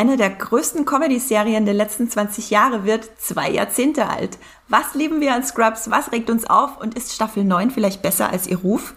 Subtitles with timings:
[0.00, 4.38] Eine der größten Comedy-Serien der letzten 20 Jahre wird zwei Jahrzehnte alt.
[4.66, 5.90] Was lieben wir an Scrubs?
[5.90, 6.80] Was regt uns auf?
[6.80, 8.94] Und ist Staffel 9 vielleicht besser als ihr Ruf?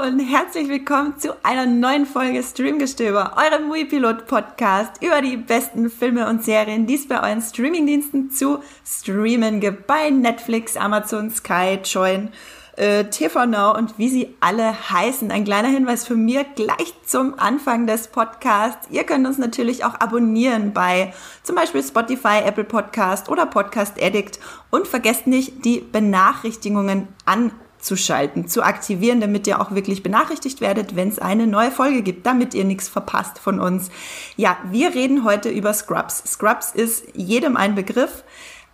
[0.00, 6.42] Und herzlich willkommen zu einer neuen Folge Streamgestöber, eurem Movie-Pilot-Podcast über die besten Filme und
[6.42, 9.86] Serien, die es bei euren Streamingdiensten zu streamen gibt.
[9.86, 12.30] Bei Netflix, Amazon, Sky, Join,
[12.76, 15.30] äh, TV Now und wie sie alle heißen.
[15.30, 18.88] Ein kleiner Hinweis von mir gleich zum Anfang des Podcasts.
[18.90, 21.12] Ihr könnt uns natürlich auch abonnieren bei
[21.42, 24.40] zum Beispiel Spotify, Apple Podcast oder Podcast Addict
[24.70, 30.60] und vergesst nicht, die Benachrichtigungen an zu schalten, zu aktivieren, damit ihr auch wirklich benachrichtigt
[30.60, 33.90] werdet, wenn es eine neue Folge gibt, damit ihr nichts verpasst von uns.
[34.36, 36.22] Ja, wir reden heute über Scrubs.
[36.26, 38.24] Scrubs ist jedem ein Begriff,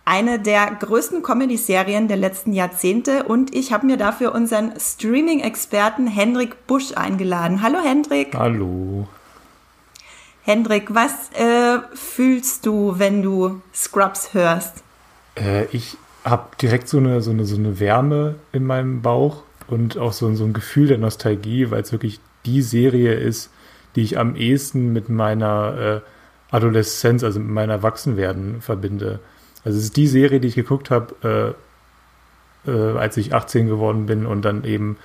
[0.05, 6.65] eine der größten Comedy-Serien der letzten Jahrzehnte und ich habe mir dafür unseren Streaming-Experten Hendrik
[6.65, 7.61] Busch eingeladen.
[7.61, 8.33] Hallo Hendrik.
[8.33, 9.07] Hallo.
[10.43, 14.81] Hendrik, was äh, fühlst du, wenn du Scrubs hörst?
[15.35, 15.97] Äh, ich
[16.29, 20.33] habe direkt so eine, so, eine, so eine Wärme in meinem Bauch und auch so,
[20.35, 23.51] so ein Gefühl der Nostalgie, weil es wirklich die Serie ist,
[23.95, 29.19] die ich am ehesten mit meiner äh, Adoleszenz, also mit meinem Erwachsenwerden verbinde.
[29.63, 31.55] Also es ist die Serie, die ich geguckt habe,
[32.65, 34.97] äh, äh, als ich 18 geworden bin und dann eben ein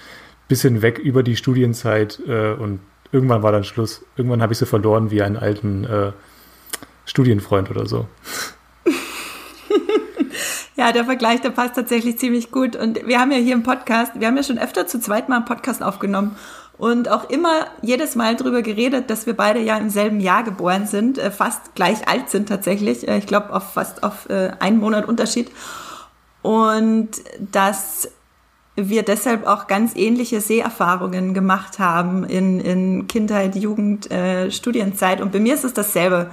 [0.49, 4.05] bisschen weg über die Studienzeit äh, und irgendwann war dann Schluss.
[4.17, 6.13] Irgendwann habe ich sie verloren wie einen alten äh,
[7.07, 8.07] Studienfreund oder so.
[10.75, 12.77] Ja, der Vergleich, der passt tatsächlich ziemlich gut.
[12.77, 15.37] Und wir haben ja hier im Podcast, wir haben ja schon öfter zu zweit mal
[15.37, 16.37] einen Podcast aufgenommen
[16.79, 20.87] und auch immer jedes Mal drüber geredet, dass wir beide ja im selben Jahr geboren
[20.87, 23.07] sind, äh, fast gleich alt sind tatsächlich.
[23.07, 25.51] Äh, ich glaube, auf fast auf äh, einen Monat Unterschied.
[26.41, 28.11] Und dass
[28.75, 35.21] wir deshalb auch ganz ähnliche Seherfahrungen gemacht haben in, in Kindheit, Jugend, äh, Studienzeit.
[35.21, 36.31] Und bei mir ist es dasselbe.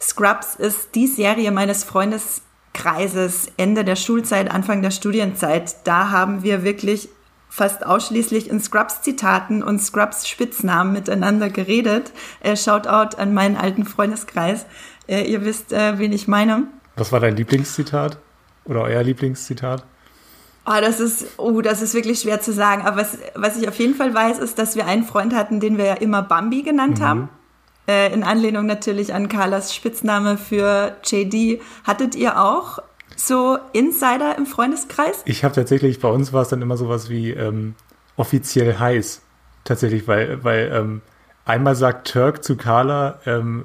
[0.00, 2.42] Scrubs ist die Serie meines Freundes
[2.80, 7.10] Kreises, Ende der Schulzeit, Anfang der Studienzeit, da haben wir wirklich
[7.50, 12.12] fast ausschließlich in Scrubs-Zitaten und Scrubs-Spitznamen miteinander geredet.
[12.40, 14.66] Äh, Shoutout an meinen alten Freundeskreis.
[15.08, 16.68] Äh, ihr wisst, äh, wen ich meine.
[16.96, 18.18] Was war dein Lieblingszitat?
[18.64, 19.84] Oder euer Lieblingszitat?
[20.64, 22.82] Oh, das ist, oh, das ist wirklich schwer zu sagen.
[22.82, 25.76] Aber was, was ich auf jeden Fall weiß, ist, dass wir einen Freund hatten, den
[25.76, 27.04] wir ja immer Bambi genannt mhm.
[27.04, 27.28] haben.
[27.90, 31.60] Äh, in Anlehnung natürlich an Carlas Spitzname für JD.
[31.82, 32.78] Hattet ihr auch
[33.16, 35.22] so Insider im Freundeskreis?
[35.24, 37.74] Ich habe tatsächlich, bei uns war es dann immer sowas wie ähm,
[38.16, 39.22] offiziell heiß.
[39.64, 41.00] Tatsächlich, weil, weil ähm,
[41.44, 43.64] einmal sagt Turk zu Carla, ähm,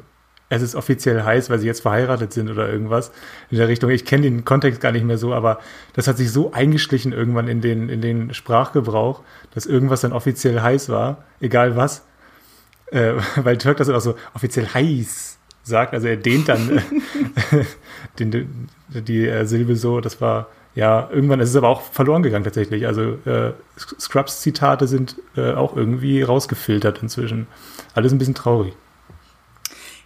[0.50, 3.12] es ist offiziell heiß, weil sie jetzt verheiratet sind oder irgendwas
[3.52, 3.92] in der Richtung.
[3.92, 5.60] Ich kenne den Kontext gar nicht mehr so, aber
[5.94, 9.22] das hat sich so eingeschlichen irgendwann in den, in den Sprachgebrauch,
[9.54, 12.02] dass irgendwas dann offiziell heiß war, egal was
[12.92, 15.94] äh, weil Turk das auch so offiziell heiß sagt.
[15.94, 16.78] Also er dehnt dann
[17.52, 17.66] äh,
[18.20, 20.02] den, die äh, Silbe so.
[20.02, 21.40] Das war ja irgendwann.
[21.40, 22.86] Es ist aber auch verloren gegangen tatsächlich.
[22.86, 27.48] Also äh, Scrubs-Zitate sind äh, auch irgendwie rausgefiltert inzwischen.
[27.94, 28.74] Alles ein bisschen traurig.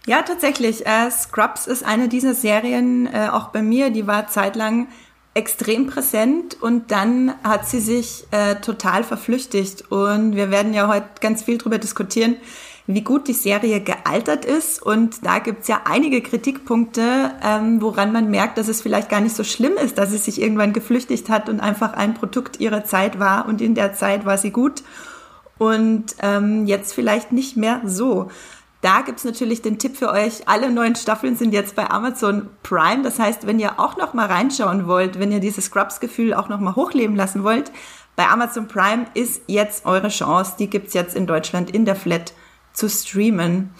[0.06, 0.86] Ja, tatsächlich.
[0.86, 4.88] Äh, Scrubs ist eine dieser Serien, äh, auch bei mir, die war zeitlang
[5.34, 9.92] extrem präsent und dann hat sie sich äh, total verflüchtigt.
[9.92, 12.36] Und wir werden ja heute ganz viel darüber diskutieren,
[12.94, 14.82] wie gut die Serie gealtert ist.
[14.82, 19.36] Und da gibt's ja einige Kritikpunkte, ähm, woran man merkt, dass es vielleicht gar nicht
[19.36, 23.18] so schlimm ist, dass sie sich irgendwann geflüchtigt hat und einfach ein Produkt ihrer Zeit
[23.18, 23.46] war.
[23.46, 24.82] Und in der Zeit war sie gut.
[25.58, 28.30] Und ähm, jetzt vielleicht nicht mehr so.
[28.80, 30.48] Da gibt's natürlich den Tipp für euch.
[30.48, 33.02] Alle neuen Staffeln sind jetzt bei Amazon Prime.
[33.02, 36.60] Das heißt, wenn ihr auch noch mal reinschauen wollt, wenn ihr dieses Scrubs-Gefühl auch noch
[36.60, 37.70] mal hochleben lassen wollt,
[38.16, 40.54] bei Amazon Prime ist jetzt eure Chance.
[40.58, 42.32] Die gibt's jetzt in Deutschland in der Flat
[42.72, 43.70] zu streamen.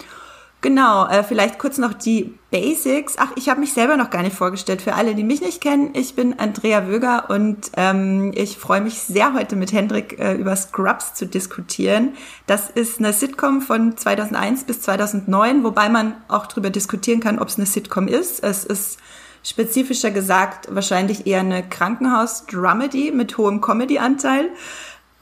[0.62, 3.14] Genau, äh, vielleicht kurz noch die Basics.
[3.16, 4.82] Ach, ich habe mich selber noch gar nicht vorgestellt.
[4.82, 8.98] Für alle, die mich nicht kennen, ich bin Andrea Wöger und ähm, ich freue mich
[8.98, 12.10] sehr, heute mit Hendrik äh, über Scrubs zu diskutieren.
[12.46, 17.48] Das ist eine Sitcom von 2001 bis 2009, wobei man auch darüber diskutieren kann, ob
[17.48, 18.44] es eine Sitcom ist.
[18.44, 18.98] Es ist
[19.42, 24.50] spezifischer gesagt wahrscheinlich eher eine Krankenhaus-Dramedy mit hohem Comedy-Anteil.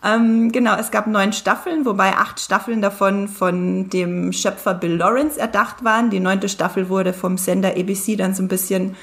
[0.05, 5.39] Ähm, genau, es gab neun Staffeln, wobei acht Staffeln davon von dem Schöpfer Bill Lawrence
[5.39, 6.11] erdacht waren.
[6.11, 8.95] Die neunte Staffel wurde vom Sender ABC dann so ein bisschen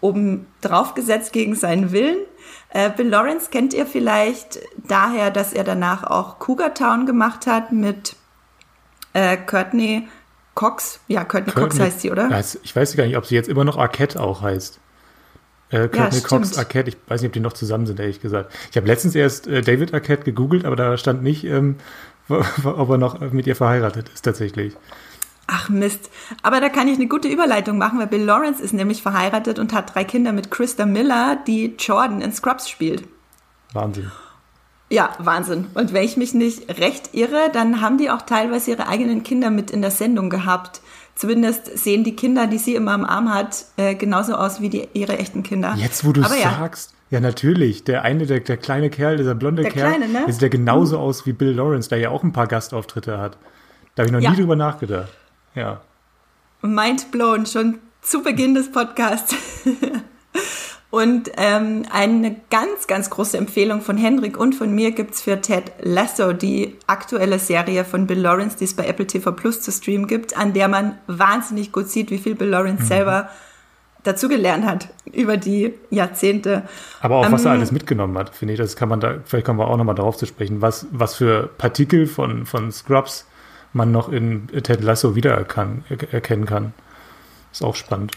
[0.00, 2.18] oben drauf gesetzt gegen seinen Willen.
[2.68, 7.72] Äh, Bill Lawrence kennt ihr vielleicht daher, dass er danach auch Cougar Town gemacht hat
[7.72, 8.16] mit
[9.14, 10.08] äh, Courtney
[10.54, 11.00] Cox.
[11.08, 12.28] Ja, Courtney, Courtney Cox heißt sie, oder?
[12.62, 14.78] Ich weiß gar nicht, ob sie jetzt immer noch Arquette auch heißt.
[15.74, 18.52] Äh, Courtney ja, Cox, Arquette, ich weiß nicht, ob die noch zusammen sind, ehrlich gesagt.
[18.70, 21.76] Ich habe letztens erst äh, David Arquette gegoogelt, aber da stand nicht, ähm,
[22.28, 24.74] ob er noch mit ihr verheiratet ist, tatsächlich.
[25.48, 26.10] Ach Mist.
[26.42, 29.72] Aber da kann ich eine gute Überleitung machen, weil Bill Lawrence ist nämlich verheiratet und
[29.72, 33.04] hat drei Kinder mit Krista Miller, die Jordan in Scrubs spielt.
[33.72, 34.10] Wahnsinn.
[34.90, 35.66] Ja, Wahnsinn.
[35.74, 39.50] Und wenn ich mich nicht recht irre, dann haben die auch teilweise ihre eigenen Kinder
[39.50, 40.82] mit in der Sendung gehabt.
[41.14, 44.88] Zumindest sehen die Kinder, die sie immer am Arm hat, äh, genauso aus wie die,
[44.94, 45.74] ihre echten Kinder.
[45.76, 46.50] Jetzt, wo du es ja.
[46.58, 46.94] sagst.
[47.10, 47.84] Ja, natürlich.
[47.84, 50.32] Der eine, der, der kleine Kerl, dieser blonde der Kerl, kleine, ne?
[50.32, 51.02] sieht ja genauso mhm.
[51.02, 53.38] aus wie Bill Lawrence, der ja auch ein paar Gastauftritte hat.
[53.94, 54.30] Da habe ich noch ja.
[54.30, 55.12] nie drüber nachgedacht.
[55.54, 55.80] Ja.
[56.62, 59.36] Mind blown, schon zu Beginn des Podcasts.
[60.94, 65.72] Und ähm, eine ganz, ganz große Empfehlung von Hendrik und von mir gibt's für Ted
[65.82, 70.06] Lasso, die aktuelle Serie von Bill Lawrence, die es bei Apple TV Plus zu streamen
[70.06, 72.86] gibt, an der man wahnsinnig gut sieht, wie viel Bill Lawrence mhm.
[72.86, 73.28] selber
[74.04, 76.62] dazugelernt hat über die Jahrzehnte.
[77.00, 79.46] Aber auch, was er ähm, alles mitgenommen hat, finde ich, das kann man da, vielleicht
[79.46, 83.26] kommen wir auch nochmal darauf zu sprechen, was, was für Partikel von, von Scrubs
[83.72, 86.72] man noch in Ted Lasso wiedererkennen kann.
[87.50, 88.12] Ist auch spannend.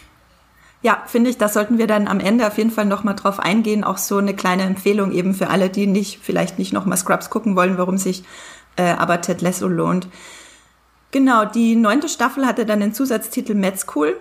[0.80, 3.82] Ja, finde ich, da sollten wir dann am Ende auf jeden Fall nochmal drauf eingehen.
[3.82, 7.56] Auch so eine kleine Empfehlung eben für alle, die nicht, vielleicht nicht nochmal Scrubs gucken
[7.56, 8.22] wollen, warum sich
[8.76, 10.08] äh, aber Ted Lasso lohnt.
[11.10, 14.16] Genau, die neunte Staffel hatte dann den Zusatztitel Med School,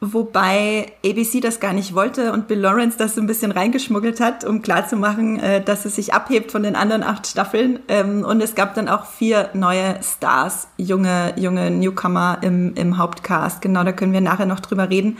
[0.00, 4.44] wobei ABC das gar nicht wollte und Bill Lawrence das so ein bisschen reingeschmuggelt hat,
[4.44, 7.80] um klarzumachen, äh, dass es sich abhebt von den anderen acht Staffeln.
[7.88, 13.62] Ähm, und es gab dann auch vier neue Stars, junge, junge Newcomer im, im Hauptcast.
[13.62, 15.16] Genau, da können wir nachher noch drüber reden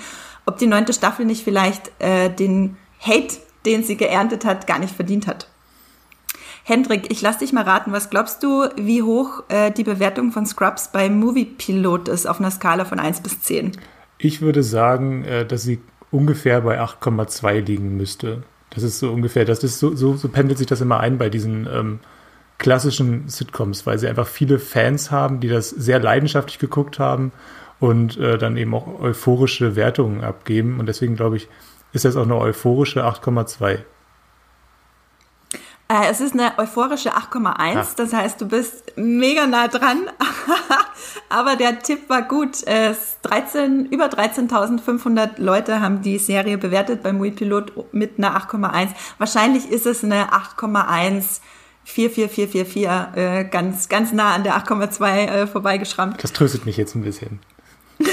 [0.48, 3.36] ob die neunte Staffel nicht vielleicht äh, den Hate,
[3.66, 5.46] den sie geerntet hat, gar nicht verdient hat.
[6.64, 10.46] Hendrik, ich lass dich mal raten, was glaubst du, wie hoch äh, die Bewertung von
[10.46, 13.72] Scrubs bei Movie Pilot ist auf einer Skala von 1 bis 10?
[14.16, 15.80] Ich würde sagen, äh, dass sie
[16.10, 18.42] ungefähr bei 8,2 liegen müsste.
[18.70, 21.28] Das ist so ungefähr, das ist so, so, so pendelt sich das immer ein bei
[21.28, 22.00] diesen ähm,
[22.56, 27.32] klassischen Sitcoms, weil sie einfach viele Fans haben, die das sehr leidenschaftlich geguckt haben
[27.80, 30.80] und äh, dann eben auch euphorische Wertungen abgeben.
[30.80, 31.48] Und deswegen glaube ich,
[31.92, 33.78] ist das auch eine euphorische 8,2.
[35.90, 40.02] Äh, es ist eine euphorische 8,1, das heißt, du bist mega nah dran,
[41.30, 42.62] aber der Tipp war gut.
[42.66, 48.90] Es 13, über 13.500 Leute haben die Serie bewertet beim Pilot mit einer 8,1.
[49.16, 51.40] Wahrscheinlich ist es eine 8,1.
[51.84, 56.22] 44444, äh, ganz, ganz nah an der 8,2 äh, vorbeigeschrammt.
[56.22, 57.40] Das tröstet mich jetzt ein bisschen.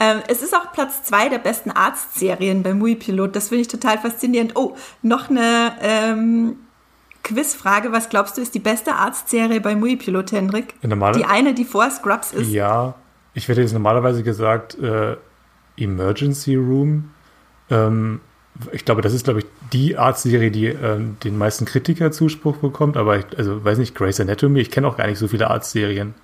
[0.00, 3.36] ähm, es ist auch Platz zwei der besten Arztserien bei Mui Pilot.
[3.36, 4.56] Das finde ich total faszinierend.
[4.56, 6.56] Oh, noch eine ähm,
[7.22, 7.92] Quizfrage.
[7.92, 10.74] Was glaubst du, ist die beste Arztserie bei Mui Pilot, Hendrik?
[10.82, 12.50] Die eine, die vor Scrubs ist?
[12.50, 12.94] Ja,
[13.34, 15.16] ich hätte jetzt normalerweise gesagt äh,
[15.76, 17.10] Emergency Room.
[17.70, 18.20] Ähm,
[18.72, 22.96] ich glaube, das ist, glaube ich, die Arztserie, die äh, den meisten Kritikerzuspruch bekommt.
[22.96, 24.60] Aber ich, also weiß nicht, Grey's Anatomy.
[24.60, 26.14] Ich kenne auch gar nicht so viele Arztserien.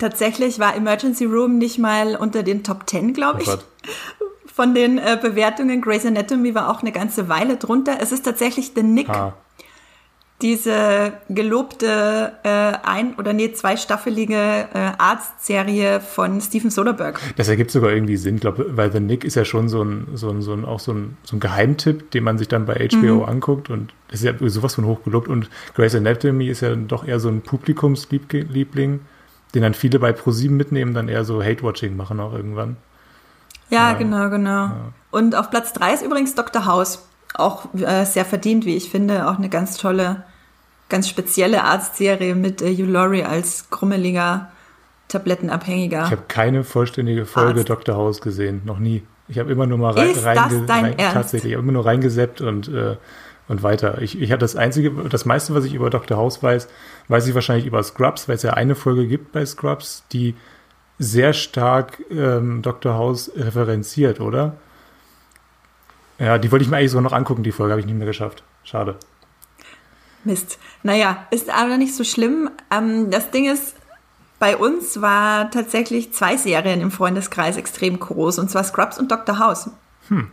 [0.00, 3.48] Tatsächlich war Emergency Room nicht mal unter den Top Ten, glaube ich.
[3.48, 3.58] Oh
[4.46, 5.82] Von den äh, Bewertungen.
[5.82, 7.98] Grey's Anatomy war auch eine ganze Weile drunter.
[8.00, 9.10] Es ist tatsächlich The Nick.
[9.10, 9.34] Ah.
[10.40, 12.48] Diese gelobte äh,
[12.82, 17.20] ein- oder nee, zweistaffelige äh, Arztserie von Steven Soderbergh.
[17.36, 20.30] Das ergibt sogar irgendwie Sinn, glaube weil The Nick ist ja schon so ein, so
[20.30, 23.16] ein, so ein, auch so ein, so ein Geheimtipp, den man sich dann bei HBO
[23.16, 23.24] mhm.
[23.24, 27.20] anguckt und das ist ja sowas von hochgelobt und Grey's Anatomy ist ja doch eher
[27.20, 29.00] so ein Publikumsliebling
[29.54, 32.76] den dann viele bei ProSieben mitnehmen, dann eher so Hate-Watching machen auch irgendwann.
[33.70, 33.98] Ja, ja.
[33.98, 34.50] genau, genau.
[34.50, 34.92] Ja.
[35.10, 36.66] Und auf Platz 3 ist übrigens Dr.
[36.66, 37.06] House.
[37.34, 39.28] Auch äh, sehr verdient, wie ich finde.
[39.28, 40.24] Auch eine ganz tolle,
[40.88, 44.50] ganz spezielle Arztserie mit äh, Hugh Laurie als krummeliger,
[45.08, 46.04] tablettenabhängiger.
[46.06, 47.70] Ich habe keine vollständige Folge Arzt.
[47.70, 47.96] Dr.
[47.96, 49.02] House gesehen, noch nie.
[49.28, 51.14] Ich habe immer nur mal rein, ist rein, das dein rein Ernst?
[51.14, 52.96] tatsächlich, ich habe immer nur reingeseppt und äh,
[53.50, 54.00] und weiter.
[54.00, 56.16] Ich, ich habe das einzige, das meiste, was ich über Dr.
[56.16, 56.68] House weiß,
[57.08, 60.36] weiß ich wahrscheinlich über Scrubs, weil es ja eine Folge gibt bei Scrubs, die
[61.00, 62.94] sehr stark ähm, Dr.
[62.94, 64.56] House referenziert, oder?
[66.20, 68.06] Ja, die wollte ich mir eigentlich sogar noch angucken, die Folge habe ich nicht mehr
[68.06, 68.44] geschafft.
[68.62, 68.96] Schade.
[70.22, 70.60] Mist.
[70.84, 72.50] Naja, ist aber nicht so schlimm.
[72.70, 73.74] Ähm, das Ding ist,
[74.38, 79.40] bei uns war tatsächlich zwei Serien im Freundeskreis extrem groß, und zwar Scrubs und Dr.
[79.40, 79.70] House.
[80.06, 80.30] Hm.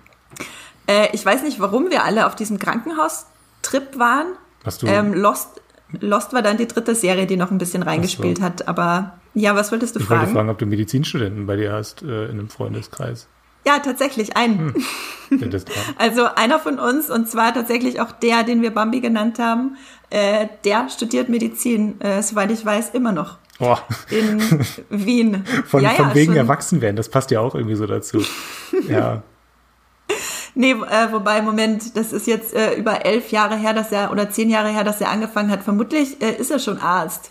[0.87, 4.27] Äh, ich weiß nicht, warum wir alle auf diesem Krankenhaustrip waren.
[4.63, 4.87] Hast du?
[4.87, 5.61] Ähm, Lost,
[5.99, 8.43] Lost war dann die dritte Serie, die noch ein bisschen reingespielt so.
[8.43, 8.67] hat.
[8.67, 10.21] Aber ja, was wolltest du ich fragen?
[10.21, 13.27] Ich wollte fragen, ob du Medizinstudenten bei dir hast äh, in einem Freundeskreis.
[13.65, 14.73] Ja, tatsächlich, einen.
[15.29, 15.51] Hm.
[15.97, 19.75] also einer von uns, und zwar tatsächlich auch der, den wir Bambi genannt haben,
[20.09, 23.37] äh, der studiert Medizin, äh, soweit ich weiß, immer noch.
[23.59, 23.75] Oh.
[24.09, 24.39] In
[24.89, 25.43] Wien.
[25.65, 28.23] Von, ja, von ja, wegen Erwachsenwerden, das passt ja auch irgendwie so dazu.
[28.87, 29.23] ja.
[30.57, 34.31] Nee, äh, wobei, Moment, das ist jetzt äh, über elf Jahre her, dass er, oder
[34.31, 35.61] zehn Jahre her, dass er angefangen hat.
[35.61, 37.29] Vermutlich äh, ist er schon Arzt.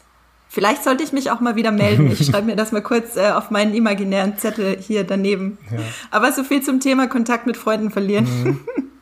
[0.48, 2.12] Vielleicht sollte ich mich auch mal wieder melden.
[2.12, 5.58] Ich schreibe mir das mal kurz äh, auf meinen imaginären Zettel hier daneben.
[5.72, 5.78] Ja.
[6.12, 8.26] Aber so viel zum Thema Kontakt mit Freunden verlieren.
[8.44, 8.60] Mhm.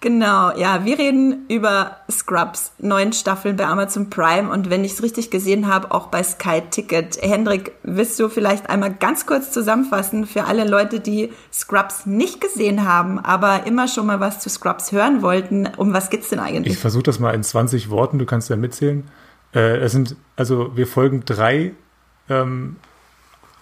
[0.00, 5.02] Genau, ja, wir reden über Scrubs, neun Staffeln bei Amazon Prime und wenn ich es
[5.02, 7.18] richtig gesehen habe, auch bei Sky Ticket.
[7.20, 12.86] Hendrik, willst du vielleicht einmal ganz kurz zusammenfassen für alle Leute, die Scrubs nicht gesehen
[12.86, 15.66] haben, aber immer schon mal was zu Scrubs hören wollten?
[15.76, 16.74] Um was geht's denn eigentlich?
[16.74, 19.02] Ich versuche das mal in 20 Worten, du kannst ja mitzählen.
[19.52, 21.74] Äh, es sind, also wir folgen drei
[22.28, 22.76] ähm,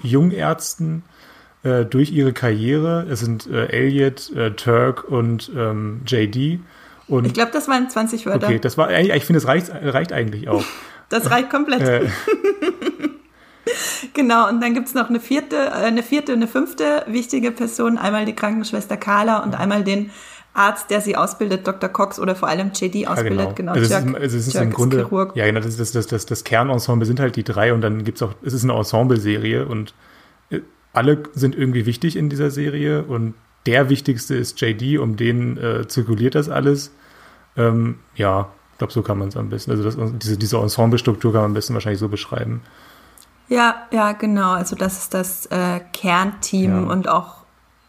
[0.02, 1.02] Jungärzten,
[1.66, 3.06] äh, durch ihre Karriere.
[3.10, 6.60] Es sind äh, Elliot, äh, Turk und ähm, JD.
[7.08, 8.46] Und, ich glaube, das waren 20 Wörter.
[8.46, 10.64] Okay, das war, ich finde, es reicht, reicht eigentlich auch.
[11.08, 11.82] Das reicht komplett.
[11.82, 12.08] Äh.
[14.12, 17.96] genau, und dann gibt es noch eine vierte, äh, eine vierte eine fünfte wichtige Person.
[17.96, 20.10] Einmal die Krankenschwester Carla und einmal den
[20.52, 21.88] Arzt, der sie ausbildet, Dr.
[21.90, 23.38] Cox oder vor allem JD ausbildet.
[23.38, 23.54] Ja, genau.
[23.54, 23.72] genau.
[23.74, 25.36] Also, Jerk, ist, es ist im Grunde, Chirurg.
[25.36, 28.16] ja, genau, das, das, das, das, das Kernensemble sind halt die drei und dann gibt
[28.16, 29.94] es auch, es ist eine Ensemble-Serie und
[30.96, 33.34] alle sind irgendwie wichtig in dieser Serie und
[33.66, 36.92] der wichtigste ist JD, um den äh, zirkuliert das alles.
[37.56, 39.72] Ähm, ja, ich glaube, so kann man es am besten.
[39.72, 42.62] Also das, diese, diese Ensemble-Struktur kann man am besten wahrscheinlich so beschreiben.
[43.48, 44.52] Ja, ja, genau.
[44.52, 46.92] Also das ist das äh, Kernteam ja.
[46.92, 47.44] und auch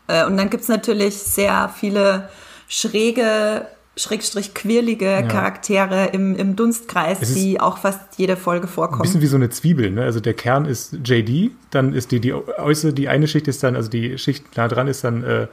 [0.07, 2.29] äh, und dann gibt es natürlich sehr viele
[2.67, 3.67] schräge
[3.97, 5.21] schrägstrich quirlige ja.
[5.23, 9.01] Charaktere im, im Dunstkreis, die auch fast jede Folge vorkommen.
[9.01, 10.03] Ein bisschen wie so eine Zwiebel, ne?
[10.03, 13.75] Also der Kern ist JD, dann ist die, die äußere, die eine Schicht ist dann,
[13.75, 15.47] also die Schicht nah dran ist dann äh,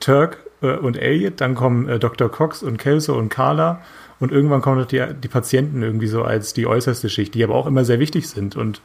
[0.00, 2.30] Turk äh, und Elliot, dann kommen äh, Dr.
[2.30, 3.80] Cox und Kelso und Carla
[4.18, 7.54] und irgendwann kommen noch die, die Patienten irgendwie so als die äußerste Schicht, die aber
[7.54, 8.80] auch immer sehr wichtig sind und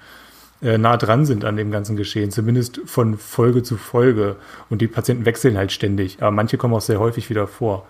[0.62, 4.36] äh, nah dran sind an dem ganzen Geschehen, zumindest von Folge zu Folge.
[4.70, 7.88] Und die Patienten wechseln halt ständig, aber manche kommen auch sehr häufig wieder vor.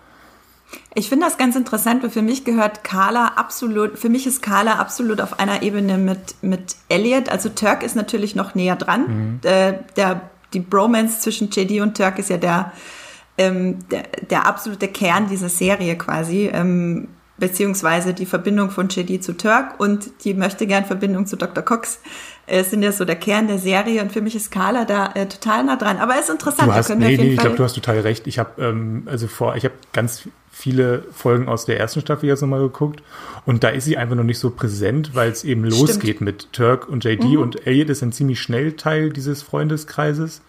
[0.94, 4.74] Ich finde das ganz interessant, weil für mich gehört Carla absolut, für mich ist Carla
[4.74, 7.30] absolut auf einer Ebene mit, mit Elliot.
[7.30, 9.02] Also Turk ist natürlich noch näher dran.
[9.08, 9.42] Mhm.
[9.42, 12.74] Der, der, die Bromance zwischen JD und Turk ist ja der,
[13.38, 16.50] ähm, der, der absolute Kern dieser Serie quasi.
[16.54, 21.64] Ähm, beziehungsweise die Verbindung von JD zu Turk und die möchte gern Verbindung zu Dr.
[21.64, 22.00] Cox
[22.46, 25.26] äh, sind ja so der Kern der Serie und für mich ist Carla da äh,
[25.26, 25.98] total nah dran.
[25.98, 26.70] Aber es ist interessant.
[26.70, 28.28] Du hast, nee, nee, ich glaube, du hast total recht.
[28.28, 30.30] Ich habe ähm, also vor, ich habe ganz
[30.62, 33.02] viele Folgen aus der ersten Staffel jetzt nochmal geguckt
[33.46, 36.22] und da ist sie einfach noch nicht so präsent, weil es eben losgeht Stimmt.
[36.22, 37.38] mit Turk und JD mhm.
[37.38, 40.44] und Elliot ist ein ziemlich schnell Teil dieses Freundeskreises,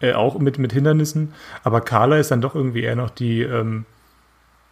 [0.00, 1.32] äh, auch mit, mit Hindernissen,
[1.64, 3.86] aber Carla ist dann doch irgendwie eher noch die, ähm,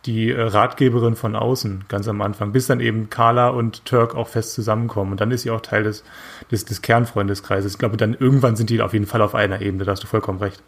[0.04, 4.28] die äh, Ratgeberin von außen, ganz am Anfang, bis dann eben Carla und Turk auch
[4.28, 6.04] fest zusammenkommen und dann ist sie auch Teil des,
[6.50, 7.72] des, des Kernfreundeskreises.
[7.72, 10.06] Ich glaube, dann irgendwann sind die auf jeden Fall auf einer Ebene, da hast du
[10.06, 10.62] vollkommen recht.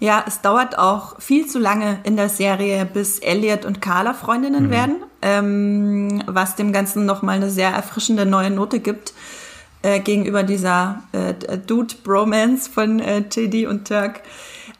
[0.00, 4.66] Ja, es dauert auch viel zu lange in der Serie, bis Elliot und Carla Freundinnen
[4.66, 4.70] mhm.
[4.70, 9.14] werden, ähm, was dem Ganzen nochmal eine sehr erfrischende neue Note gibt
[9.82, 14.22] äh, gegenüber dieser äh, Dude-Bromance von äh, JD und Turk.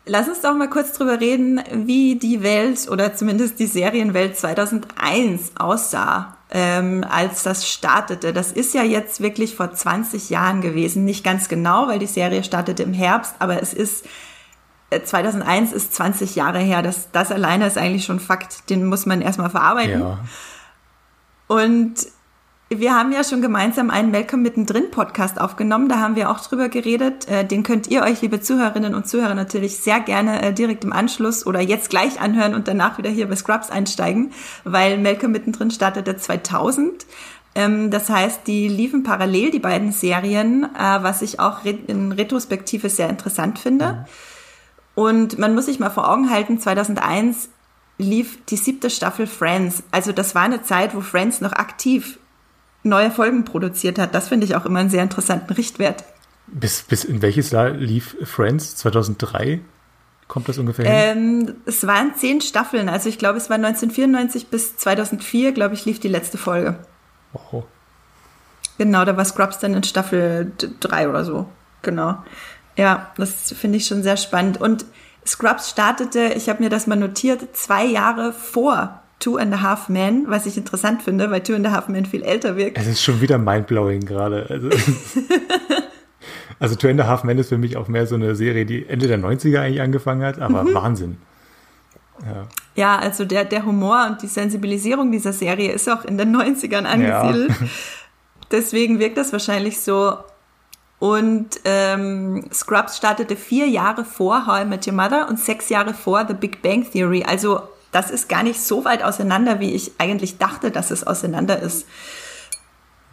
[0.07, 5.53] Lass uns doch mal kurz drüber reden, wie die Welt oder zumindest die Serienwelt 2001
[5.57, 8.35] aussah, ähm, als das startete.
[8.35, 11.05] Das ist ja jetzt wirklich vor 20 Jahren gewesen.
[11.07, 14.05] Nicht ganz genau, weil die Serie startete im Herbst, aber es ist
[15.03, 16.83] 2001 ist 20 Jahre her.
[16.83, 18.71] Das, das alleine ist eigentlich schon Fakt.
[18.71, 20.01] Den muss man erstmal verarbeiten.
[20.01, 20.19] Ja.
[21.47, 22.07] Und
[22.71, 25.89] wir haben ja schon gemeinsam einen Malcolm mittendrin Podcast aufgenommen.
[25.89, 27.29] Da haben wir auch drüber geredet.
[27.29, 30.93] Äh, den könnt ihr euch, liebe Zuhörerinnen und Zuhörer, natürlich sehr gerne äh, direkt im
[30.93, 34.33] Anschluss oder jetzt gleich anhören und danach wieder hier bei Scrubs einsteigen,
[34.65, 37.07] weil Malcolm mittendrin startete 2000.
[37.55, 42.89] Ähm, das heißt, die liefen parallel, die beiden Serien, äh, was ich auch in Retrospektive
[42.89, 43.93] sehr interessant finde.
[43.93, 44.05] Mhm.
[44.95, 47.49] Und man muss sich mal vor Augen halten, 2001
[47.99, 49.83] lief die siebte Staffel Friends.
[49.91, 52.19] Also das war eine Zeit, wo Friends noch aktiv
[52.83, 54.15] neue Folgen produziert hat.
[54.15, 56.05] Das finde ich auch immer einen sehr interessanten Richtwert.
[56.47, 58.77] Bis, bis in welches Jahr lief Friends?
[58.77, 59.61] 2003?
[60.29, 61.47] Kommt das ungefähr hin?
[61.47, 62.89] Ähm, es waren zehn Staffeln.
[62.89, 66.79] Also ich glaube, es war 1994 bis 2004, glaube ich, lief die letzte Folge.
[67.33, 67.65] Wow.
[68.79, 71.47] Genau, da war Scrubs dann in Staffel 3 oder so.
[71.83, 72.19] Genau.
[72.77, 74.61] Ja, das finde ich schon sehr spannend.
[74.61, 74.85] Und
[75.27, 79.89] Scrubs startete, ich habe mir das mal notiert, zwei Jahre vor Two and a Half
[79.89, 82.77] Men, was ich interessant finde, weil Two and a Half Men viel älter wirkt.
[82.77, 84.47] Es ist schon wieder mindblowing gerade.
[84.51, 84.69] Also,
[86.59, 88.87] also Two and a Half Men ist für mich auch mehr so eine Serie, die
[88.87, 90.75] Ende der 90er eigentlich angefangen hat, aber mhm.
[90.75, 91.17] Wahnsinn.
[92.23, 92.47] Ja.
[92.77, 96.85] ja, also der, der Humor und die Sensibilisierung dieser Serie ist auch in den 90ern
[96.85, 97.51] angesiedelt.
[97.51, 97.67] Ja.
[98.51, 100.17] Deswegen wirkt das wahrscheinlich so.
[100.99, 105.93] Und ähm, Scrubs startete vier Jahre vor How I Met Your Mother und sechs Jahre
[105.93, 107.25] vor The Big Bang Theory.
[107.25, 111.61] Also das ist gar nicht so weit auseinander, wie ich eigentlich dachte, dass es auseinander
[111.61, 111.87] ist.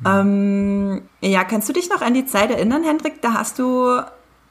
[0.06, 3.22] Ähm, ja, kannst du dich noch an die Zeit erinnern, Hendrik?
[3.22, 4.02] Da hast du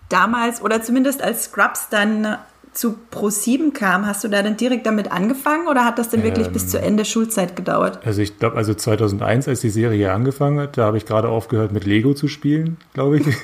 [0.09, 2.39] damals oder zumindest als Scrubs dann
[2.73, 6.47] zu Pro7 kam, hast du da dann direkt damit angefangen oder hat das denn wirklich
[6.47, 8.01] ähm, bis zu Ende Schulzeit gedauert?
[8.05, 11.73] Also ich glaube, also 2001, als die Serie angefangen hat, da habe ich gerade aufgehört
[11.73, 13.27] mit Lego zu spielen, glaube ich.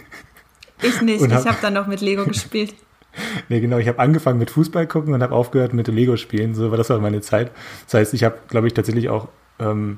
[0.82, 2.74] Ich nicht, hab, ich habe dann noch mit Lego gespielt.
[3.48, 6.70] nee, genau, ich habe angefangen mit Fußball gucken und habe aufgehört mit Lego spielen, so
[6.70, 7.50] war das war meine Zeit.
[7.86, 9.28] Das heißt, ich habe, glaube ich, tatsächlich auch
[9.58, 9.96] ähm,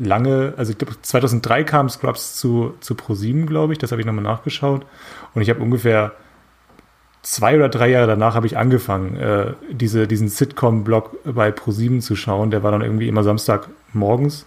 [0.00, 4.06] lange, also ich glaube 2003 kam Scrubs zu, zu Pro7, glaube ich, das habe ich
[4.06, 4.84] nochmal nachgeschaut
[5.34, 6.12] und ich habe ungefähr
[7.22, 12.16] zwei oder drei Jahre danach habe ich angefangen, äh, diese, diesen Sitcom-Blog bei Pro7 zu
[12.16, 12.50] schauen.
[12.50, 14.46] Der war dann irgendwie immer Samstag morgens.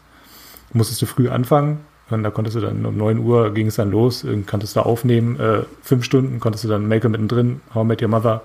[0.74, 1.82] Musstest du früh anfangen.
[2.10, 5.40] Und da konntest du dann um 9 Uhr ging es dann los, konntest du aufnehmen,
[5.40, 8.42] äh, fünf Stunden konntest du dann Malcolm mittendrin, How I Met Your Mother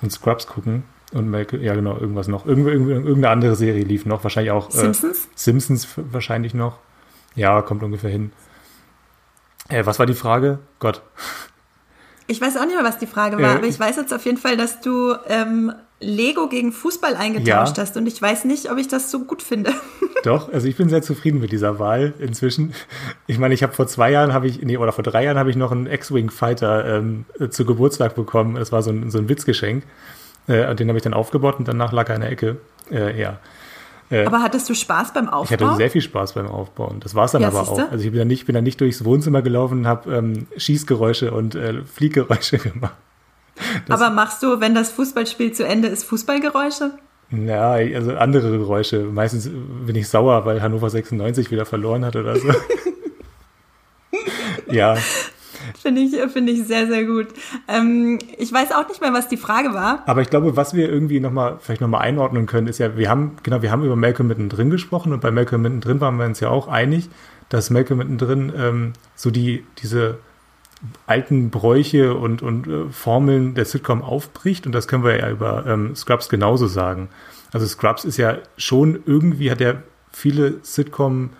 [0.00, 0.84] und Scrubs gucken.
[1.12, 2.46] Und Malcolm, ja genau, irgendwas noch.
[2.46, 4.68] Irgend, irgendeine andere Serie lief noch, wahrscheinlich auch.
[4.70, 5.28] Äh, Simpsons?
[5.34, 6.78] Simpsons wahrscheinlich noch.
[7.34, 8.32] Ja, kommt ungefähr hin.
[9.68, 10.58] Äh, was war die Frage?
[10.78, 11.02] Gott.
[12.28, 14.24] Ich weiß auch nicht mehr, was die Frage war, äh, aber ich weiß jetzt auf
[14.24, 17.82] jeden Fall, dass du ähm, Lego gegen Fußball eingetauscht ja.
[17.82, 19.72] hast und ich weiß nicht, ob ich das so gut finde.
[20.24, 22.74] Doch, also ich bin sehr zufrieden mit dieser Wahl inzwischen.
[23.26, 25.50] Ich meine, ich habe vor zwei Jahren habe ich, nee, oder vor drei Jahren habe
[25.50, 28.56] ich noch einen X-Wing Fighter ähm, zu Geburtstag bekommen.
[28.56, 29.84] Das war so ein, so ein Witzgeschenk.
[30.46, 32.58] Äh, den habe ich dann aufgebaut und danach lag er in der Ecke.
[32.90, 33.38] Äh, ja.
[34.10, 35.44] Äh, aber hattest du Spaß beim Aufbauen?
[35.44, 37.00] Ich hatte sehr viel Spaß beim Aufbauen.
[37.00, 37.86] Das war es dann ja, aber siehste?
[37.86, 37.92] auch.
[37.92, 41.32] Also ich bin dann nicht, bin dann nicht durchs Wohnzimmer gelaufen und habe ähm, Schießgeräusche
[41.32, 42.94] und äh, Flieggeräusche gemacht.
[43.86, 46.92] Das aber machst du, wenn das Fußballspiel zu Ende ist, Fußballgeräusche?
[47.30, 49.00] Ja, also andere Geräusche.
[49.00, 49.50] Meistens
[49.86, 52.48] bin ich sauer, weil Hannover 96 wieder verloren hat oder so.
[54.70, 54.96] ja,
[55.80, 57.28] Finde ich, finde ich sehr, sehr gut.
[57.68, 60.02] Ähm, ich weiß auch nicht mehr, was die Frage war.
[60.06, 63.36] Aber ich glaube, was wir irgendwie nochmal, vielleicht nochmal einordnen können, ist ja, wir haben,
[63.42, 66.48] genau, wir haben über Malcolm mittendrin gesprochen und bei Malcolm mittendrin waren wir uns ja
[66.48, 67.08] auch einig,
[67.48, 70.18] dass Malcolm mittendrin ähm, so die, diese
[71.06, 75.64] alten Bräuche und, und äh, Formeln der Sitcom aufbricht und das können wir ja über
[75.66, 77.08] ähm, Scrubs genauso sagen.
[77.52, 81.30] Also Scrubs ist ja schon irgendwie, hat er viele Sitcom-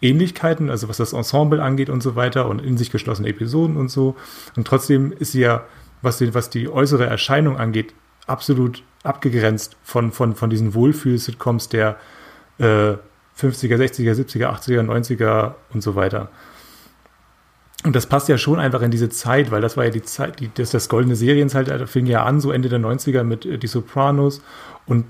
[0.00, 3.90] Ähnlichkeiten, also was das Ensemble angeht und so weiter und in sich geschlossene Episoden und
[3.90, 4.16] so.
[4.56, 5.64] Und trotzdem ist sie ja,
[6.02, 7.94] was die, was die äußere Erscheinung angeht,
[8.26, 11.96] absolut abgegrenzt von, von, von diesen Wohlfühl-Sitcoms der
[12.58, 12.94] äh,
[13.40, 16.28] 50er, 60er, 70er, 80er, 90er und so weiter.
[17.84, 20.40] Und das passt ja schon einfach in diese Zeit, weil das war ja die Zeit,
[20.40, 23.68] die, das, das goldene Serienzeitalter fing ja an, so Ende der 90er mit äh, Die
[23.68, 24.42] Sopranos.
[24.86, 25.06] Und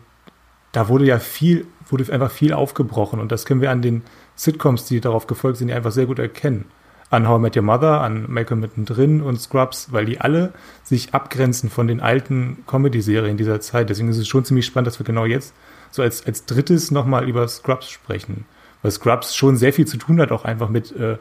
[0.73, 3.21] da wurde ja viel, wurde einfach viel aufgebrochen.
[3.21, 4.03] Und das können wir an den
[4.39, 6.67] Sitcoms, die darauf gefolgt sind, die einfach sehr gut erkennen.
[7.11, 10.53] An How I Met Your Mother, an Malcolm mittendrin und Scrubs, weil die alle
[10.85, 13.91] sich abgrenzen von den alten Comedy-Serien dieser Zeit.
[13.91, 15.55] Deswegen ist es schon ziemlich spannend, dass wir genau jetzt
[15.91, 18.45] so als, als drittes nochmal über Scrubs sprechen.
[18.83, 21.17] Weil Scrubs schon sehr viel zu tun hat, auch einfach mit, äh,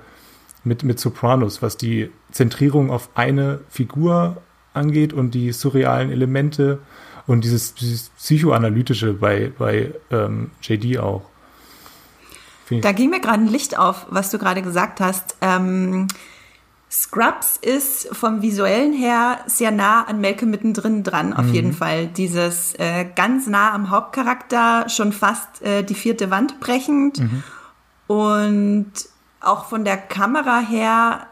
[0.63, 4.37] mit, mit Sopranos, was die Zentrierung auf eine Figur
[4.73, 6.79] angeht und die surrealen Elemente
[7.25, 11.23] und dieses, dieses Psychoanalytische bei, bei ähm, JD auch.
[12.69, 15.35] Da ging mir gerade ein Licht auf, was du gerade gesagt hast.
[15.41, 16.07] Ähm,
[16.89, 21.53] Scrubs ist vom visuellen her sehr nah an Malcolm mittendrin dran, auf mhm.
[21.53, 22.07] jeden Fall.
[22.07, 27.19] Dieses äh, ganz nah am Hauptcharakter, schon fast äh, die vierte Wand brechend.
[27.19, 27.43] Mhm.
[28.07, 28.91] Und
[29.41, 31.27] auch von der Kamera her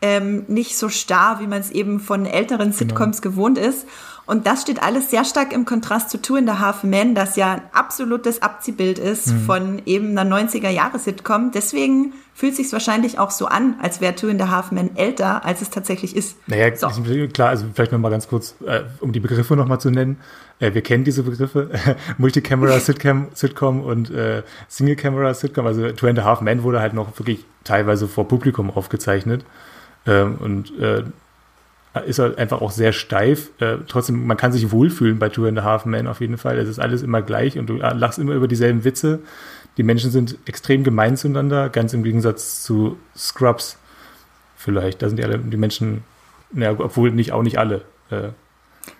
[0.00, 2.76] ähm, nicht so starr, wie man es eben von älteren genau.
[2.76, 3.34] Sitcoms genau.
[3.34, 3.86] gewohnt ist.
[4.26, 7.36] Und das steht alles sehr stark im Kontrast zu Two in the Half Men, das
[7.36, 9.40] ja ein absolutes Abziehbild ist mhm.
[9.40, 11.50] von eben einer 90er-Jahre-Sitcom.
[11.52, 15.44] Deswegen fühlt sich wahrscheinlich auch so an, als wäre Two in the Half Men älter,
[15.44, 16.36] als es tatsächlich ist.
[16.46, 16.88] Naja, so.
[17.32, 20.18] klar, also vielleicht nochmal ganz kurz, äh, um die Begriffe nochmal zu nennen.
[20.58, 21.70] Äh, wir kennen diese Begriffe,
[22.18, 25.66] Multicamera-Sitcom Sitcom und äh, Single-Camera-Sitcom.
[25.66, 29.44] Also Two and a Half Men wurde halt noch wirklich teilweise vor Publikum aufgezeichnet.
[30.06, 31.04] Ähm, und äh,
[32.00, 33.50] ist halt einfach auch sehr steif.
[33.60, 36.58] Äh, trotzdem, man kann sich wohlfühlen bei Two and a Half Men auf jeden Fall.
[36.58, 39.20] Es ist alles immer gleich und du äh, lachst immer über dieselben Witze.
[39.76, 43.78] Die Menschen sind extrem gemein zueinander, ganz im Gegensatz zu Scrubs
[44.56, 45.02] vielleicht.
[45.02, 46.04] Da sind die alle die Menschen,
[46.52, 47.82] ja, obwohl nicht auch nicht alle.
[48.10, 48.30] Äh,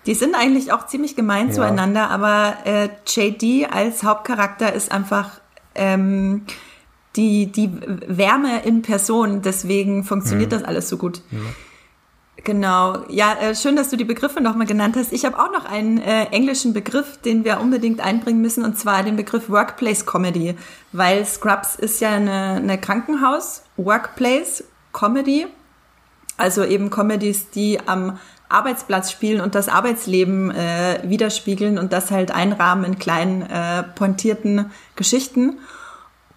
[0.05, 1.53] die sind eigentlich auch ziemlich gemein ja.
[1.53, 5.41] zueinander, aber äh, JD als Hauptcharakter ist einfach
[5.75, 6.43] ähm,
[7.15, 7.71] die, die
[8.07, 9.41] Wärme in Person.
[9.41, 10.55] Deswegen funktioniert mhm.
[10.55, 11.21] das alles so gut.
[11.31, 11.47] Mhm.
[12.45, 15.11] Genau, ja, äh, schön, dass du die Begriffe nochmal genannt hast.
[15.11, 19.01] Ich habe auch noch einen äh, englischen Begriff, den wir unbedingt einbringen müssen, und zwar
[19.01, 20.55] den Begriff Workplace Comedy,
[20.91, 25.47] weil Scrubs ist ja eine, eine Krankenhaus-Workplace Comedy,
[26.37, 32.29] also eben Comedies, die am Arbeitsplatz spielen und das Arbeitsleben äh, widerspiegeln und das halt
[32.29, 35.57] einrahmen in kleinen, äh, pointierten Geschichten.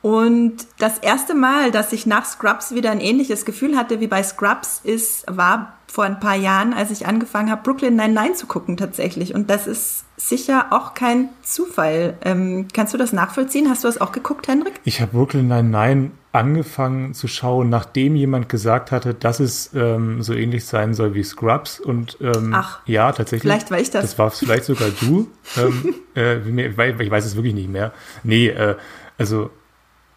[0.01, 4.23] Und das erste Mal, dass ich nach Scrubs wieder ein ähnliches Gefühl hatte wie bei
[4.23, 8.77] Scrubs, ist, war vor ein paar Jahren, als ich angefangen habe, Brooklyn Nine-Nine zu gucken
[8.77, 9.35] tatsächlich.
[9.35, 12.17] Und das ist sicher auch kein Zufall.
[12.25, 13.69] Ähm, kannst du das nachvollziehen?
[13.69, 14.81] Hast du das auch geguckt, Hendrik?
[14.85, 20.35] Ich habe Brooklyn Nine-Nine angefangen zu schauen, nachdem jemand gesagt hatte, dass es ähm, so
[20.35, 21.81] ähnlich sein soll wie Scrubs.
[21.81, 23.43] Und ähm, Ach, ja, tatsächlich.
[23.43, 24.03] Vielleicht war ich das.
[24.03, 25.29] Das war vielleicht sogar du.
[25.57, 27.93] ähm, äh, ich weiß es wirklich nicht mehr.
[28.23, 28.77] Nee, äh,
[29.17, 29.51] also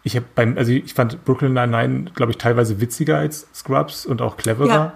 [0.04, 4.20] ich habe beim, also ich fand Brooklyn Nine-Nine, glaube ich, teilweise witziger als Scrubs und
[4.20, 4.68] auch cleverer.
[4.68, 4.92] Ja.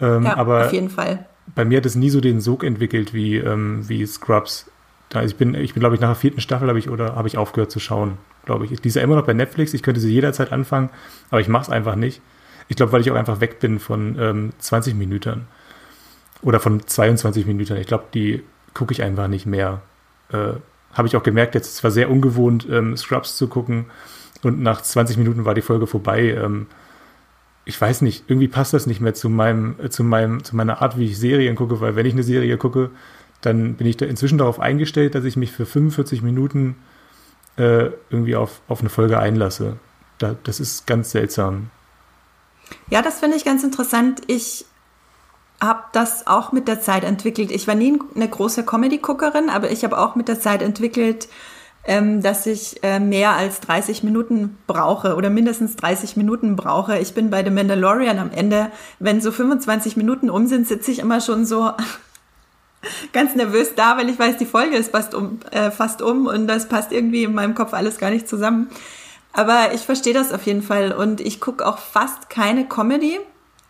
[0.00, 1.26] Ähm, ja, aber auf jeden Fall.
[1.54, 4.70] Bei mir hat es nie so den Sog entwickelt wie, ähm, wie Scrubs.
[5.10, 7.28] Da, ich bin, ich bin, glaube ich, nach der vierten Staffel habe ich oder habe
[7.28, 8.80] ich aufgehört zu schauen, glaube ich.
[8.80, 9.74] Die ist ja immer noch bei Netflix.
[9.74, 10.90] Ich könnte sie jederzeit anfangen,
[11.30, 12.20] aber ich mache es einfach nicht.
[12.68, 15.46] Ich glaube, weil ich auch einfach weg bin von ähm, 20 Minuten
[16.40, 17.76] oder von 22 Minuten.
[17.76, 18.42] Ich glaube, die
[18.74, 19.82] gucke ich einfach nicht mehr.
[20.32, 20.54] Äh,
[20.94, 23.86] habe ich auch gemerkt, jetzt es war sehr ungewohnt, ähm, Scrubs zu gucken
[24.42, 26.30] und nach 20 Minuten war die Folge vorbei.
[26.30, 26.66] Ähm,
[27.64, 30.82] ich weiß nicht, irgendwie passt das nicht mehr zu meinem, äh, zu meinem, zu meiner
[30.82, 32.90] Art, wie ich Serien gucke, weil wenn ich eine Serie gucke,
[33.40, 36.76] dann bin ich da inzwischen darauf eingestellt, dass ich mich für 45 Minuten
[37.56, 39.76] äh, irgendwie auf, auf eine Folge einlasse.
[40.18, 41.70] Da, das ist ganz seltsam.
[42.88, 44.22] Ja, das finde ich ganz interessant.
[44.28, 44.64] Ich
[45.60, 47.50] habe das auch mit der Zeit entwickelt.
[47.50, 51.28] Ich war nie eine große Comedy-Guckerin, aber ich habe auch mit der Zeit entwickelt,
[51.84, 56.98] ähm, dass ich äh, mehr als 30 Minuten brauche oder mindestens 30 Minuten brauche.
[56.98, 61.00] Ich bin bei The Mandalorian am Ende, wenn so 25 Minuten um sind, sitze ich
[61.00, 61.72] immer schon so
[63.12, 66.46] ganz nervös da, weil ich weiß, die Folge ist fast um, äh, fast um und
[66.46, 68.70] das passt irgendwie in meinem Kopf alles gar nicht zusammen.
[69.32, 73.18] Aber ich verstehe das auf jeden Fall und ich gucke auch fast keine Comedy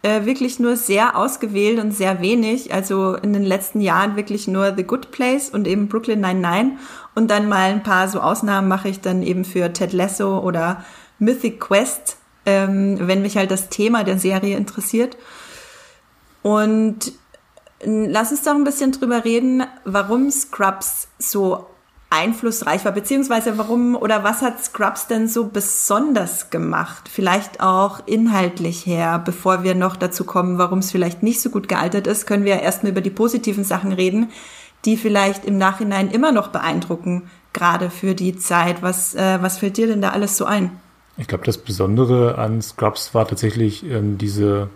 [0.02, 2.74] äh, wirklich nur sehr ausgewählt und sehr wenig.
[2.74, 6.78] Also in den letzten Jahren wirklich nur The Good Place und eben Brooklyn 99.
[7.14, 10.84] Und dann mal ein paar so Ausnahmen mache ich dann eben für Ted Lasso oder
[11.18, 15.16] Mythic Quest, ähm, wenn mich halt das Thema der Serie interessiert.
[16.42, 17.12] Und
[17.84, 21.66] lass uns doch ein bisschen drüber reden, warum Scrubs so
[22.12, 27.08] einflussreich war, beziehungsweise warum oder was hat Scrubs denn so besonders gemacht?
[27.10, 31.68] Vielleicht auch inhaltlich her, bevor wir noch dazu kommen, warum es vielleicht nicht so gut
[31.68, 34.30] gealtert ist, können wir erstmal über die positiven Sachen reden,
[34.84, 38.82] die vielleicht im Nachhinein immer noch beeindrucken, gerade für die Zeit.
[38.82, 40.70] Was, äh, was fällt dir denn da alles so ein?
[41.16, 44.68] Ich glaube, das Besondere an Scrubs war tatsächlich ähm, diese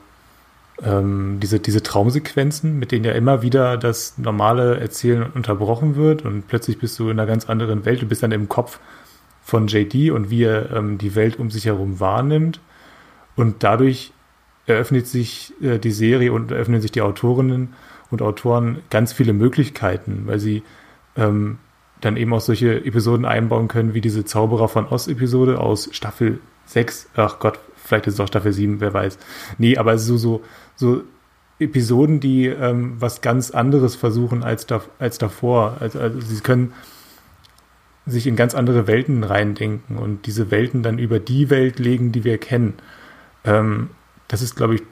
[0.82, 6.46] ähm, diese, diese Traumsequenzen, mit denen ja immer wieder das normale Erzählen unterbrochen wird und
[6.48, 8.02] plötzlich bist du in einer ganz anderen Welt.
[8.02, 8.78] Du bist dann im Kopf
[9.42, 12.60] von JD und wie er ähm, die Welt um sich herum wahrnimmt.
[13.36, 14.12] Und dadurch
[14.66, 17.74] eröffnet sich äh, die Serie und eröffnen sich die Autorinnen
[18.10, 20.62] und Autoren ganz viele Möglichkeiten, weil sie
[21.16, 21.58] ähm,
[22.00, 27.10] dann eben auch solche Episoden einbauen können, wie diese Zauberer von Oz-Episode aus Staffel 6.
[27.14, 29.18] Ach Gott, vielleicht ist es auch Staffel 7, wer weiß.
[29.58, 30.42] Nee, aber so, so,
[30.76, 31.02] so
[31.58, 35.78] Episoden, die ähm, was ganz anderes versuchen als, da, als davor.
[35.80, 36.74] Also, also sie können
[38.06, 42.24] sich in ganz andere Welten reindenken und diese Welten dann über die Welt legen, die
[42.24, 42.74] wir kennen.
[43.44, 43.90] Ähm,
[44.28, 44.82] das ist, glaube ich,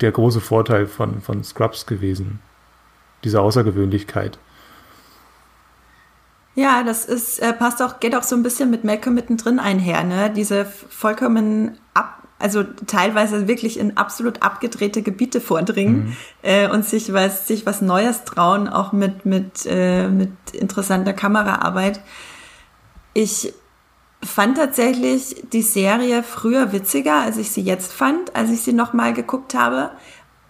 [0.00, 2.40] der große Vorteil von, von Scrubs gewesen.
[3.24, 4.38] Diese Außergewöhnlichkeit.
[6.54, 10.04] Ja, das ist, äh, passt auch, geht auch so ein bisschen mit Malcolm mittendrin einher,
[10.04, 10.30] ne?
[10.30, 16.16] Diese vollkommen ab, also teilweise wirklich in absolut abgedrehte Gebiete vordringen mhm.
[16.42, 22.02] äh, und sich was, sich was Neues trauen, auch mit, mit, äh, mit interessanter Kameraarbeit.
[23.14, 23.54] Ich
[24.22, 29.14] fand tatsächlich die Serie früher witziger, als ich sie jetzt fand, als ich sie nochmal
[29.14, 29.92] geguckt habe.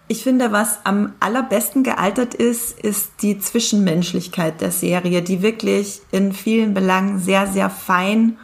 [0.09, 6.33] Ich finde, was am allerbesten gealtert ist, ist die Zwischenmenschlichkeit der Serie, die wirklich in
[6.33, 8.37] vielen Belangen sehr, sehr fein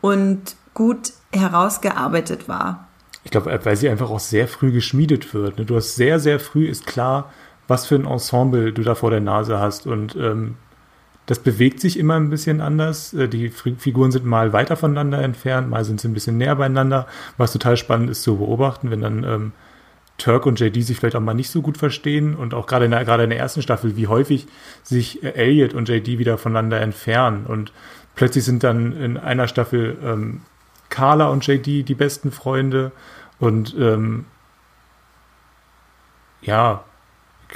[0.00, 2.88] und gut herausgearbeitet war.
[3.24, 5.58] Ich glaube, weil sie einfach auch sehr früh geschmiedet wird.
[5.58, 5.64] Ne?
[5.64, 7.32] Du hast sehr, sehr früh ist klar,
[7.66, 9.86] was für ein Ensemble du da vor der Nase hast.
[9.86, 10.56] Und ähm,
[11.26, 13.14] das bewegt sich immer ein bisschen anders.
[13.14, 17.06] Äh, die Figuren sind mal weiter voneinander entfernt, mal sind sie ein bisschen näher beieinander,
[17.38, 19.52] was total spannend ist zu beobachten, wenn dann ähm,
[20.18, 22.92] Turk und JD sich vielleicht auch mal nicht so gut verstehen und auch gerade in
[22.92, 24.46] der, gerade in der ersten Staffel, wie häufig
[24.82, 27.72] sich äh, Elliot und JD wieder voneinander entfernen und
[28.14, 30.42] plötzlich sind dann in einer Staffel ähm,
[30.94, 32.92] Carla und JD die besten Freunde
[33.40, 34.26] und ähm,
[36.40, 36.84] ja,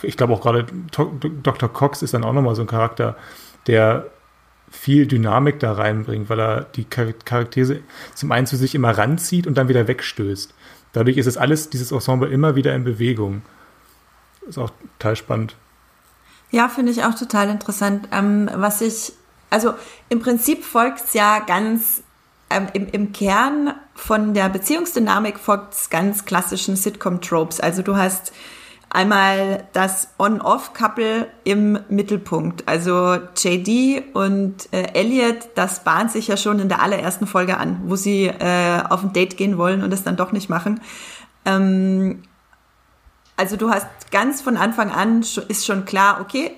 [0.03, 1.73] ich glaube auch gerade Dr.
[1.73, 3.17] Cox ist dann auch nochmal so ein Charakter,
[3.69, 4.07] der
[4.73, 7.81] viel Dynamik da reinbringt, weil er die Charaktere
[8.15, 10.53] zum einen zu sich immer ranzieht und dann wieder wegstößt.
[10.93, 13.43] Dadurch ist es alles, dieses Ensemble immer wieder in Bewegung.
[14.49, 15.55] Ist auch total spannend.
[16.51, 18.09] Ja, finde ich auch total interessant.
[18.11, 19.13] Ähm, was ich,
[19.49, 19.75] also
[20.09, 22.03] im Prinzip folgt es ja ganz
[22.51, 27.61] ähm, im, im Kern von der Beziehungsdynamik folgt ganz klassischen Sitcom-Tropes.
[27.61, 28.33] Also du hast
[28.91, 32.67] einmal das On-Off-Couple im Mittelpunkt.
[32.67, 37.81] Also JD und äh, Elliot, das bahnt sich ja schon in der allerersten Folge an,
[37.85, 40.81] wo sie äh, auf ein Date gehen wollen und es dann doch nicht machen.
[41.45, 42.23] Ähm,
[43.37, 46.53] also du hast ganz von Anfang an ist schon klar, okay,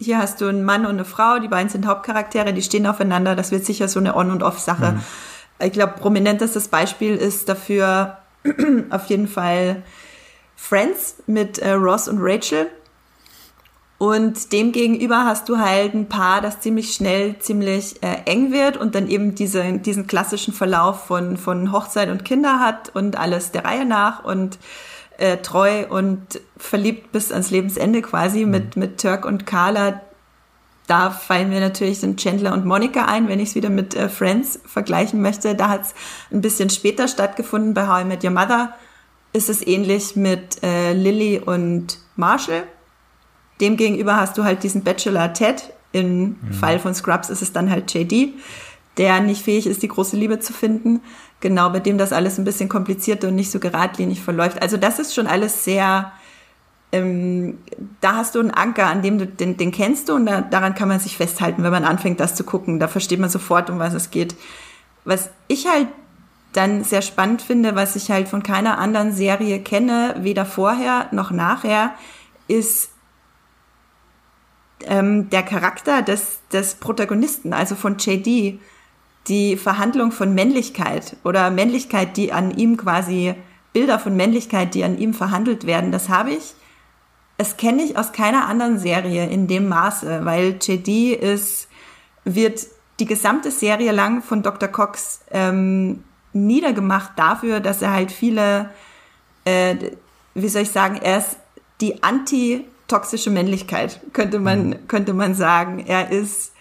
[0.00, 3.36] hier hast du einen Mann und eine Frau, die beiden sind Hauptcharaktere, die stehen aufeinander,
[3.36, 4.92] das wird sicher so eine On- und Off-Sache.
[4.92, 5.00] Mhm.
[5.62, 8.16] Ich glaube, prominentestes Beispiel ist dafür
[8.90, 9.82] auf jeden Fall
[10.56, 12.68] Friends mit äh, Ross und Rachel.
[13.98, 18.78] Und dem gegenüber hast du halt ein Paar, das ziemlich schnell ziemlich äh, eng wird
[18.78, 23.52] und dann eben diese, diesen klassischen Verlauf von, von Hochzeit und Kinder hat und alles
[23.52, 24.58] der Reihe nach und
[25.20, 28.50] äh, treu und verliebt bis ans Lebensende quasi mhm.
[28.50, 30.00] mit, mit Turk und Carla.
[30.86, 34.08] Da fallen mir natürlich sind Chandler und Monica ein, wenn ich es wieder mit äh,
[34.08, 35.54] Friends vergleichen möchte.
[35.54, 35.94] Da hat es
[36.32, 38.74] ein bisschen später stattgefunden bei How I Met Your Mother
[39.32, 42.64] ist es ähnlich mit äh, Lily und Marshall.
[43.60, 45.72] Demgegenüber hast du halt diesen Bachelor Ted.
[45.92, 46.52] Im mhm.
[46.52, 48.34] Fall von Scrubs ist es dann halt JD,
[48.96, 51.00] der nicht fähig ist, die große Liebe zu finden.
[51.40, 54.60] Genau, bei dem das alles ein bisschen komplizierter und nicht so geradlinig verläuft.
[54.60, 56.12] Also das ist schon alles sehr,
[56.92, 57.58] ähm,
[58.02, 60.74] da hast du einen Anker, an dem du den, den kennst du und da, daran
[60.74, 62.78] kann man sich festhalten, wenn man anfängt, das zu gucken.
[62.78, 64.34] Da versteht man sofort, um was es geht.
[65.04, 65.88] Was ich halt
[66.52, 71.30] dann sehr spannend finde, was ich halt von keiner anderen Serie kenne, weder vorher noch
[71.30, 71.92] nachher,
[72.48, 72.90] ist
[74.82, 78.58] ähm, der Charakter des, des Protagonisten, also von JD,
[79.28, 83.34] die Verhandlung von Männlichkeit oder Männlichkeit, die an ihm quasi,
[83.72, 86.54] Bilder von Männlichkeit, die an ihm verhandelt werden, das habe ich.
[87.38, 91.68] Es kenne ich aus keiner anderen Serie in dem Maße, weil JD ist,
[92.24, 92.66] wird
[92.98, 94.68] die gesamte Serie lang von Dr.
[94.68, 98.70] Cox ähm, niedergemacht dafür, dass er halt viele,
[99.44, 99.76] äh,
[100.34, 101.36] wie soll ich sagen, er ist
[101.80, 104.88] die anti-toxische Männlichkeit, könnte man, mhm.
[104.88, 105.84] könnte man sagen.
[105.86, 106.52] Er ist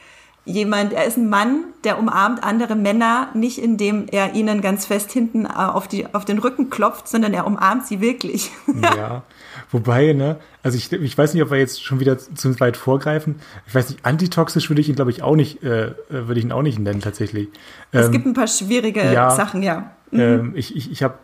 [0.46, 5.12] jemand, er ist ein Mann, der umarmt andere Männer, nicht indem er ihnen ganz fest
[5.12, 8.52] hinten äh, auf, die, auf den Rücken klopft, sondern er umarmt sie wirklich.
[8.82, 9.24] ja,
[9.72, 13.36] wobei, ne, also ich, ich weiß nicht, ob wir jetzt schon wieder zu weit vorgreifen.
[13.68, 16.52] Ich weiß nicht, antitoxisch würde ich ihn, glaube ich, auch nicht, äh, würde ich ihn
[16.52, 17.50] auch nicht nennen, tatsächlich.
[17.92, 19.92] Es ähm, gibt ein paar schwierige ja, Sachen, ja.
[20.12, 20.20] Mhm.
[20.20, 21.16] Ähm, ich ich, ich habe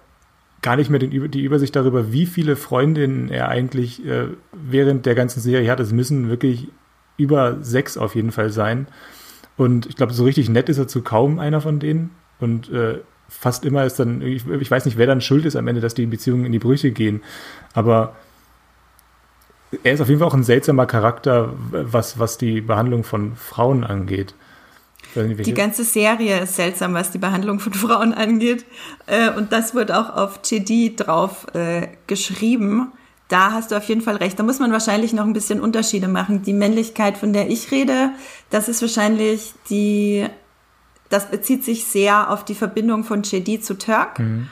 [0.62, 5.15] gar nicht mehr den, die Übersicht darüber, wie viele Freundinnen er eigentlich äh, während der
[5.15, 5.80] ganzen Serie hat.
[5.80, 6.69] Es müssen wirklich
[7.17, 8.88] über sechs auf jeden Fall sein.
[9.58, 12.12] Und ich glaube, so richtig nett ist er zu kaum einer von denen.
[12.39, 12.99] Und äh,
[13.30, 15.93] fast immer ist dann, ich, ich, weiß nicht, wer dann schuld ist am Ende, dass
[15.93, 17.23] die Beziehungen in die Brüche gehen.
[17.73, 18.15] Aber
[19.84, 23.84] er ist auf jeden Fall auch ein seltsamer Charakter, was, was die Behandlung von Frauen
[23.84, 24.36] angeht.
[25.15, 28.65] Die ganze Serie ist seltsam, was die Behandlung von Frauen angeht.
[29.06, 32.91] Äh, und das wird auch auf GD drauf äh, geschrieben
[33.28, 34.38] da hast du auf jeden Fall recht.
[34.38, 36.44] Da muss man wahrscheinlich noch ein bisschen Unterschiede machen.
[36.44, 38.12] Die Männlichkeit, von der ich rede,
[38.50, 40.28] das ist wahrscheinlich die,
[41.10, 44.50] das bezieht sich sehr auf die Verbindung von JD zu Turk mhm.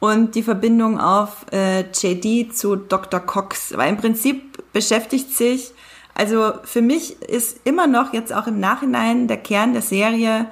[0.00, 3.20] und die Verbindung auf äh, JD zu Dr.
[3.20, 3.76] Cox.
[3.76, 5.72] Weil im Prinzip beschäftigt sich,
[6.14, 10.46] also für mich ist immer noch jetzt auch im Nachhinein der Kern der Serie,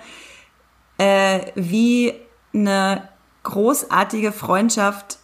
[0.97, 2.15] äh, wie
[2.55, 3.09] eine
[3.43, 5.18] großartige Freundschaft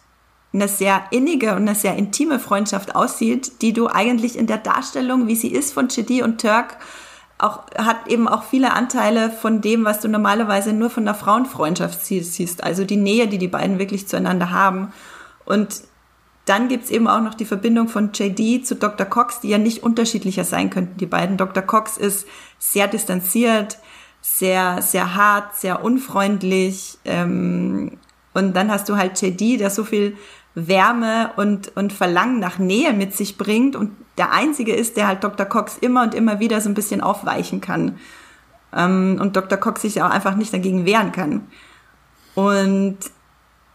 [0.55, 5.27] eine sehr innige und eine sehr intime Freundschaft aussieht, die du eigentlich in der Darstellung,
[5.27, 6.77] wie sie ist von Chidi und Turk,
[7.37, 12.03] auch, hat eben auch viele Anteile von dem, was du normalerweise nur von der Frauenfreundschaft
[12.05, 12.63] siehst.
[12.63, 14.93] Also die Nähe, die die beiden wirklich zueinander haben.
[15.43, 15.81] Und
[16.45, 19.05] dann gibt's eben auch noch die Verbindung von JD zu Dr.
[19.05, 21.37] Cox, die ja nicht unterschiedlicher sein könnten, die beiden.
[21.37, 21.63] Dr.
[21.63, 22.25] Cox ist
[22.57, 23.79] sehr distanziert,
[24.21, 26.97] sehr, sehr hart, sehr unfreundlich.
[27.03, 27.97] Ähm,
[28.33, 30.17] und dann hast du halt JD, der so viel
[30.55, 35.23] Wärme und, und Verlangen nach Nähe mit sich bringt und der einzige ist, der halt
[35.23, 35.45] Dr.
[35.45, 37.99] Cox immer und immer wieder so ein bisschen aufweichen kann.
[38.73, 39.57] Ähm, und Dr.
[39.57, 41.47] Cox sich auch einfach nicht dagegen wehren kann.
[42.35, 42.97] Und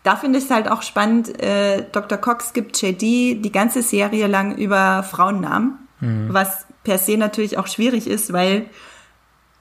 [0.03, 2.17] da finde ich es halt auch spannend, äh, Dr.
[2.17, 6.29] Cox gibt JD die ganze Serie lang über Frauennamen, mhm.
[6.31, 8.67] was per se natürlich auch schwierig ist, weil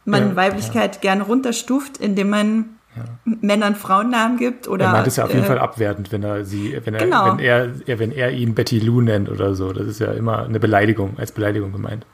[0.05, 1.01] man ja, Weiblichkeit ja.
[1.01, 3.03] gern runterstuft, indem man ja.
[3.41, 4.85] Männern Frauennamen gibt oder.
[4.85, 7.37] Er meint es ja auf jeden äh, Fall abwertend, wenn er sie, wenn er, genau.
[7.37, 9.71] wenn er, wenn er ihn Betty Lou nennt oder so.
[9.73, 12.05] Das ist ja immer eine Beleidigung, als Beleidigung gemeint.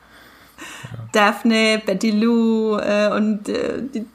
[0.58, 1.00] Ja.
[1.12, 4.06] Daphne, Betty Lou äh, und äh, die,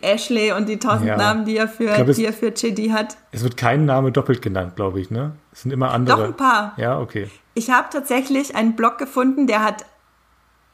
[0.00, 1.16] Ashley und die tausend ja.
[1.16, 3.16] Namen, die er für, glaub, die er für JD hat.
[3.32, 5.32] Es wird kein Name doppelt genannt, glaube ich, ne?
[5.52, 6.16] Es sind immer andere.
[6.16, 6.74] Doch ein paar.
[6.76, 7.28] Ja, okay.
[7.54, 9.84] Ich habe tatsächlich einen Blog gefunden, der hat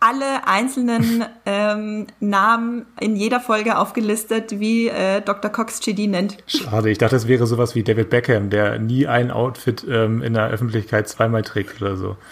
[0.00, 5.50] alle einzelnen ähm, Namen in jeder Folge aufgelistet, wie äh, Dr.
[5.50, 6.36] Cox JD nennt.
[6.46, 10.34] Schade, ich dachte, das wäre sowas wie David Beckham, der nie ein Outfit ähm, in
[10.34, 12.16] der Öffentlichkeit zweimal trägt oder so.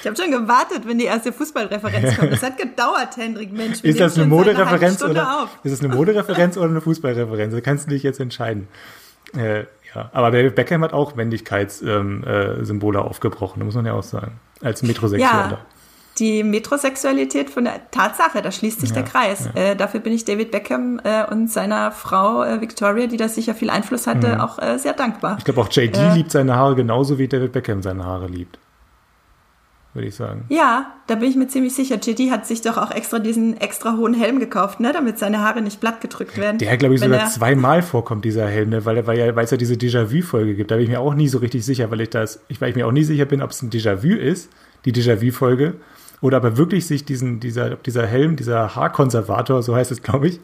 [0.00, 2.32] Ich habe schon gewartet, wenn die erste Fußballreferenz kommt.
[2.32, 3.82] Das hat gedauert, Hendrik Mensch.
[3.82, 7.54] Ist das eine Modereferenz oder ist das eine Modereferenz oder eine Fußballreferenz?
[7.54, 8.68] Da kannst du dich jetzt entscheiden.
[9.34, 9.60] Äh,
[9.94, 14.38] ja, aber David Beckham hat auch Männlichkeitssymbole ähm, äh, aufgebrochen, muss man ja auch sagen
[14.64, 15.50] als Metrosexueller.
[15.50, 15.58] Ja,
[16.18, 19.48] die Metrosexualität von der Tatsache, da schließt sich ja, der Kreis.
[19.54, 19.60] Ja.
[19.60, 23.54] Äh, dafür bin ich David Beckham äh, und seiner Frau äh, Victoria, die da sicher
[23.54, 24.40] viel Einfluss hatte, mhm.
[24.40, 25.36] auch äh, sehr dankbar.
[25.38, 28.58] Ich glaube auch JD äh, liebt seine Haare genauso wie David Beckham seine Haare liebt
[29.94, 30.44] würde ich sagen.
[30.48, 31.96] Ja, da bin ich mir ziemlich sicher.
[31.96, 35.62] JD hat sich doch auch extra diesen extra hohen Helm gekauft, ne, damit seine Haare
[35.62, 36.58] nicht platt gedrückt werden.
[36.58, 39.56] Der, glaube ich, sogar zweimal vorkommt, dieser Helm, ne, weil, weil, ja, weil es ja
[39.56, 40.70] diese Déjà-vu-Folge gibt.
[40.70, 42.76] Da bin ich mir auch nie so richtig sicher, weil ich das, ich, weil ich
[42.76, 44.50] mir auch nie sicher bin, ob es ein Déjà-vu ist,
[44.84, 45.74] die Déjà-vu-Folge,
[46.20, 50.40] oder aber wirklich sich diesen, dieser, dieser Helm, dieser Haarkonservator, so heißt es, glaube ich,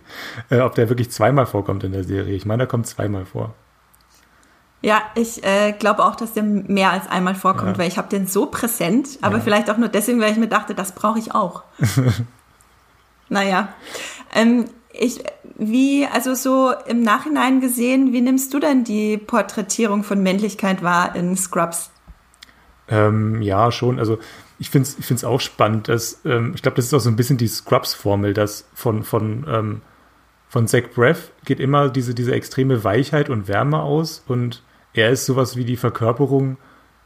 [0.51, 2.35] äh, ob der wirklich zweimal vorkommt in der Serie.
[2.35, 3.55] Ich meine, er kommt zweimal vor.
[4.83, 7.79] Ja, ich äh, glaube auch, dass der mehr als einmal vorkommt, ja.
[7.79, 9.43] weil ich habe den so präsent, aber ja.
[9.43, 11.65] vielleicht auch nur deswegen, weil ich mir dachte, das brauche ich auch.
[13.29, 13.69] naja.
[14.35, 15.23] Ähm, ich,
[15.57, 21.15] wie, also so im Nachhinein gesehen, wie nimmst du denn die Porträtierung von Männlichkeit wahr
[21.15, 21.91] in Scrubs?
[22.89, 23.99] Ähm, ja, schon.
[23.99, 24.19] Also
[24.59, 27.11] ich finde es ich find's auch spannend, dass, ähm, ich glaube, das ist auch so
[27.11, 29.83] ein bisschen die Scrubs-Formel, dass von, von, ähm,
[30.49, 34.63] von Zach Breath geht immer diese, diese extreme Weichheit und Wärme aus und
[34.95, 36.57] er ist sowas wie die Verkörperung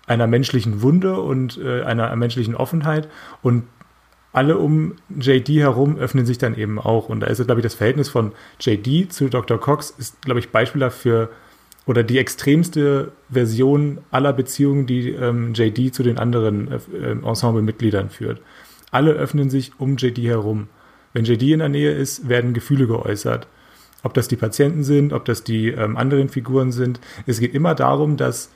[0.07, 3.09] einer menschlichen Wunde und äh, einer menschlichen Offenheit
[3.43, 3.65] und
[4.33, 7.09] alle um JD herum öffnen sich dann eben auch.
[7.09, 9.61] Und da ist, glaube ich, das Verhältnis von JD zu Dr.
[9.61, 11.31] Cox ist, glaube ich, beispielhaft für
[11.87, 18.11] oder die extremste Version aller Beziehungen, die ähm, JD zu den anderen äh, ähm, Ensemble-Mitgliedern
[18.11, 18.41] führt.
[18.91, 20.69] Alle öffnen sich um JD herum.
[21.13, 23.47] Wenn JD in der Nähe ist, werden Gefühle geäußert
[24.05, 27.01] ob das die Patienten sind, ob das die ähm, anderen Figuren sind.
[27.27, 28.51] Es geht immer darum, dass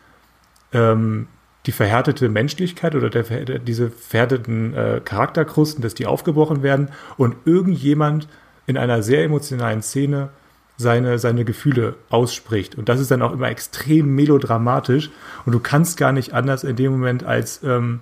[0.72, 1.26] ähm,
[1.66, 8.28] die verhärtete Menschlichkeit oder der, diese verhärteten äh, Charakterkrusten, dass die aufgebrochen werden und irgendjemand
[8.66, 10.28] in einer sehr emotionalen Szene
[10.76, 12.76] seine, seine Gefühle ausspricht.
[12.76, 15.10] Und das ist dann auch immer extrem melodramatisch
[15.44, 18.00] und du kannst gar nicht anders in dem Moment als ähm,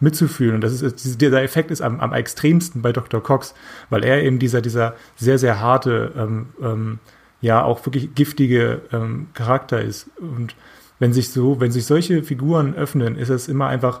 [0.00, 0.56] mitzufühlen.
[0.56, 3.22] Und das ist, dieser Effekt ist am, am extremsten bei Dr.
[3.22, 3.54] Cox,
[3.90, 6.98] weil er eben dieser, dieser sehr, sehr harte, ähm, ähm,
[7.40, 10.10] ja, auch wirklich giftige ähm, Charakter ist.
[10.18, 10.54] Und
[10.98, 14.00] wenn sich so, wenn sich solche Figuren öffnen, ist es immer einfach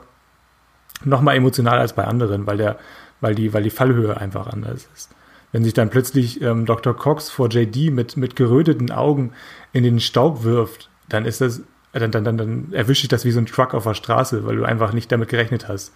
[1.04, 2.78] noch mal emotionaler als bei anderen, weil der,
[3.20, 5.10] weil die, weil die Fallhöhe einfach anders ist.
[5.52, 6.94] Wenn sich dann plötzlich ähm, Dr.
[6.94, 9.32] Cox vor JD mit, mit geröteten Augen
[9.72, 13.30] in den Staub wirft, dann ist das dann, dann, dann, dann erwische ich das wie
[13.30, 15.92] so ein Truck auf der Straße, weil du einfach nicht damit gerechnet hast.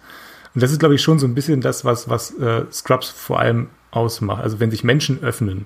[0.53, 3.39] Und das ist, glaube ich, schon so ein bisschen das, was, was äh, Scrubs vor
[3.39, 4.43] allem ausmacht.
[4.43, 5.65] Also wenn sich Menschen öffnen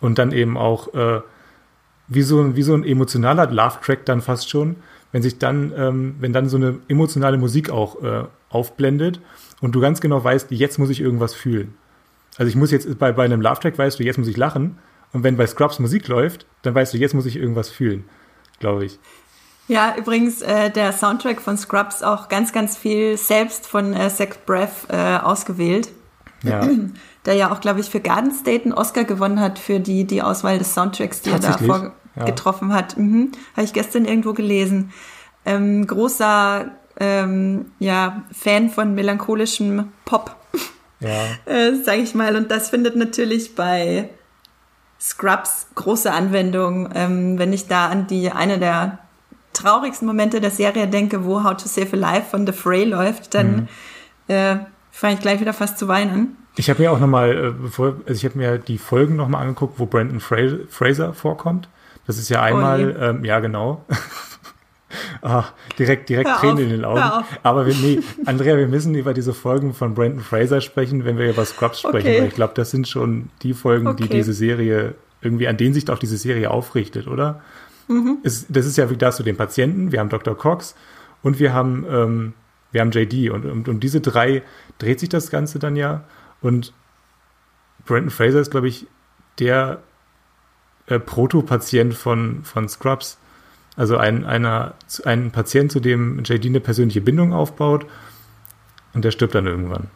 [0.00, 1.20] und dann eben auch äh,
[2.08, 4.76] wie, so ein, wie so ein emotionaler Love-Track dann fast schon,
[5.12, 9.20] wenn sich dann, ähm, wenn dann so eine emotionale Musik auch äh, aufblendet
[9.60, 11.74] und du ganz genau weißt, jetzt muss ich irgendwas fühlen.
[12.36, 14.78] Also ich muss jetzt, bei, bei einem Love-Track weißt du, jetzt muss ich lachen.
[15.12, 18.04] Und wenn bei Scrubs Musik läuft, dann weißt du, jetzt muss ich irgendwas fühlen,
[18.60, 18.98] glaube ich.
[19.68, 24.36] Ja, übrigens äh, der Soundtrack von Scrubs auch ganz, ganz viel selbst von äh, Zach
[24.46, 25.88] Breath äh, ausgewählt.
[26.42, 26.68] Ja.
[27.26, 30.22] Der ja auch, glaube ich, für Garden State einen Oscar gewonnen hat für die, die
[30.22, 32.76] Auswahl des Soundtracks, die er da vorgetroffen ja.
[32.76, 32.96] hat.
[32.96, 33.32] Mhm.
[33.56, 34.92] Habe ich gestern irgendwo gelesen.
[35.44, 36.66] Ähm, großer
[37.00, 40.36] ähm, ja, Fan von melancholischem Pop,
[41.00, 41.24] ja.
[41.52, 42.36] äh, sage ich mal.
[42.36, 44.10] Und das findet natürlich bei
[45.00, 46.90] Scrubs große Anwendung.
[46.94, 49.00] Ähm, wenn ich da an die eine der
[49.56, 53.34] traurigsten Momente der Serie denke, wo How to Save a Life von The Fray läuft,
[53.34, 53.68] dann
[54.28, 54.34] mhm.
[54.34, 54.56] äh,
[54.90, 56.36] fange ich gleich wieder fast zu weinen.
[56.56, 59.78] Ich habe mir auch nochmal, äh, bevor, also ich habe mir die Folgen nochmal angeguckt,
[59.78, 61.68] wo Brandon Fraser vorkommt.
[62.06, 63.84] Das ist ja einmal, oh ähm, ja genau.
[65.22, 65.44] ah,
[65.78, 67.24] direkt, direkt Hör Tränen auf, in den Augen.
[67.42, 71.28] Aber wir, nee, Andrea, wir müssen über diese Folgen von Brandon Fraser sprechen, wenn wir
[71.28, 72.20] über Scrubs sprechen, okay.
[72.20, 74.04] weil ich glaube, das sind schon die Folgen, okay.
[74.04, 77.42] die diese Serie irgendwie, an denen sich auch diese Serie aufrichtet, oder?
[77.88, 78.18] Mhm.
[78.22, 79.92] Ist, das ist ja wie das zu den Patienten.
[79.92, 80.36] Wir haben Dr.
[80.36, 80.74] Cox
[81.22, 82.32] und wir haben, ähm,
[82.72, 83.30] wir haben JD.
[83.30, 84.42] Und, und um diese drei
[84.78, 86.04] dreht sich das Ganze dann ja.
[86.40, 86.72] Und
[87.84, 88.86] Brandon Fraser ist, glaube ich,
[89.38, 89.82] der
[90.86, 93.18] äh, Protopatient von, von Scrubs.
[93.76, 94.74] Also ein, einer,
[95.04, 97.86] ein Patient, zu dem JD eine persönliche Bindung aufbaut
[98.94, 99.88] und der stirbt dann irgendwann.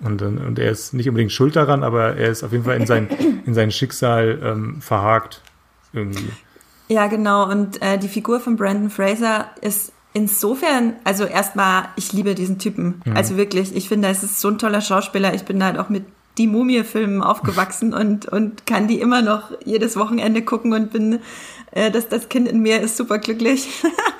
[0.00, 2.86] Und, und er ist nicht unbedingt schuld daran, aber er ist auf jeden Fall in
[2.86, 3.08] sein,
[3.46, 5.42] in sein Schicksal ähm, verhakt
[5.92, 6.30] irgendwie.
[6.92, 7.48] Ja, genau.
[7.48, 13.00] Und äh, die Figur von Brandon Fraser ist insofern, also erstmal, ich liebe diesen Typen.
[13.06, 13.16] Mhm.
[13.16, 15.32] Also wirklich, ich finde, es ist so ein toller Schauspieler.
[15.32, 16.04] Ich bin halt auch mit
[16.36, 21.20] die Mumie-Filmen aufgewachsen und, und kann die immer noch jedes Wochenende gucken und bin,
[21.70, 23.70] äh, dass das Kind in mir ist super glücklich.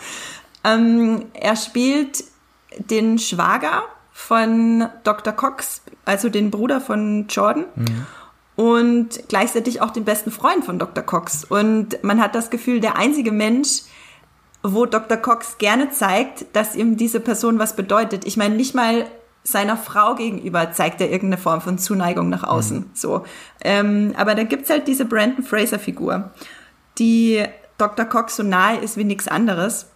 [0.65, 2.25] ähm, er spielt
[2.79, 5.35] den Schwager von Dr.
[5.35, 7.67] Cox, also den Bruder von Jordan.
[7.75, 8.07] Mhm.
[8.63, 11.03] Und gleichzeitig auch den besten Freund von Dr.
[11.03, 11.43] Cox.
[11.43, 13.83] Und man hat das Gefühl, der einzige Mensch,
[14.63, 15.17] wo Dr.
[15.17, 18.25] Cox gerne zeigt, dass ihm diese Person was bedeutet.
[18.25, 19.07] Ich meine, nicht mal
[19.43, 22.79] seiner Frau gegenüber zeigt er irgendeine Form von Zuneigung nach außen.
[22.79, 22.91] Mhm.
[22.95, 23.25] So,
[23.65, 26.31] ähm, aber da gibt's halt diese Brandon Fraser-Figur,
[27.01, 27.43] die
[27.79, 28.05] Dr.
[28.05, 29.87] Cox so nahe ist wie nichts anderes.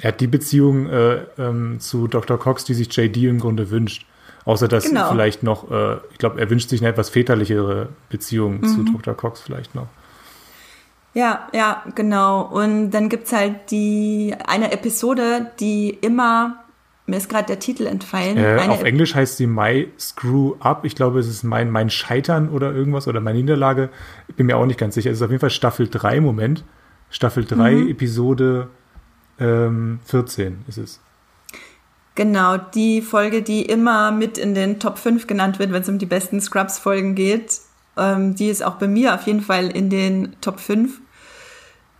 [0.00, 2.38] Er hat die Beziehung äh, ähm, zu Dr.
[2.38, 4.06] Cox, die sich JD im Grunde wünscht.
[4.44, 5.10] Außer dass genau.
[5.10, 8.66] vielleicht noch, äh, ich glaube, er wünscht sich eine etwas väterlichere Beziehung mhm.
[8.66, 9.14] zu Dr.
[9.14, 9.86] Cox vielleicht noch.
[11.14, 12.42] Ja, ja, genau.
[12.42, 16.64] Und dann gibt's halt die eine Episode, die immer,
[17.06, 18.36] mir ist gerade der Titel entfallen.
[18.36, 20.84] Äh, auf Ep Englisch heißt sie My Screw Up.
[20.84, 23.90] Ich glaube, es ist mein, mein Scheitern oder irgendwas oder meine Niederlage.
[24.26, 25.10] Ich bin mir auch nicht ganz sicher.
[25.10, 26.64] Es ist auf jeden Fall Staffel 3 Moment.
[27.10, 27.88] Staffel 3, mhm.
[27.90, 28.68] Episode
[29.38, 31.00] ähm, 14 ist es.
[32.14, 35.98] Genau, die Folge, die immer mit in den Top 5 genannt wird, wenn es um
[35.98, 37.60] die besten Scrubs-Folgen geht.
[37.96, 41.00] Ähm, die ist auch bei mir auf jeden Fall in den Top 5.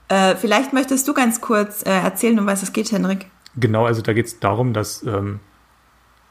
[0.09, 3.27] Äh, vielleicht möchtest du ganz kurz äh, erzählen, um was es geht, Henrik.
[3.57, 5.41] Genau, also da geht es darum, dass ähm,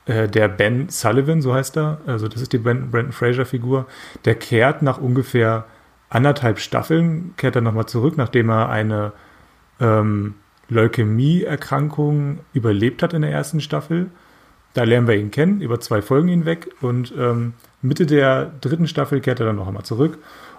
[0.05, 3.85] äh, der Ben Sullivan, so heißt er, also das ist die Brandon, Brandon Fraser-Figur,
[4.25, 5.65] der kehrt nach ungefähr
[6.09, 9.13] anderthalb Staffeln, kehrt er nochmal zurück, nachdem er eine
[9.79, 10.35] ähm,
[10.73, 14.07] Leukämie-Erkrankung überlebt hat in der ersten Staffel.
[14.73, 16.69] Da lernen wir ihn kennen, über zwei Folgen hinweg.
[16.81, 20.17] Und ähm, Mitte der dritten Staffel kehrt er dann noch einmal zurück.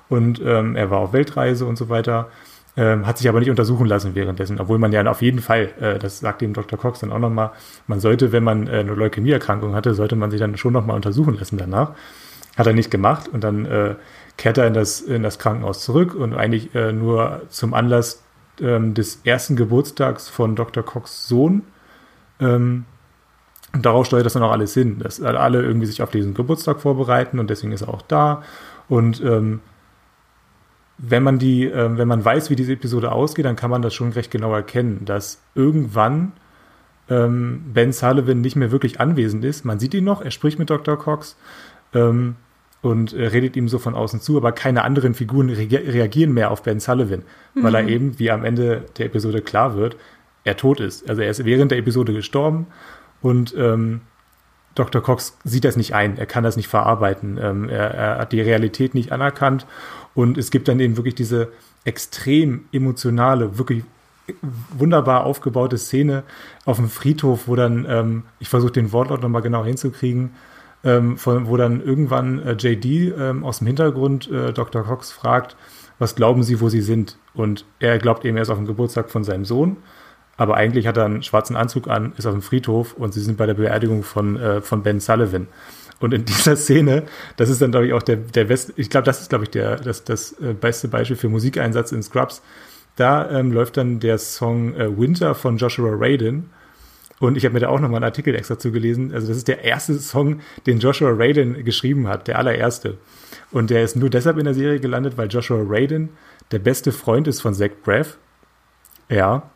[0.08, 2.28] Und ähm, er war auf Weltreise und so weiter.
[2.76, 5.98] Ähm, hat sich aber nicht untersuchen lassen währenddessen, obwohl man ja auf jeden Fall, äh,
[5.98, 6.76] das sagt eben Dr.
[6.76, 7.52] Cox dann auch nochmal,
[7.86, 11.38] man sollte, wenn man äh, eine Leukämieerkrankung hatte, sollte man sich dann schon nochmal untersuchen
[11.38, 11.92] lassen danach.
[12.56, 13.94] Hat er nicht gemacht und dann äh,
[14.38, 18.23] kehrt er in das, in das Krankenhaus zurück und eigentlich äh, nur zum Anlass
[18.60, 20.82] ähm, des ersten Geburtstags von Dr.
[20.82, 21.62] Cox Sohn.
[22.40, 22.84] Ähm,
[23.72, 26.80] und darauf steuert das dann auch alles hin, dass alle irgendwie sich auf diesen Geburtstag
[26.80, 28.42] vorbereiten und deswegen ist er auch da.
[28.88, 29.60] Und ähm,
[30.98, 33.94] wenn man die, äh, wenn man weiß, wie diese Episode ausgeht, dann kann man das
[33.94, 36.32] schon recht genau erkennen, dass irgendwann
[37.08, 39.64] ähm, Ben Sullivan nicht mehr wirklich anwesend ist.
[39.64, 40.96] Man sieht ihn noch, er spricht mit Dr.
[40.96, 41.36] Cox
[41.92, 42.36] ähm,
[42.84, 46.50] und äh, redet ihm so von außen zu, aber keine anderen Figuren re reagieren mehr
[46.50, 47.22] auf Ben Sullivan,
[47.54, 47.62] mhm.
[47.62, 47.88] weil er mhm.
[47.88, 49.96] eben, wie am Ende der Episode klar wird,
[50.44, 51.08] er tot ist.
[51.08, 52.66] Also er ist während der Episode gestorben
[53.22, 54.02] und ähm,
[54.74, 55.02] Dr.
[55.02, 58.42] Cox sieht das nicht ein, er kann das nicht verarbeiten, ähm, er, er hat die
[58.42, 59.66] Realität nicht anerkannt
[60.14, 61.48] und es gibt dann eben wirklich diese
[61.84, 63.82] extrem emotionale, wirklich
[64.76, 66.22] wunderbar aufgebaute Szene
[66.66, 70.32] auf dem Friedhof, wo dann, ähm, ich versuche den Wortlaut nochmal genau hinzukriegen,
[70.84, 74.84] ähm, von, wo dann irgendwann äh, JD ähm, aus dem Hintergrund äh, Dr.
[74.84, 75.56] Cox fragt,
[75.98, 77.18] was glauben Sie, wo Sie sind?
[77.34, 79.76] Und er glaubt eben, er ist auf dem Geburtstag von seinem Sohn,
[80.36, 83.36] aber eigentlich hat er einen schwarzen Anzug an, ist auf dem Friedhof und sie sind
[83.36, 85.48] bei der Beerdigung von, äh, von Ben Sullivan.
[86.00, 87.04] Und in dieser Szene,
[87.36, 89.50] das ist dann, glaube ich, auch der, der beste, ich glaube, das ist, glaube ich,
[89.50, 92.42] der, das, das äh, beste Beispiel für Musikeinsatz in Scrubs.
[92.96, 96.50] Da ähm, läuft dann der Song äh, Winter von Joshua Radin.
[97.26, 99.12] Und ich habe mir da auch nochmal einen Artikel extra zugelesen.
[99.12, 102.98] Also, das ist der erste Song, den Joshua Radin geschrieben hat, der allererste.
[103.50, 106.10] Und der ist nur deshalb in der Serie gelandet, weil Joshua Radin
[106.50, 108.18] der beste Freund ist von Zach Braff.
[109.08, 109.50] Ja.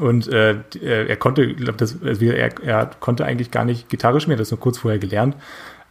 [0.00, 4.38] Und äh, er konnte, glaub, das, also er, er konnte eigentlich gar nicht Gitarre spielen,
[4.38, 5.36] das nur kurz vorher gelernt.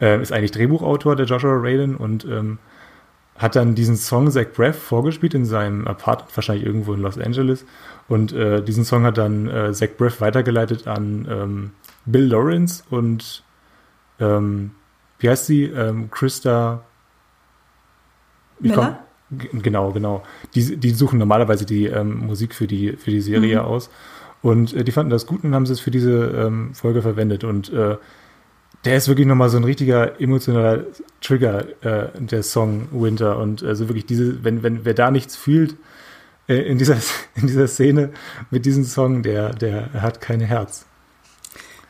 [0.01, 2.57] Äh, ist eigentlich Drehbuchautor, der Joshua Radin, und ähm,
[3.37, 7.65] hat dann diesen Song Zach Braff vorgespielt in seinem Apartment, wahrscheinlich irgendwo in Los Angeles.
[8.07, 11.71] Und äh, diesen Song hat dann äh, Zach Braff weitergeleitet an ähm,
[12.05, 13.43] Bill Lawrence und
[14.19, 14.71] ähm,
[15.19, 15.63] wie heißt sie?
[15.63, 16.83] Ähm, Krista.
[18.59, 18.99] Miller?
[19.29, 20.23] Genau, genau.
[20.53, 23.65] Die, die suchen normalerweise die ähm, Musik für die, für die Serie mhm.
[23.65, 23.89] aus.
[24.41, 27.43] Und äh, die fanden das gut und haben es für diese ähm, Folge verwendet.
[27.43, 27.97] Und äh,
[28.85, 30.85] der ist wirklich nochmal so ein richtiger emotionaler
[31.21, 33.39] Trigger, äh, der Song Winter.
[33.39, 35.75] Und also wirklich diese, wenn, wenn wer da nichts fühlt
[36.47, 36.97] in, dieser,
[37.35, 38.11] in dieser Szene
[38.51, 40.85] mit diesem Song, der, der hat kein Herz.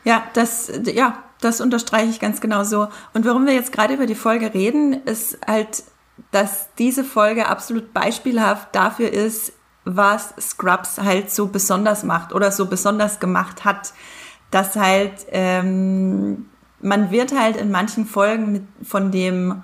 [0.04, 2.88] Ja, das, ja, das unterstreiche ich ganz genau so.
[3.14, 5.84] Und warum wir jetzt gerade über die Folge reden, ist halt
[6.32, 9.54] dass diese Folge absolut beispielhaft dafür ist,
[9.84, 13.94] was Scrubs halt so besonders macht oder so besonders gemacht hat.
[14.52, 16.46] Dass halt, ähm,
[16.82, 19.64] man wird halt in manchen Folgen mit, von dem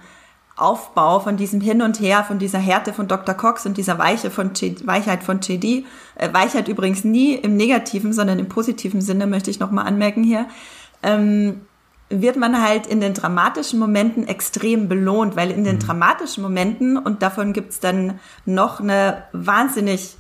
[0.56, 3.36] Aufbau, von diesem Hin und Her, von dieser Härte von Dr.
[3.36, 5.86] Cox und dieser Weiche von J Weichheit von JD,
[6.16, 10.47] äh, Weichheit übrigens nie im negativen, sondern im positiven Sinne, möchte ich nochmal anmerken hier,
[11.04, 11.62] ähm,
[12.10, 15.80] wird man halt in den dramatischen Momenten extrem belohnt, weil in den mhm.
[15.80, 20.18] dramatischen Momenten, und davon gibt's dann noch eine wahnsinnig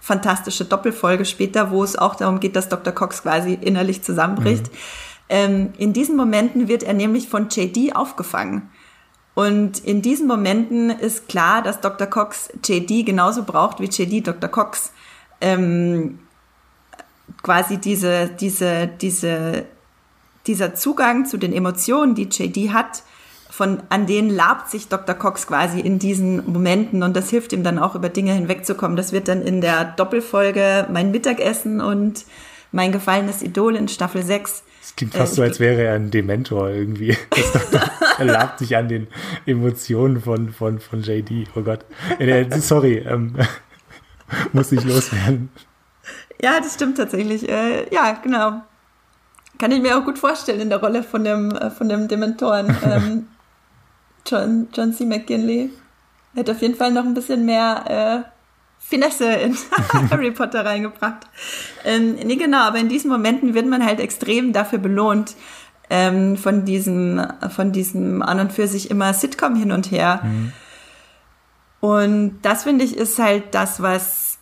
[0.00, 2.92] fantastische Doppelfolge später, wo es auch darum geht, dass Dr.
[2.92, 4.66] Cox quasi innerlich zusammenbricht.
[4.66, 4.76] Mhm.
[5.30, 8.70] Ähm, in diesen Momenten wird er nämlich von JD aufgefangen.
[9.34, 12.06] Und in diesen Momenten ist klar, dass Dr.
[12.06, 14.48] Cox JD genauso braucht wie JD Dr.
[14.48, 14.92] Cox.
[15.40, 16.20] Ähm,
[17.42, 19.66] quasi diese, diese, diese
[20.46, 23.02] dieser Zugang zu den Emotionen, die JD hat,
[23.50, 25.14] von, an denen labt sich Dr.
[25.14, 28.96] Cox quasi in diesen Momenten und das hilft ihm dann auch über Dinge hinwegzukommen.
[28.96, 32.24] Das wird dann in der Doppelfolge Mein Mittagessen und
[32.72, 34.64] Mein gefallenes Idol in Staffel 6.
[34.82, 37.16] Es klingt fast äh, so, als wäre er ein Dementor irgendwie.
[38.18, 39.08] er labt sich an den
[39.46, 41.48] Emotionen von, von, von JD.
[41.54, 41.84] Oh Gott.
[42.18, 43.36] Äh, sorry, ähm,
[44.52, 45.50] muss ich loswerden.
[46.42, 47.48] Ja, das stimmt tatsächlich.
[47.48, 48.62] Äh, ja, genau.
[49.58, 52.76] Kann ich mir auch gut vorstellen in der Rolle von dem, äh, von dem Dementoren.
[52.84, 53.28] Ähm,
[54.26, 55.04] John, John C.
[55.04, 55.70] McGinley
[56.34, 58.30] hätte auf jeden Fall noch ein bisschen mehr äh,
[58.78, 59.56] Finesse in
[60.10, 61.26] Harry Potter reingebracht.
[61.84, 65.34] Ähm, nee, genau, aber in diesen Momenten wird man halt extrem dafür belohnt,
[65.94, 67.24] ähm, von diesem,
[67.54, 70.22] von diesem an und für sich immer Sitcom hin und her.
[70.24, 70.52] Mhm.
[71.78, 74.38] Und das finde ich ist halt das, was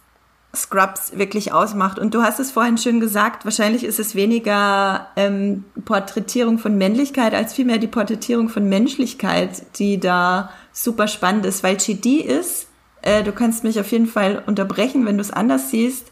[0.57, 1.99] Scrubs wirklich ausmacht.
[1.99, 7.35] Und du hast es vorhin schön gesagt, wahrscheinlich ist es weniger ähm, Porträtierung von Männlichkeit
[7.35, 12.69] als vielmehr die Porträtierung von Menschlichkeit, die da super spannend ist, weil GD ist,
[13.03, 16.07] äh, du kannst mich auf jeden Fall unterbrechen, wenn du es anders siehst,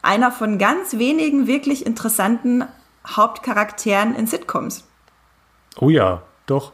[0.00, 2.64] einer von ganz wenigen wirklich interessanten
[3.06, 4.84] Hauptcharakteren in Sitcoms.
[5.78, 6.72] Oh ja, doch.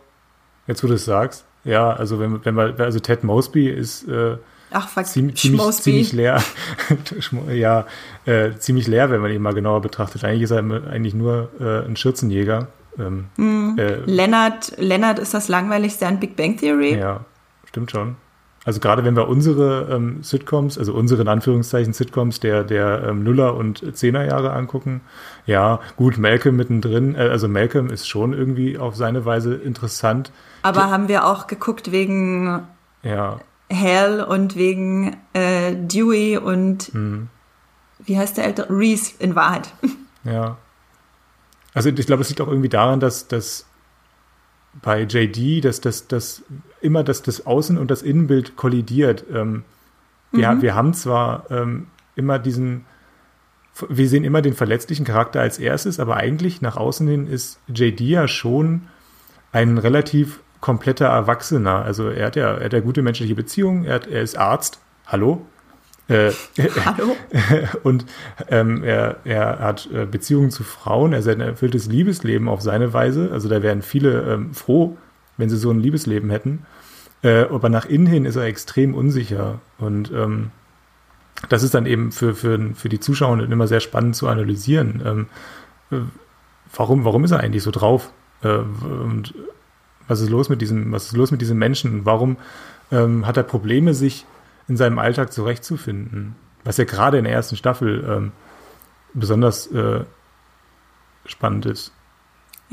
[0.67, 1.45] Jetzt, wo du es sagst.
[1.65, 4.37] Ja, also wenn, wenn man, also Ted Mosby ist äh,
[4.71, 6.43] Ach, fuck, ziemlich, ziemlich, ziemlich leer.
[7.51, 7.87] ja,
[8.25, 10.25] äh, ziemlich leer, wenn man ihn mal genauer betrachtet.
[10.25, 12.69] Eigentlich ist er eigentlich nur äh, ein Schürzenjäger.
[12.99, 13.79] Ähm, mm.
[14.07, 16.97] Leonard, Leonard ist das langweiligste an Big Bang Theory.
[16.97, 17.25] Ja,
[17.67, 18.17] stimmt schon.
[18.65, 23.25] Also gerade wenn wir unsere ähm, Sitcoms, also unsere in Anführungszeichen Sitcoms der, der ähm,
[23.25, 25.01] Nuller- und Zehnerjahre angucken,
[25.47, 30.31] ja, gut, Malcolm mittendrin, äh, also Malcolm ist schon irgendwie auf seine Weise interessant.
[30.63, 32.63] Aber haben wir auch geguckt wegen
[33.03, 33.41] ja.
[33.73, 37.29] Hal und wegen äh, Dewey und mhm.
[37.99, 38.69] wie heißt der ältere?
[38.71, 39.73] Reese in Wahrheit.
[40.25, 40.57] Ja.
[41.75, 43.67] Also ich glaube, es liegt auch irgendwie daran, dass, dass
[44.83, 46.45] bei JD, dass das dass
[46.83, 49.25] immer dass das Außen- und das Innenbild kollidiert.
[49.33, 49.65] Ähm,
[50.33, 50.63] wir, mhm.
[50.63, 52.87] wir haben zwar ähm, immer diesen,
[53.89, 58.01] wir sehen immer den verletzlichen Charakter als erstes, aber eigentlich nach außen hin ist JD
[58.01, 58.83] ja schon
[59.53, 61.85] ein relativ kompletter Erwachsener.
[61.85, 64.81] Also er hat ja, er hat ja gute menschliche Beziehungen, er, hat, er ist Arzt.
[65.07, 65.45] Hallo?
[66.09, 66.33] Äh,
[66.85, 67.17] Hallo?
[67.83, 68.07] und
[68.49, 72.93] ähm, er, er hat äh, Beziehungen zu Frauen, er hat ein erfülltes Liebesleben auf seine
[72.93, 73.31] Weise.
[73.33, 74.97] Also da wären viele ähm, froh,
[75.37, 76.67] wenn sie so ein Liebesleben hätten.
[77.23, 79.61] Äh, aber nach innen hin ist er extrem unsicher.
[79.79, 80.51] Und ähm,
[81.49, 85.03] das ist dann eben für, für, für die Zuschauer immer sehr spannend zu analysieren.
[85.05, 85.27] Ähm,
[85.91, 86.05] äh,
[86.75, 88.11] warum, warum ist er eigentlich so drauf?
[88.43, 89.35] Äh, und
[90.09, 92.05] was ist los mit diesem, was ist los mit diesem Menschen?
[92.05, 92.37] Warum
[92.91, 94.27] ähm, hat er Probleme, sich
[94.69, 96.35] in seinem Alltag zurechtzufinden?
[96.65, 98.33] Was ja gerade in der ersten Staffel ähm,
[99.15, 100.05] besonders äh,
[101.27, 101.93] spannend ist.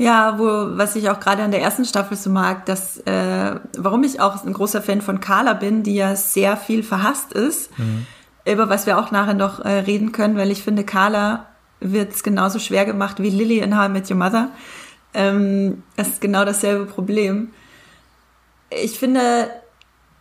[0.00, 4.02] Ja, wo, was ich auch gerade an der ersten Staffel so mag, dass, äh, warum
[4.02, 8.06] ich auch ein großer Fan von Carla bin, die ja sehr viel verhasst ist, mhm.
[8.46, 11.44] über was wir auch nachher noch äh, reden können, weil ich finde, Carla
[11.80, 14.48] wird es genauso schwer gemacht wie Lily in How I Met Your Mother.
[15.12, 17.50] Ähm, das ist genau dasselbe Problem.
[18.70, 19.50] Ich finde,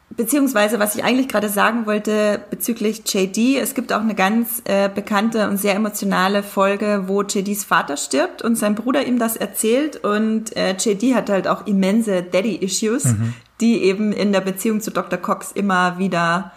[0.09, 4.89] beziehungsweise was ich eigentlich gerade sagen wollte bezüglich JD, es gibt auch eine ganz äh,
[4.89, 10.03] bekannte und sehr emotionale Folge, wo JDs Vater stirbt und sein Bruder ihm das erzählt
[10.03, 13.33] und äh, JD hat halt auch immense Daddy-Issues, mhm.
[13.61, 15.19] die eben in der Beziehung zu Dr.
[15.19, 16.51] Cox immer wieder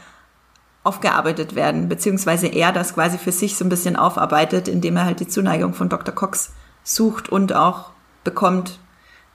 [0.85, 5.21] aufgearbeitet werden, beziehungsweise er das quasi für sich so ein bisschen aufarbeitet, indem er halt
[5.21, 6.15] die Zuneigung von Dr.
[6.15, 7.91] Cox sucht und auch
[8.25, 8.79] bekommt,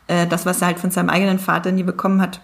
[0.07, 2.41] äh, das, was er halt von seinem eigenen Vater nie bekommen hat.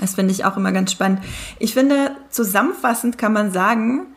[0.00, 1.20] Das finde ich auch immer ganz spannend.
[1.58, 4.08] Ich finde, zusammenfassend kann man sagen,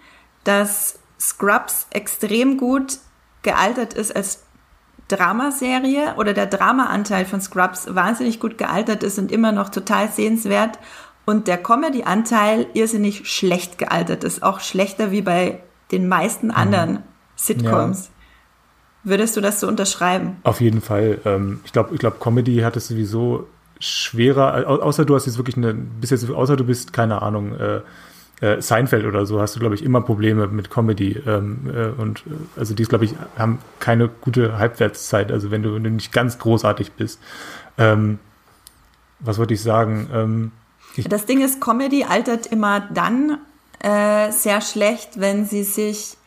[0.43, 2.97] dass Scrubs extrem gut
[3.41, 4.43] gealtert ist als
[5.07, 10.79] Dramaserie oder der Dramaanteil von Scrubs wahnsinnig gut gealtert ist und immer noch total sehenswert
[11.25, 15.61] und der Comedy-Anteil irrsinnig schlecht gealtert ist, auch schlechter wie bei
[15.91, 16.53] den meisten mhm.
[16.53, 17.03] anderen
[17.35, 18.05] Sitcoms.
[18.05, 18.11] Ja.
[19.03, 20.37] Würdest du das so unterschreiben?
[20.43, 21.19] Auf jeden Fall.
[21.25, 23.47] Ähm, ich glaube, ich glaube, Comedy hat es sowieso
[23.79, 27.81] schwerer, außer du hast jetzt wirklich eine, bist jetzt, außer du bist, keine Ahnung, äh,
[28.41, 31.21] äh, Seinfeld oder so, hast du, glaube ich, immer Probleme mit Comedy.
[31.25, 35.75] Ähm, äh, und äh, also die, glaube ich, haben keine gute Halbwertszeit, also wenn du,
[35.75, 37.19] wenn du nicht ganz großartig bist.
[37.77, 38.19] Ähm,
[39.19, 40.09] was wollte ich sagen?
[40.13, 40.51] Ähm,
[40.95, 43.39] ich das Ding ist, Comedy altert immer dann
[43.79, 46.17] äh, sehr schlecht, wenn sie sich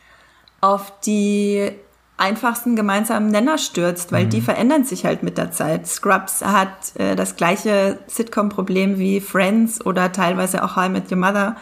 [0.61, 1.71] auf die
[2.17, 4.29] einfachsten gemeinsamen Nenner stürzt, weil mhm.
[4.29, 5.87] die verändern sich halt mit der Zeit.
[5.87, 11.17] Scrubs hat äh, das gleiche Sitcom-Problem wie Friends oder teilweise auch How I Met Your
[11.17, 11.55] Mother.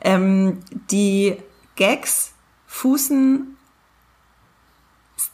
[0.00, 1.36] Ähm, die
[1.76, 2.32] Gags
[2.66, 3.56] fußen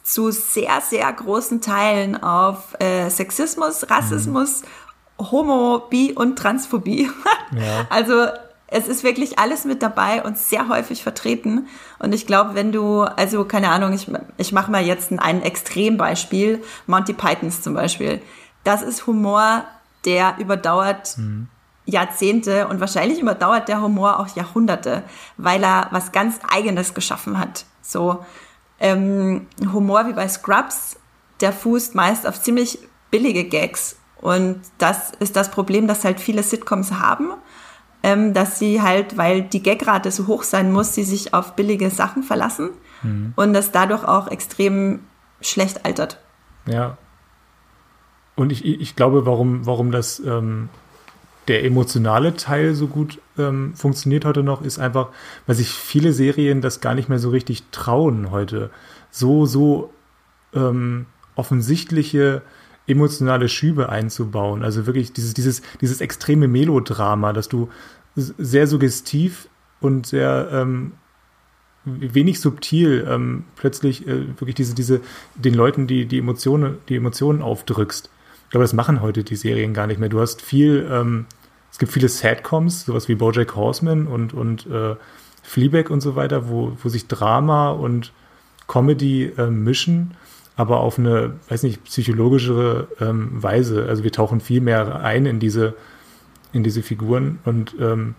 [0.03, 5.31] zu sehr, sehr großen Teilen auf äh, Sexismus, Rassismus, mhm.
[5.31, 7.09] Homo, Bi und Transphobie.
[7.51, 7.87] ja.
[7.89, 8.27] Also
[8.67, 11.67] es ist wirklich alles mit dabei und sehr häufig vertreten.
[11.99, 15.41] Und ich glaube, wenn du, also keine Ahnung, ich, ich mache mal jetzt ein, ein
[15.41, 18.21] Extrembeispiel, Monty Pythons zum Beispiel.
[18.65, 19.63] Das ist Humor,
[20.03, 21.47] der überdauert mhm.
[21.85, 25.03] Jahrzehnte und wahrscheinlich überdauert der Humor auch Jahrhunderte,
[25.37, 27.65] weil er was ganz Eigenes geschaffen hat.
[27.81, 28.25] So
[28.81, 30.97] ähm, Humor wie bei Scrubs,
[31.39, 32.79] der fußt meist auf ziemlich
[33.11, 33.95] billige Gags.
[34.19, 37.31] Und das ist das Problem, das halt viele Sitcoms haben
[38.07, 41.89] ähm, dass sie halt, weil die Gagrate so hoch sein muss, sie sich auf billige
[41.89, 42.69] Sachen verlassen
[43.03, 43.33] mhm.
[43.35, 44.99] und das dadurch auch extrem
[45.41, 46.17] schlecht altert.
[46.65, 46.97] Ja.
[48.35, 50.69] Und ich, ich glaube, warum, warum das ähm,
[51.49, 55.09] der emotionale Teil so gut ähm, funktioniert heute noch, ist einfach,
[55.45, 58.69] weil sich viele Serien das gar nicht mehr so richtig trauen heute.
[59.11, 59.91] So, so
[60.53, 62.41] ähm, offensichtliche
[62.87, 64.63] emotionale Schübe einzubauen.
[64.63, 67.69] Also wirklich dieses, dieses, dieses extreme Melodrama, dass du
[68.15, 69.47] sehr suggestiv
[69.79, 70.93] und sehr ähm,
[71.85, 75.01] wenig subtil ähm, plötzlich äh, wirklich diese, diese,
[75.35, 78.09] den Leuten die, die Emotionen, die Emotionen aufdrückst.
[78.45, 80.09] Ich glaube, das machen heute die Serien gar nicht mehr.
[80.09, 81.25] Du hast viel, ähm,
[81.71, 84.95] es gibt viele Sadcoms, sowas wie Bojack Horseman und, und äh,
[85.43, 88.11] Fleabag und so weiter, wo, wo sich Drama und
[88.67, 90.15] Comedy äh, mischen
[90.57, 93.85] aber auf eine, weiß nicht, psychologischere ähm, Weise.
[93.87, 95.75] Also wir tauchen viel mehr ein in diese,
[96.51, 98.15] in diese Figuren und ähm,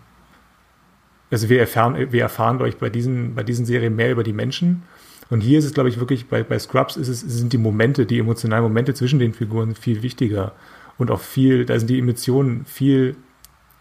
[1.30, 4.84] also wir erfahren, wir erfahren, ich, bei diesen, bei diesen Serien mehr über die Menschen.
[5.28, 8.06] Und hier ist es, glaube ich, wirklich, bei, bei Scrubs ist es, sind die Momente,
[8.06, 10.52] die emotionalen Momente zwischen den Figuren viel wichtiger.
[10.96, 13.16] Und auch viel, da sind die Emotionen viel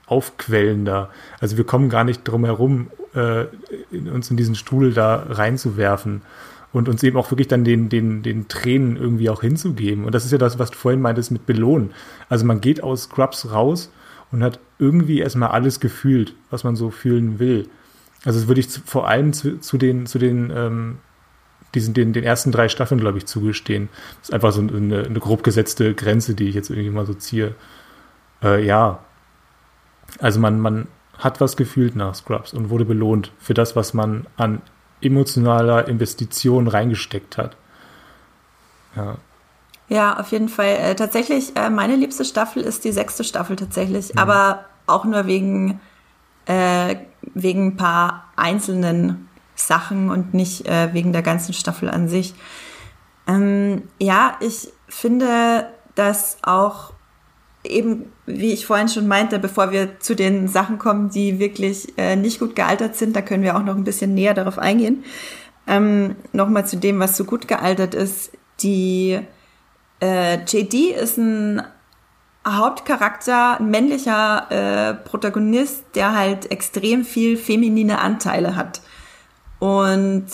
[0.08, 1.10] aufquellender.
[1.40, 3.46] Also wir kommen gar nicht drum herum, äh,
[3.92, 6.22] uns in diesen Stuhl da reinzuwerfen
[6.78, 10.06] und uns eben auch wirklich dann den, den, den Tränen irgendwie auch hinzugeben.
[10.06, 11.92] Und das ist ja das, was du vorhin meintest mit belohnen.
[12.30, 13.92] Also man geht aus Scrubs raus
[14.32, 17.68] und hat irgendwie erstmal alles gefühlt, was man so fühlen will.
[18.26, 20.98] Also das würde ich zu, vor allem zu, zu den, zu den, ähm,
[21.74, 23.90] diesen, den, den ersten drei Staffeln, glaube ich, zugestehen.
[24.20, 27.14] Das ist einfach so eine, eine grob gesetzte Grenze, die ich jetzt irgendwie mal so
[27.14, 27.56] ziehe.
[28.44, 29.00] Äh, ja.
[30.20, 34.28] Also man, man hat was gefühlt nach Scrubs und wurde belohnt für das, was man
[34.38, 34.62] an
[35.02, 37.56] emotionaler Investition reingesteckt hat.
[38.96, 39.18] Ja.
[39.90, 40.76] Ja, auf jeden Fall.
[40.76, 44.20] Äh, tatsächlich, äh, meine liebste Staffel ist die sechste Staffel tatsächlich, mhm.
[44.20, 45.80] aber auch nur wegen,
[46.46, 46.96] äh,
[47.34, 52.36] wegen ein paar einzelnen Sachen und nicht äh, wegen der ganzen Staffel an sich.
[53.28, 56.94] Ähm, ja, ich finde, dass auch
[57.70, 62.16] eben, wie ich vorhin schon meinte, bevor wir zu den Sachen kommen, die wirklich äh,
[62.16, 65.04] nicht gut gealtert sind, da können wir auch noch ein bisschen näher darauf eingehen.
[65.68, 68.32] Ähm, Nochmal zu dem, was so gut gealtert ist.
[68.62, 69.20] Die
[70.02, 71.62] äh, JD ist ein
[72.48, 78.82] Hauptcharakter, ein männlicher äh, Protagonist, der halt extrem viel feminine Anteile hat.
[79.60, 80.28] Und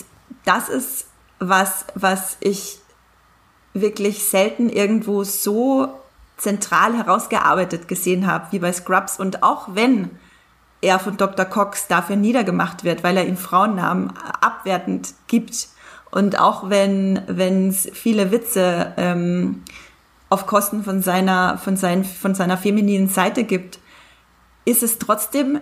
[0.46, 1.08] das ist
[1.40, 2.80] was, was ich
[3.74, 6.00] wirklich selten irgendwo so
[6.44, 9.20] zentral herausgearbeitet gesehen habe, wie bei Scrubs.
[9.20, 10.12] Und auch wenn
[10.82, 11.46] er von Dr.
[11.46, 15.70] Cox dafür niedergemacht wird, weil er ihm Frauennamen abwertend gibt.
[16.12, 19.64] Und auch wenn es viele Witze ähm,
[20.30, 23.80] auf Kosten von seiner, von, sein, von seiner femininen Seite gibt,
[24.66, 25.62] ist es trotzdem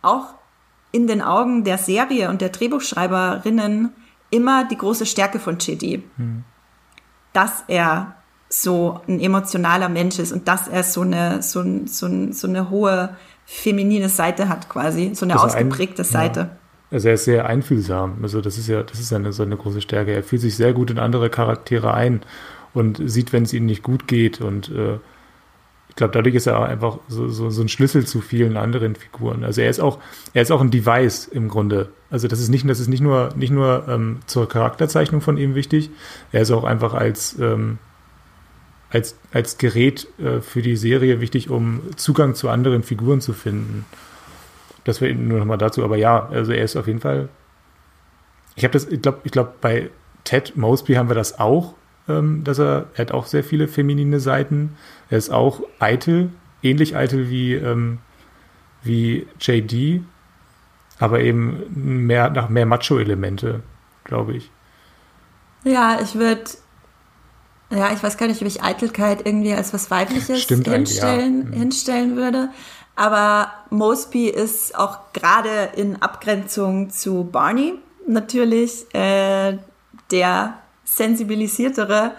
[0.00, 0.34] auch
[0.90, 3.92] in den Augen der Serie und der Drehbuchschreiberinnen
[4.30, 6.02] immer die große Stärke von JD.
[6.16, 6.44] Hm.
[7.32, 8.16] Dass er
[8.52, 13.16] so ein emotionaler Mensch ist und dass er so eine, so, so, so eine hohe
[13.46, 16.40] feminine Seite hat quasi, so eine dass ausgeprägte ein, Seite.
[16.40, 16.56] Ja,
[16.90, 18.18] Also er ist sehr einfühlsam.
[18.22, 20.12] Also das ist ja, das ist seine, seine große Stärke.
[20.12, 22.20] Er fühlt sich sehr gut in andere Charaktere ein
[22.74, 24.42] und sieht, wenn es ihnen nicht gut geht.
[24.42, 24.98] Und äh,
[25.88, 29.44] ich glaube, dadurch ist er einfach so, so, so ein Schlüssel zu vielen anderen Figuren.
[29.44, 29.98] Also er ist auch,
[30.34, 31.88] er ist auch ein Device im Grunde.
[32.10, 35.54] Also das ist nicht, das ist nicht nur, nicht nur ähm, zur Charakterzeichnung von ihm
[35.54, 35.88] wichtig,
[36.32, 37.78] er ist auch einfach als, ähm,
[38.92, 43.86] als, als Gerät äh, für die Serie wichtig, um Zugang zu anderen Figuren zu finden.
[44.84, 45.82] Das wäre nur noch mal dazu.
[45.82, 47.28] Aber ja, also er ist auf jeden Fall.
[48.54, 49.90] Ich habe das, ich glaube, ich glaube, bei
[50.24, 51.74] Ted Mosby haben wir das auch,
[52.08, 54.76] ähm, dass er, er hat auch sehr viele feminine Seiten.
[55.08, 56.30] Er ist auch eitel,
[56.62, 57.98] ähnlich eitel wie, ähm,
[58.82, 60.02] wie JD,
[60.98, 63.62] aber eben mehr nach mehr Macho-Elemente,
[64.04, 64.50] glaube ich.
[65.64, 66.42] Ja, ich würde,
[67.74, 71.48] ja, ich weiß gar nicht, ob ich Eitelkeit irgendwie als was Weibliches hinstellen, ja.
[71.48, 71.52] Mhm.
[71.52, 72.50] hinstellen würde.
[72.94, 77.74] Aber Mosby ist auch gerade in Abgrenzung zu Barney
[78.06, 79.58] natürlich äh,
[80.10, 82.12] der sensibilisiertere.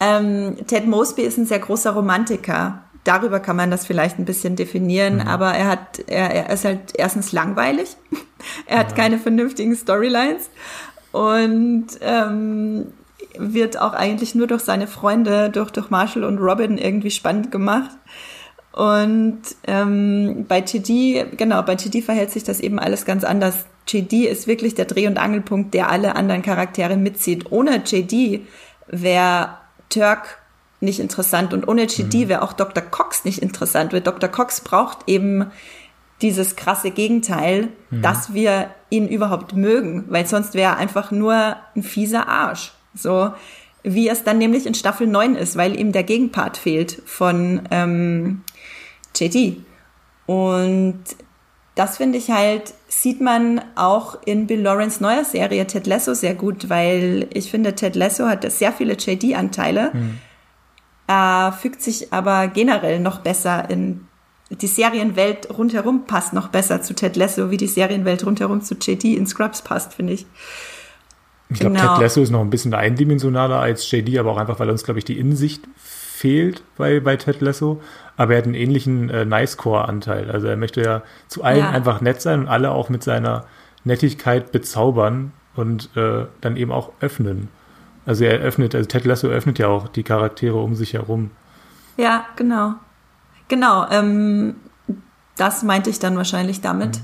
[0.00, 2.82] Ähm, Ted Mosby ist ein sehr großer Romantiker.
[3.04, 5.28] Darüber kann man das vielleicht ein bisschen definieren, mhm.
[5.28, 7.96] aber er hat, er, er ist halt erstens langweilig.
[8.66, 8.96] er hat ja.
[8.96, 10.50] keine vernünftigen Storylines
[11.12, 12.92] und ähm,
[13.38, 17.90] wird auch eigentlich nur durch seine Freunde, durch, durch Marshall und Robin irgendwie spannend gemacht.
[18.72, 23.66] Und ähm, bei JD, genau, bei JD verhält sich das eben alles ganz anders.
[23.88, 27.50] JD ist wirklich der Dreh- und Angelpunkt, der alle anderen Charaktere mitzieht.
[27.50, 28.46] Ohne JD
[28.86, 29.58] wäre
[29.88, 30.38] Turk
[30.80, 32.28] nicht interessant und ohne JD mhm.
[32.28, 32.82] wäre auch Dr.
[32.82, 34.28] Cox nicht interessant, weil Dr.
[34.28, 35.50] Cox braucht eben
[36.22, 38.02] dieses krasse Gegenteil, mhm.
[38.02, 42.72] dass wir ihn überhaupt mögen, weil sonst wäre er einfach nur ein fieser Arsch.
[42.94, 43.32] So
[43.82, 48.42] wie es dann nämlich in Staffel 9 ist, weil ihm der Gegenpart fehlt von ähm,
[49.16, 49.62] JD.
[50.26, 51.00] Und
[51.74, 56.34] das finde ich halt, sieht man auch in Bill Lawrence neuer Serie Ted Lasso sehr
[56.34, 60.18] gut, weil ich finde, Ted Lasso hat sehr viele JD-Anteile, mhm.
[61.06, 64.04] äh, fügt sich aber generell noch besser in
[64.50, 69.04] die Serienwelt rundherum passt noch besser zu Ted Lasso, wie die Serienwelt rundherum zu JD
[69.04, 70.26] in Scrubs passt, finde ich.
[71.50, 71.94] Ich glaube, genau.
[71.94, 74.98] Ted Lasso ist noch ein bisschen eindimensionaler als JD, aber auch einfach, weil uns, glaube
[74.98, 77.80] ich, die Insicht fehlt bei, bei Ted Lasso.
[78.16, 80.30] Aber er hat einen ähnlichen äh, Nice-Core-Anteil.
[80.30, 81.70] Also er möchte ja zu allen ja.
[81.70, 83.46] einfach nett sein und alle auch mit seiner
[83.84, 87.48] Nettigkeit bezaubern und äh, dann eben auch öffnen.
[88.04, 91.30] Also er öffnet, also Ted Lasso öffnet ja auch die Charaktere um sich herum.
[91.96, 92.74] Ja, genau.
[93.48, 94.56] Genau, ähm,
[95.36, 97.02] das meinte ich dann wahrscheinlich damit, mhm.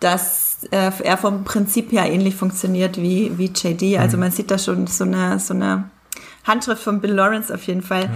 [0.00, 3.98] dass äh, er vom Prinzip her ähnlich funktioniert wie, wie JD.
[3.98, 4.24] Also mhm.
[4.24, 5.90] man sieht da schon so eine, so eine
[6.44, 8.04] Handschrift von Bill Lawrence auf jeden Fall.
[8.04, 8.10] Ja.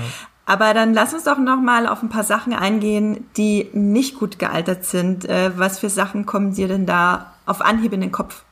[0.44, 4.38] Aber dann lass uns doch noch mal auf ein paar Sachen eingehen, die nicht gut
[4.38, 5.24] gealtert sind.
[5.24, 8.42] Äh, was für Sachen kommen dir denn da auf Anhieb in den Kopf?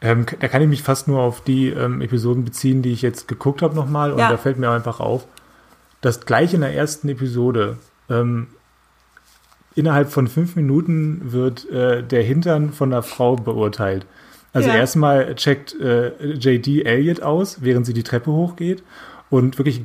[0.00, 3.26] Ähm, da kann ich mich fast nur auf die ähm, Episoden beziehen, die ich jetzt
[3.26, 4.12] geguckt habe nochmal.
[4.12, 4.28] Und ja.
[4.28, 5.26] da fällt mir einfach auf,
[6.00, 7.78] dass gleich in der ersten Episode
[8.08, 8.46] ähm,
[9.74, 14.06] innerhalb von fünf Minuten wird äh, der Hintern von einer Frau beurteilt.
[14.52, 14.76] Also ja.
[14.76, 18.82] erstmal checkt äh, JD Elliot aus, während sie die Treppe hochgeht.
[19.30, 19.82] Und wirklich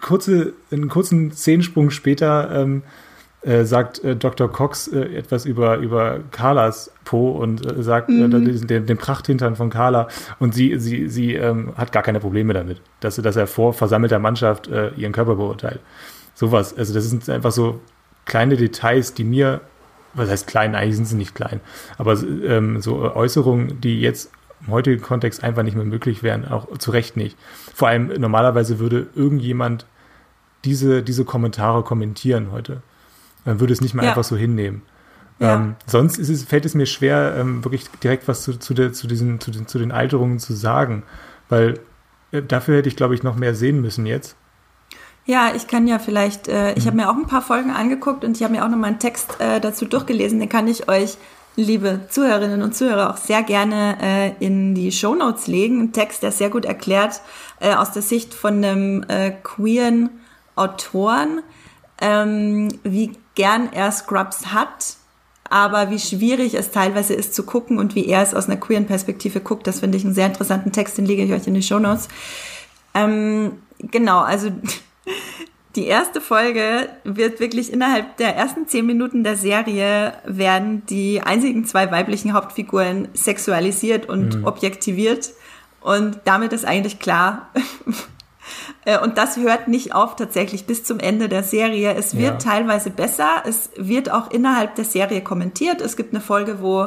[0.00, 2.82] kurze, einen kurzen Zehensprung später ähm,
[3.42, 4.50] äh, sagt äh, Dr.
[4.50, 8.66] Cox äh, etwas über, über Carlas Po und äh, sagt äh, mhm.
[8.66, 10.08] den, den Prachthintern von Carla.
[10.38, 14.18] Und sie, sie, sie ähm, hat gar keine Probleme damit, dass, dass er vor versammelter
[14.18, 15.80] Mannschaft äh, ihren Körper beurteilt.
[16.34, 16.76] Sowas.
[16.76, 17.80] Also, das sind einfach so
[18.26, 19.62] kleine Details, die mir
[20.16, 21.60] was heißt klein, eigentlich sind sie nicht klein,
[21.98, 24.30] aber ähm, so Äußerungen, die jetzt
[24.62, 27.36] im heutigen Kontext einfach nicht mehr möglich wären, auch zu Recht nicht.
[27.74, 29.86] Vor allem normalerweise würde irgendjemand
[30.64, 32.82] diese, diese Kommentare kommentieren heute.
[33.44, 34.10] Man würde es nicht mehr ja.
[34.10, 34.82] einfach so hinnehmen.
[35.38, 35.56] Ja.
[35.56, 38.94] Ähm, sonst ist es, fällt es mir schwer, ähm, wirklich direkt was zu, zu, der,
[38.94, 41.02] zu, diesen, zu, den, zu den Alterungen zu sagen,
[41.50, 41.78] weil
[42.32, 44.36] äh, dafür hätte ich, glaube ich, noch mehr sehen müssen jetzt.
[45.26, 46.86] Ja, ich kann ja vielleicht, äh, ich mhm.
[46.86, 49.00] habe mir auch ein paar Folgen angeguckt und ich habe mir auch noch mal einen
[49.00, 51.18] Text äh, dazu durchgelesen, den kann ich euch
[51.56, 55.80] liebe Zuhörerinnen und Zuhörer, auch sehr gerne äh, in die Show Notes legen.
[55.80, 57.22] Ein Text, der sehr gut erklärt
[57.60, 60.10] äh, aus der Sicht von einem äh, queeren
[60.54, 61.40] Autoren,
[62.00, 64.96] ähm, wie gern er Scrubs hat,
[65.48, 68.86] aber wie schwierig es teilweise ist zu gucken und wie er es aus einer queeren
[68.86, 69.66] Perspektive guckt.
[69.66, 72.08] Das finde ich einen sehr interessanten Text, den lege ich euch in die Show Notes.
[72.94, 74.50] Ähm, genau, also
[75.76, 81.66] die erste Folge wird wirklich innerhalb der ersten zehn Minuten der Serie werden die einzigen
[81.66, 84.44] zwei weiblichen Hauptfiguren sexualisiert und mhm.
[84.46, 85.32] objektiviert.
[85.80, 87.50] Und damit ist eigentlich klar.
[88.84, 91.94] Äh, und das hört nicht auf tatsächlich bis zum Ende der Serie.
[91.94, 92.50] Es wird ja.
[92.52, 93.42] teilweise besser.
[93.44, 95.80] Es wird auch innerhalb der Serie kommentiert.
[95.80, 96.86] Es gibt eine Folge, wo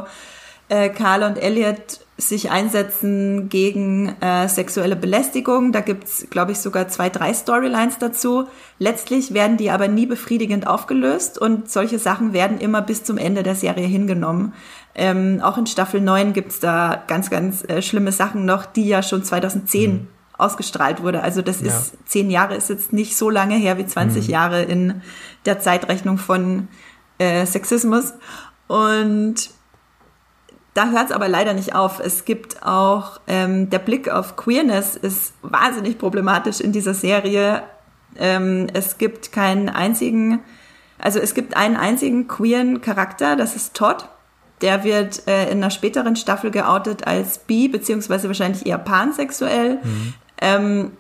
[0.70, 5.72] äh, Carl und Elliot sich einsetzen gegen äh, sexuelle Belästigung.
[5.72, 8.48] Da gibt's, glaube ich, sogar zwei, drei Storylines dazu.
[8.78, 13.42] Letztlich werden die aber nie befriedigend aufgelöst und solche Sachen werden immer bis zum Ende
[13.42, 14.54] der Serie hingenommen.
[14.96, 19.02] Ähm, auch in Staffel 9 gibt's da ganz, ganz äh, schlimme Sachen noch, die ja
[19.02, 20.08] schon 2010 mhm.
[20.38, 21.24] ausgestrahlt wurde.
[21.24, 21.68] Also das ja.
[21.68, 24.32] ist, zehn Jahre ist jetzt nicht so lange her wie 20 mhm.
[24.32, 25.02] Jahre in
[25.46, 26.68] der Zeitrechnung von
[27.18, 28.14] äh, Sexismus.
[28.68, 29.52] Und
[30.80, 32.00] da hört es aber leider nicht auf.
[32.00, 37.64] Es gibt auch, ähm, der Blick auf Queerness ist wahnsinnig problematisch in dieser Serie.
[38.18, 40.40] Ähm, es gibt keinen einzigen,
[40.98, 44.08] also es gibt einen einzigen queeren Charakter, das ist Todd.
[44.62, 49.80] Der wird äh, in einer späteren Staffel geoutet als bi, beziehungsweise wahrscheinlich eher pansexuell.
[49.84, 50.14] Mhm.
[50.42, 50.92] Ähm,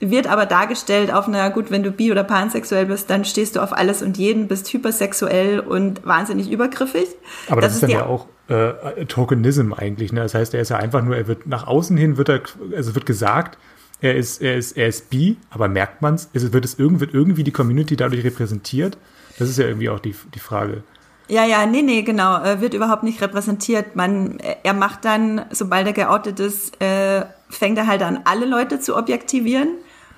[0.00, 3.60] wird aber dargestellt auf einer, gut, wenn du bi- oder pansexuell bist, dann stehst du
[3.60, 7.08] auf alles und jeden, bist hypersexuell und wahnsinnig übergriffig.
[7.50, 10.12] Aber das, das ist dann ja auch äh, Tokenism eigentlich.
[10.12, 10.20] Ne?
[10.20, 12.42] Das heißt, er ist ja einfach nur, er wird nach außen hin, wird er,
[12.74, 13.58] also wird gesagt,
[14.00, 16.28] er ist, er ist, er ist bi, aber merkt man es?
[16.32, 18.98] Wird es irgendwie, wird irgendwie die Community dadurch repräsentiert?
[19.38, 20.82] Das ist ja irgendwie auch die, die Frage.
[21.28, 23.96] Ja, ja, nee, nee, genau, wird überhaupt nicht repräsentiert.
[23.96, 28.78] Man, er macht dann, sobald er geoutet ist, äh, fängt er halt an, alle Leute
[28.78, 29.70] zu objektivieren.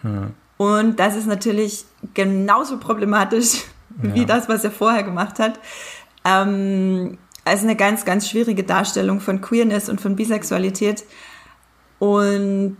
[0.02, 0.34] Hm.
[0.58, 3.64] Und das ist natürlich genauso problematisch
[4.02, 4.24] wie ja.
[4.26, 5.58] das, was er vorher gemacht hat.
[6.24, 7.16] Ähm,
[7.48, 11.04] also eine ganz, ganz schwierige Darstellung von Queerness und von Bisexualität.
[11.98, 12.76] Und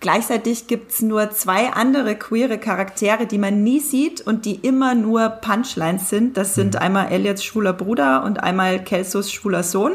[0.00, 5.28] gleichzeitig gibt's nur zwei andere queere Charaktere, die man nie sieht und die immer nur
[5.28, 6.36] Punchlines sind.
[6.36, 6.80] Das sind mhm.
[6.80, 9.92] einmal Elliots schwuler Bruder und einmal Kelsos schwuler Sohn.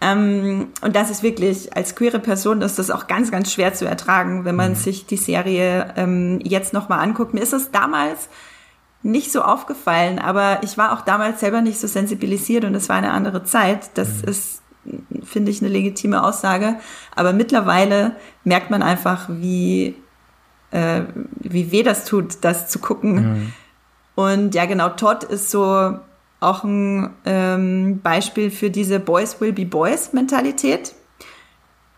[0.00, 3.86] Ähm, und das ist wirklich, als queere Person ist das auch ganz, ganz schwer zu
[3.86, 4.76] ertragen, wenn man mhm.
[4.76, 7.34] sich die Serie ähm, jetzt nochmal anguckt.
[7.34, 8.28] Mir ist es damals
[9.02, 12.96] nicht so aufgefallen, aber ich war auch damals selber nicht so sensibilisiert und es war
[12.96, 13.90] eine andere Zeit.
[13.94, 14.28] Das mhm.
[14.28, 14.62] ist,
[15.24, 16.76] finde ich, eine legitime Aussage.
[17.16, 19.96] Aber mittlerweile merkt man einfach, wie,
[20.70, 21.02] äh,
[21.40, 23.14] wie weh das tut, das zu gucken.
[23.14, 23.52] Mhm.
[24.14, 25.96] Und ja, genau, Todd ist so
[26.40, 30.94] auch ein ähm, Beispiel für diese Boys will be Boys Mentalität.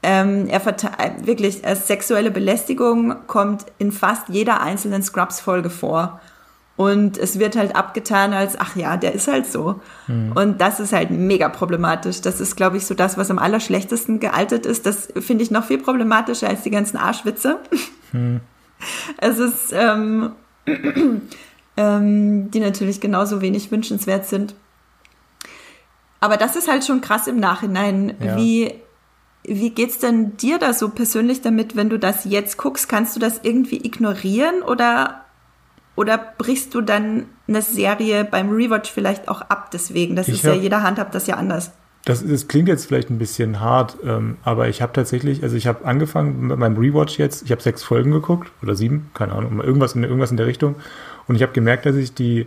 [0.03, 0.61] Ähm, er
[1.25, 6.21] wirklich, äh, sexuelle Belästigung kommt in fast jeder einzelnen Scrubs-Folge vor.
[6.77, 9.81] Und es wird halt abgetan als, ach ja, der ist halt so.
[10.09, 10.33] Mhm.
[10.33, 12.20] Und das ist halt mega problematisch.
[12.20, 14.85] Das ist, glaube ich, so das, was am allerschlechtesten gealtet ist.
[14.85, 17.59] Das finde ich noch viel problematischer als die ganzen Arschwitze.
[18.12, 18.41] Mhm.
[19.18, 20.33] Es ist, ähm,
[21.77, 24.55] ähm, die natürlich genauso wenig wünschenswert sind.
[26.20, 28.14] Aber das ist halt schon krass im Nachhinein.
[28.22, 28.37] Ja.
[28.37, 28.75] Wie,
[29.45, 32.89] wie geht's denn dir da so persönlich damit, wenn du das jetzt guckst?
[32.89, 35.24] Kannst du das irgendwie ignorieren oder
[35.97, 40.16] oder brichst du dann eine Serie beim Rewatch vielleicht auch ab deswegen?
[40.16, 41.72] Das ich ist hab, ja, jeder handhabt das ja anders.
[42.05, 45.66] Das, das klingt jetzt vielleicht ein bisschen hart, ähm, aber ich habe tatsächlich, also ich
[45.66, 49.62] habe angefangen mit meinem Rewatch jetzt, ich habe sechs Folgen geguckt oder sieben, keine Ahnung,
[49.62, 50.76] irgendwas in, irgendwas in der Richtung.
[51.26, 52.47] Und ich habe gemerkt, dass ich die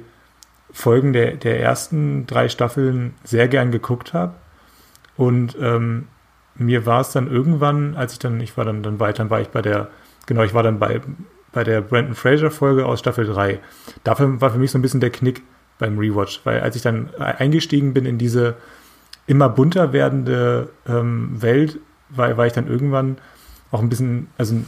[0.72, 4.36] Folgen der, der ersten drei Staffeln sehr gern geguckt habe.
[5.16, 6.08] Und ähm,
[6.54, 9.42] mir war es dann irgendwann, als ich dann, ich war dann, dann weiter, dann war
[9.42, 9.90] ich bei der,
[10.28, 11.02] genau, ich war dann bei
[11.58, 13.60] bei der Brandon Fraser Folge aus Staffel 3.
[14.04, 15.42] Dafür war für mich so ein bisschen der Knick
[15.80, 18.58] beim Rewatch, weil als ich dann eingestiegen bin in diese
[19.26, 21.80] immer bunter werdende ähm, Welt,
[22.10, 23.18] war, war ich dann irgendwann
[23.72, 24.68] auch ein bisschen, also ein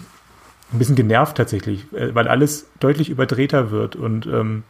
[0.79, 4.63] bisschen genervt tatsächlich, äh, weil alles deutlich überdrehter wird und ähm,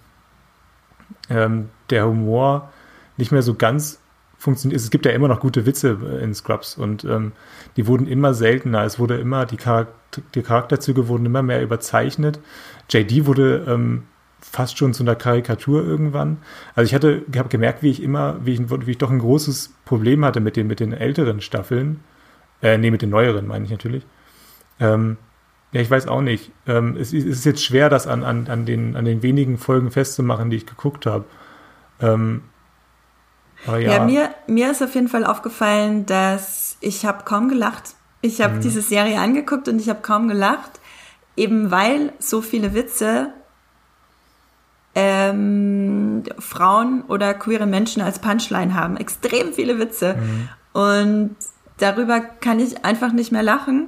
[1.30, 2.70] ähm, der Humor
[3.16, 4.02] nicht mehr so ganz
[4.40, 4.82] funktioniert.
[4.82, 7.34] Es gibt ja immer noch gute Witze in Scrubs und ähm,
[7.76, 8.84] die wurden immer seltener.
[8.86, 12.40] Es wurde immer, die, Charakter, die Charakterzüge wurden immer mehr überzeichnet.
[12.90, 14.04] JD wurde ähm,
[14.40, 16.38] fast schon zu einer Karikatur irgendwann.
[16.74, 19.76] Also ich hatte, habe gemerkt, wie ich immer, wie ich, wie ich doch ein großes
[19.84, 22.00] Problem hatte mit den, mit den älteren Staffeln.
[22.62, 24.08] Äh, nee, mit den neueren meine ich natürlich.
[24.80, 25.18] Ähm,
[25.74, 26.52] ja, ich weiß auch nicht.
[26.66, 29.92] Ähm, es, es, ist jetzt schwer, das an, an, an, den, an den wenigen Folgen
[29.92, 31.26] festzumachen, die ich geguckt habe.
[32.00, 32.44] Ähm,
[33.68, 37.96] ja, ja mir, mir ist auf jeden Fall aufgefallen, dass ich habe kaum gelacht.
[38.22, 38.62] Ich habe mhm.
[38.62, 40.80] diese Serie angeguckt und ich habe kaum gelacht,
[41.36, 43.34] eben weil so viele Witze
[44.96, 48.98] ähm, Frauen oder queere Menschen als Punchline haben.
[48.98, 50.16] Extrem viele Witze.
[50.16, 50.50] Mhm.
[50.74, 51.36] Und
[51.78, 53.88] darüber kann ich einfach nicht mehr lachen.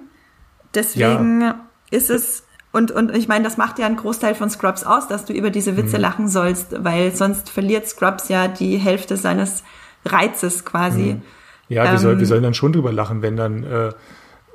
[0.74, 1.59] Deswegen ja.
[1.89, 5.26] ist es und, und ich meine, das macht ja einen Großteil von Scrubs aus, dass
[5.26, 6.01] du über diese Witze mhm.
[6.01, 9.63] lachen sollst, weil sonst verliert Scrubs ja die Hälfte seines
[10.05, 11.15] Reizes quasi.
[11.15, 11.22] Mhm.
[11.67, 13.91] Ja, ähm, wir, soll, wir sollen dann schon drüber lachen, wenn dann äh,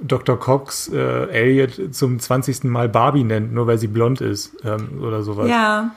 [0.01, 0.39] Dr.
[0.39, 2.65] Cox äh, Elliot zum 20.
[2.65, 5.49] Mal Barbie nennt, nur weil sie blond ist ähm, oder sowas.
[5.49, 5.95] Ja,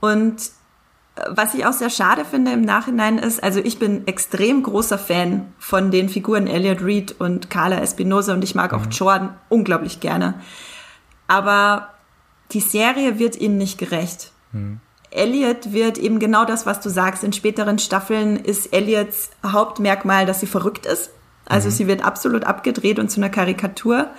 [0.00, 0.36] und
[1.28, 5.52] was ich auch sehr schade finde im Nachhinein ist, also ich bin extrem großer Fan
[5.58, 8.90] von den Figuren Elliot Reed und Carla Espinosa und ich mag auch mhm.
[8.90, 10.34] Jordan unglaublich gerne.
[11.30, 11.90] Aber
[12.50, 14.32] die Serie wird ihnen nicht gerecht.
[14.50, 14.80] Mhm.
[15.12, 17.22] Elliot wird eben genau das, was du sagst.
[17.22, 21.10] In späteren Staffeln ist Elliots Hauptmerkmal, dass sie verrückt ist.
[21.46, 21.72] Also mhm.
[21.72, 24.10] sie wird absolut abgedreht und zu einer Karikatur.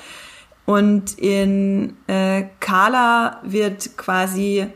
[0.66, 4.68] Und in äh, Carla wird quasi,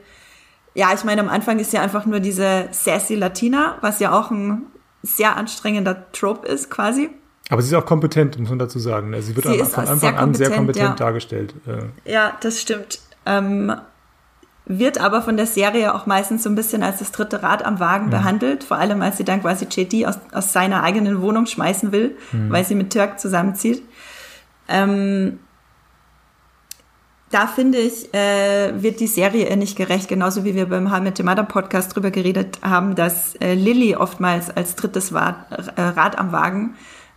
[0.74, 4.30] ja, ich meine, am Anfang ist ja einfach nur diese sassy Latina, was ja auch
[4.30, 4.64] ein
[5.04, 7.12] sehr anstrengender Trope ist, quasi.
[7.50, 9.14] Aber sie ist auch kompetent, muss man dazu sagen.
[9.14, 10.96] Also sie wird sie von Anfang an sehr kompetent ja.
[10.96, 11.54] dargestellt.
[12.06, 13.00] Ja, das stimmt.
[13.26, 13.74] Ähm,
[14.66, 17.80] wird aber von der Serie auch meistens so ein bisschen als das dritte Rad am
[17.80, 18.12] Wagen mhm.
[18.12, 22.18] behandelt, vor allem als sie dann quasi JD aus, aus seiner eigenen Wohnung schmeißen will,
[22.32, 22.52] mhm.
[22.52, 23.84] weil sie mit Turk zusammenzieht.
[24.68, 25.40] Ähm,
[27.30, 31.24] da finde ich, äh, wird die Serie ihr nicht gerecht, genauso wie wir beim Met
[31.24, 35.36] Mother Podcast drüber geredet haben, dass äh, Lilly oftmals als drittes Rad,
[35.76, 36.76] äh, Rad am Wagen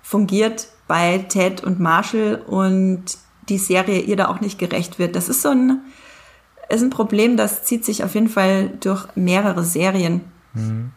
[0.09, 3.05] fungiert bei Ted und Marshall und
[3.51, 5.15] die Serie ihr da auch nicht gerecht wird.
[5.15, 5.83] Das ist so ein,
[6.71, 10.23] ist ein Problem, das zieht sich auf jeden Fall durch mehrere Serien.
[10.55, 10.93] Mhm.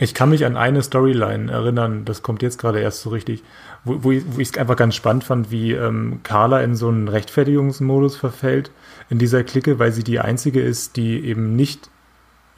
[0.00, 3.44] Ich kann mich an eine Storyline erinnern, das kommt jetzt gerade erst so richtig,
[3.84, 8.16] wo, wo ich es einfach ganz spannend fand, wie ähm, Carla in so einen Rechtfertigungsmodus
[8.16, 8.72] verfällt
[9.08, 11.90] in dieser Clique, weil sie die einzige ist, die eben nicht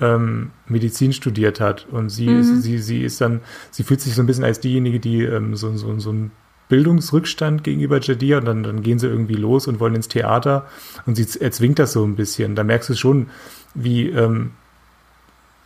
[0.00, 1.86] ähm, Medizin studiert hat.
[1.90, 2.40] Und sie, mhm.
[2.40, 3.40] ist, sie, sie ist dann,
[3.70, 6.30] sie fühlt sich so ein bisschen als diejenige, die ähm, so, so, so ein
[6.68, 10.66] Bildungsrückstand gegenüber Jadir und dann, dann gehen sie irgendwie los und wollen ins Theater
[11.06, 12.54] und sie erzwingt das so ein bisschen.
[12.54, 13.28] Da merkst du schon,
[13.74, 14.52] wie, ähm,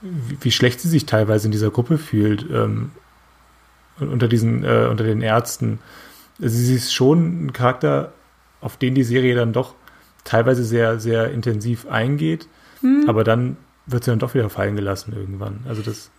[0.00, 2.92] wie, wie, schlecht sie sich teilweise in dieser Gruppe fühlt, ähm,
[3.98, 5.80] unter diesen, äh, unter den Ärzten.
[6.40, 8.12] Also sie ist schon ein Charakter,
[8.60, 9.74] auf den die Serie dann doch
[10.24, 12.46] teilweise sehr, sehr intensiv eingeht,
[12.80, 13.04] hm.
[13.08, 13.56] aber dann
[13.86, 15.60] wird sie dann doch wieder fallen gelassen irgendwann.
[15.68, 16.10] Also das.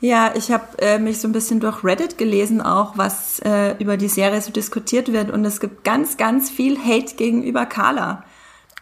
[0.00, 3.96] Ja, ich habe äh, mich so ein bisschen durch Reddit gelesen, auch was äh, über
[3.96, 5.30] die Serie so diskutiert wird.
[5.30, 8.24] Und es gibt ganz, ganz viel Hate gegenüber Carla.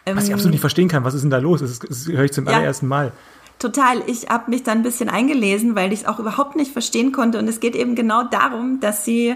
[0.05, 1.03] Ähm, was ich absolut nicht verstehen kann.
[1.03, 1.61] Was ist denn da los?
[1.61, 3.11] Das, das höre ich zum ja, allerersten Mal.
[3.59, 4.01] Total.
[4.07, 7.37] Ich habe mich dann ein bisschen eingelesen, weil ich es auch überhaupt nicht verstehen konnte.
[7.37, 9.35] Und es geht eben genau darum, dass sie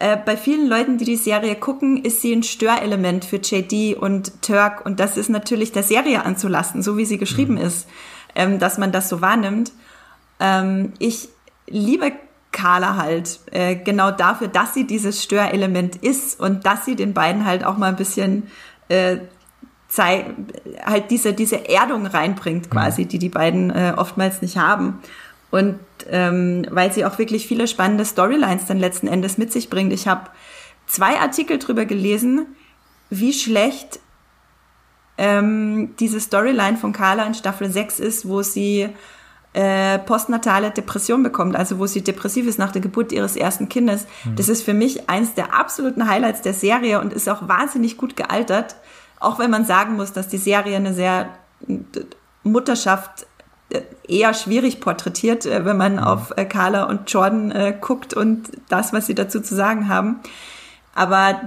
[0.00, 4.42] äh, bei vielen Leuten, die die Serie gucken, ist sie ein Störelement für JD und
[4.42, 4.86] Turk.
[4.86, 7.62] Und das ist natürlich der Serie anzulassen, so wie sie geschrieben mhm.
[7.62, 7.88] ist,
[8.34, 9.72] ähm, dass man das so wahrnimmt.
[10.38, 11.28] Ähm, ich
[11.66, 12.12] liebe
[12.52, 17.44] Carla halt äh, genau dafür, dass sie dieses Störelement ist und dass sie den beiden
[17.44, 18.44] halt auch mal ein bisschen
[18.88, 19.18] äh,
[19.96, 22.70] halt diese, diese Erdung reinbringt mhm.
[22.70, 25.00] quasi, die die beiden äh, oftmals nicht haben.
[25.50, 25.78] Und
[26.10, 29.92] ähm, weil sie auch wirklich viele spannende Storylines dann letzten Endes mit sich bringt.
[29.92, 30.30] Ich habe
[30.86, 32.46] zwei Artikel drüber gelesen,
[33.10, 34.00] wie schlecht
[35.16, 38.88] ähm, diese Storyline von Carla in Staffel 6 ist, wo sie
[39.54, 44.06] äh, postnatale Depression bekommt, also wo sie depressiv ist nach der Geburt ihres ersten Kindes.
[44.24, 44.36] Mhm.
[44.36, 48.16] Das ist für mich eins der absoluten Highlights der Serie und ist auch wahnsinnig gut
[48.16, 48.76] gealtert.
[49.18, 51.30] Auch wenn man sagen muss, dass die Serie eine sehr
[52.44, 53.37] Mutterschaft äh,
[54.06, 55.98] eher schwierig porträtiert, äh, wenn man mhm.
[55.98, 60.20] auf äh, Carla und Jordan guckt und das, was sie dazu zu sagen haben.
[60.94, 61.40] Aber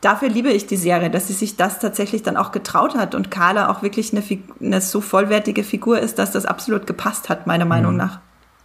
[0.00, 3.30] dafür liebe ich die Serie, dass sie sich das tatsächlich dann auch getraut hat und
[3.30, 4.22] Carla auch wirklich eine,
[4.60, 7.98] eine so vollwertige Figur ist, dass das absolut gepasst hat, meiner Meinung mhm.
[7.98, 8.20] nach.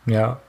[0.06, 0.40] Ja.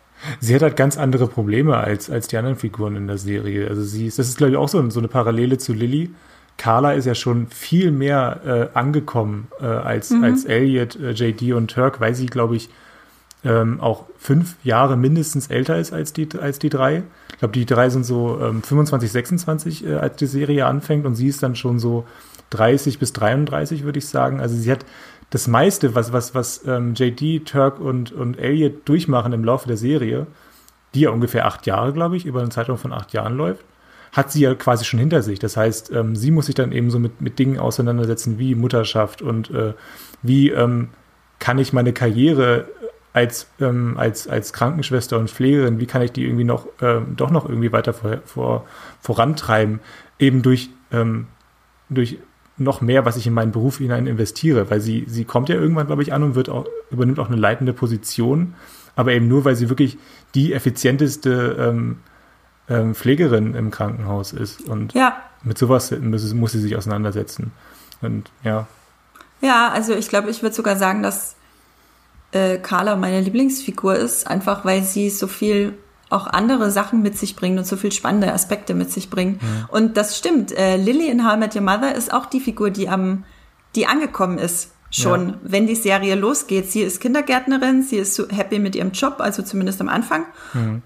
[0.40, 3.68] Sie hat halt ganz andere Probleme als, als die anderen Figuren in der Serie.
[3.68, 6.14] Also sie ist, das ist, glaube ich, auch so, so eine Parallele zu Lilly
[6.56, 10.24] Carla ist ja schon viel mehr äh, angekommen äh, als, mhm.
[10.24, 12.70] als Elliot, äh, JD und Turk, weil sie, glaube ich,
[13.44, 17.02] ähm, auch fünf Jahre mindestens älter ist als die, als die drei.
[17.32, 21.14] Ich glaube, die drei sind so ähm, 25, 26, äh, als die Serie anfängt und
[21.14, 22.06] sie ist dann schon so
[22.50, 24.40] 30 bis 33, würde ich sagen.
[24.40, 24.86] Also sie hat
[25.30, 29.76] das meiste, was, was, was ähm, JD, Turk und, und Elliot durchmachen im Laufe der
[29.76, 30.26] Serie,
[30.94, 33.64] die ja ungefähr acht Jahre, glaube ich, über einen Zeitraum von acht Jahren läuft,
[34.14, 35.40] hat sie ja quasi schon hinter sich.
[35.40, 39.22] Das heißt, ähm, sie muss sich dann eben so mit, mit Dingen auseinandersetzen wie Mutterschaft
[39.22, 39.74] und äh,
[40.22, 40.90] wie ähm,
[41.40, 42.68] kann ich meine Karriere
[43.12, 47.30] als, ähm, als, als Krankenschwester und Pflegerin, wie kann ich die irgendwie noch, ähm, doch
[47.30, 48.66] noch irgendwie weiter vor, vor,
[49.00, 49.80] vorantreiben,
[50.20, 51.26] eben durch, ähm,
[51.90, 52.18] durch
[52.56, 55.88] noch mehr, was ich in meinen Beruf hinein investiere, weil sie, sie kommt ja irgendwann,
[55.88, 58.54] glaube ich, an und wird auch, übernimmt auch eine leitende Position,
[58.94, 59.98] aber eben nur, weil sie wirklich
[60.36, 61.98] die effizienteste ähm,
[62.68, 64.62] ähm, Pflegerin im Krankenhaus ist.
[64.62, 65.16] Und ja.
[65.42, 67.52] mit sowas muss, muss sie sich auseinandersetzen.
[68.00, 68.66] Und ja.
[69.40, 71.36] Ja, also ich glaube, ich würde sogar sagen, dass
[72.32, 75.74] äh, Carla meine Lieblingsfigur ist, einfach weil sie so viel
[76.10, 79.42] auch andere Sachen mit sich bringt und so viel spannende Aspekte mit sich bringt.
[79.42, 79.66] Mhm.
[79.68, 80.52] Und das stimmt.
[80.56, 83.24] Äh, Lily in How I Met Your Mother ist auch die Figur, die am,
[83.74, 85.34] die angekommen ist schon, Ja.
[85.42, 86.70] wenn die Serie losgeht.
[86.70, 90.24] Sie ist Kindergärtnerin, sie ist happy mit ihrem Job, also zumindest am Anfang.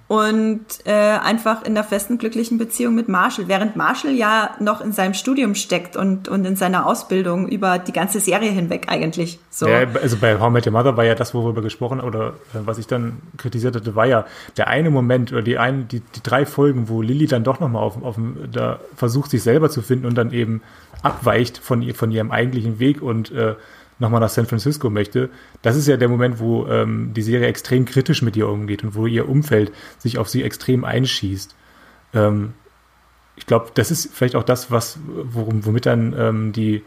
[0.06, 3.48] Und äh, einfach in der festen, glücklichen Beziehung mit Marshall.
[3.48, 7.92] Während Marshall ja noch in seinem Studium steckt und, und in seiner Ausbildung über die
[7.92, 9.38] ganze Serie hinweg eigentlich.
[9.50, 9.68] So.
[9.68, 12.60] Ja, also bei How I Met Your Mother war ja das, worüber gesprochen oder äh,
[12.64, 14.24] was ich dann kritisiert hatte, war ja
[14.56, 17.82] der eine Moment oder die ein, die, die drei Folgen, wo Lilly dann doch nochmal
[17.82, 20.62] auf, auf dem, da versucht, sich selber zu finden und dann eben
[21.02, 23.54] abweicht von, ihr, von ihrem eigentlichen Weg und äh,
[23.98, 25.28] nochmal nach San Francisco möchte.
[25.62, 28.94] Das ist ja der Moment, wo ähm, die Serie extrem kritisch mit ihr umgeht und
[28.94, 31.54] wo ihr Umfeld sich auf sie extrem einschießt.
[32.14, 32.54] Ähm,
[33.36, 36.82] ich glaube, das ist vielleicht auch das, was, worum, womit dann ähm, die,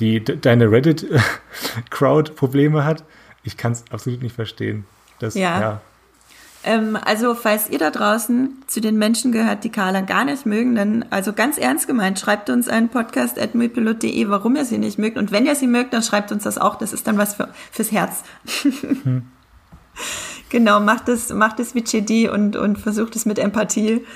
[0.00, 3.04] die de- deine Reddit-Crowd Probleme hat.
[3.42, 4.84] Ich kann es absolut nicht verstehen.
[5.18, 5.60] Das, Ja.
[5.60, 5.80] ja.
[6.68, 10.74] Ähm, also, falls ihr da draußen zu den Menschen gehört, die Carla gar nicht mögen,
[10.74, 14.98] dann, also ganz ernst gemeint, schreibt uns einen Podcast at muipilot.de, warum ihr sie nicht
[14.98, 15.16] mögt.
[15.16, 16.74] Und wenn ihr sie mögt, dann schreibt uns das auch.
[16.74, 18.22] Das ist dann was für, fürs Herz.
[20.50, 24.06] Genau, macht es, macht es wie JD und, und versucht es mit Empathie.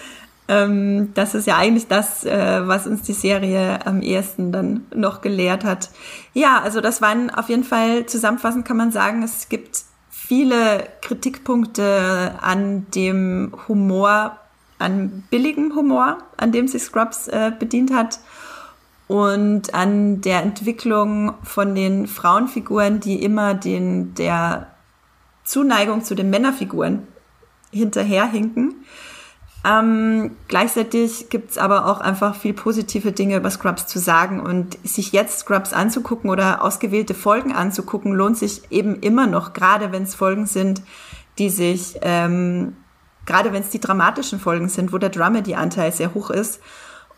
[0.49, 5.21] Ähm, das ist ja eigentlich das, äh, was uns die Serie am ehesten dann noch
[5.21, 5.91] gelehrt hat.
[6.33, 9.83] Ja, also das waren auf jeden Fall, zusammenfassend kann man sagen, es gibt
[10.33, 14.39] viele Kritikpunkte an dem Humor,
[14.79, 18.19] an billigem Humor, an dem sich Scrubs äh, bedient hat
[19.09, 24.69] und an der Entwicklung von den Frauenfiguren, die immer den, der
[25.45, 27.07] Zuneigung zu den Männerfiguren
[27.71, 28.87] hinterherhinken.
[29.65, 35.13] Ähm, gleichzeitig gibt's aber auch einfach viel positive Dinge über Scrubs zu sagen und sich
[35.13, 40.17] jetzt Scrubs anzugucken oder ausgewählte Folgen anzugucken, lohnt sich eben immer noch, gerade wenn es
[40.17, 40.83] Folgen sind,
[41.39, 42.77] die sich, ähm,
[43.25, 46.61] gerade wenn es die dramatischen Folgen sind, wo der Dramedy-Anteil sehr hoch ist.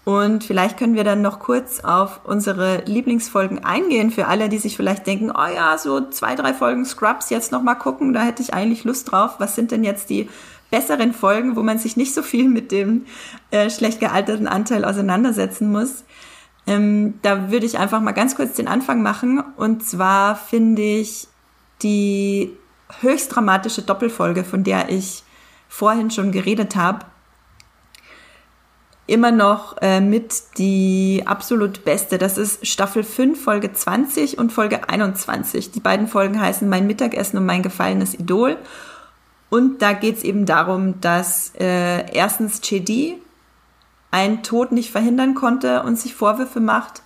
[0.05, 4.77] Und vielleicht können wir dann noch kurz auf unsere Lieblingsfolgen eingehen für alle, die sich
[4.77, 8.43] vielleicht denken, oh ja, so zwei, drei Folgen Scrubs jetzt noch mal gucken, da hätte
[8.43, 9.37] ich eigentlich Lust drauf.
[9.39, 10.29] Was sind denn jetzt die
[10.75, 13.07] besseren Folgen, wo man sich nicht so viel mit dem
[13.53, 16.03] äh, schlecht gealterten Anteil auseinandersetzen muss?
[16.66, 19.41] Ähm, da würde ich einfach mal ganz kurz den Anfang machen.
[19.57, 21.29] Und zwar finde ich
[21.83, 22.57] die
[23.03, 25.22] höchst dramatische Doppelfolge, von der ich
[25.68, 27.07] vorhin schon geredet habe,
[29.07, 32.18] immer noch äh, mit die absolut beste.
[32.18, 35.70] Das ist Staffel 5, Folge 20 und Folge 21.
[35.70, 38.57] Die beiden Folgen heißen Mein Mittagessen und mein gefallenes Idol.
[39.51, 43.21] Und da geht es eben darum, dass äh, erstens JD
[44.11, 47.03] einen Tod nicht verhindern konnte und sich Vorwürfe macht.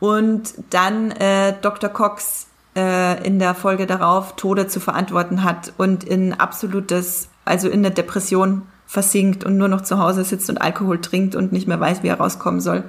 [0.00, 1.90] Und dann äh, Dr.
[1.90, 7.82] Cox äh, in der Folge darauf Tode zu verantworten hat und in absolutes, also in
[7.82, 11.78] der Depression versinkt und nur noch zu Hause sitzt und Alkohol trinkt und nicht mehr
[11.78, 12.84] weiß, wie er rauskommen soll.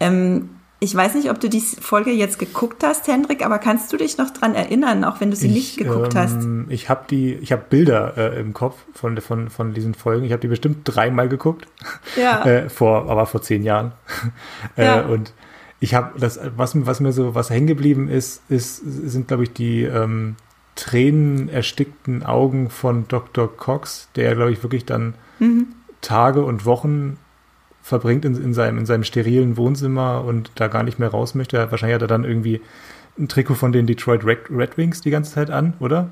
[0.00, 0.50] Ähm,
[0.82, 4.18] ich weiß nicht, ob du die Folge jetzt geguckt hast, Hendrik, aber kannst du dich
[4.18, 6.42] noch dran erinnern, auch wenn du sie nicht geguckt hast?
[6.42, 10.24] ähm, Ich habe die, ich habe Bilder äh, im Kopf von, von, von diesen Folgen.
[10.24, 11.68] Ich habe die bestimmt dreimal geguckt.
[12.16, 12.44] Ja.
[12.46, 13.92] äh, vor, aber vor zehn Jahren.
[14.76, 15.00] äh, Ja.
[15.02, 15.32] Und
[15.78, 19.52] ich habe das, was, was mir so, was hängen geblieben ist, ist, sind, glaube ich,
[19.52, 20.34] die ähm,
[20.74, 23.56] Tränen erstickten Augen von Dr.
[23.56, 25.14] Cox, der, glaube ich, wirklich dann
[26.00, 27.18] Tage und Wochen
[27.82, 31.70] verbringt in, in, seinem, in seinem sterilen Wohnzimmer und da gar nicht mehr raus möchte.
[31.70, 32.60] Wahrscheinlich hat er dann irgendwie
[33.18, 36.10] ein Trikot von den Detroit Red, Wings die ganze Zeit an, oder?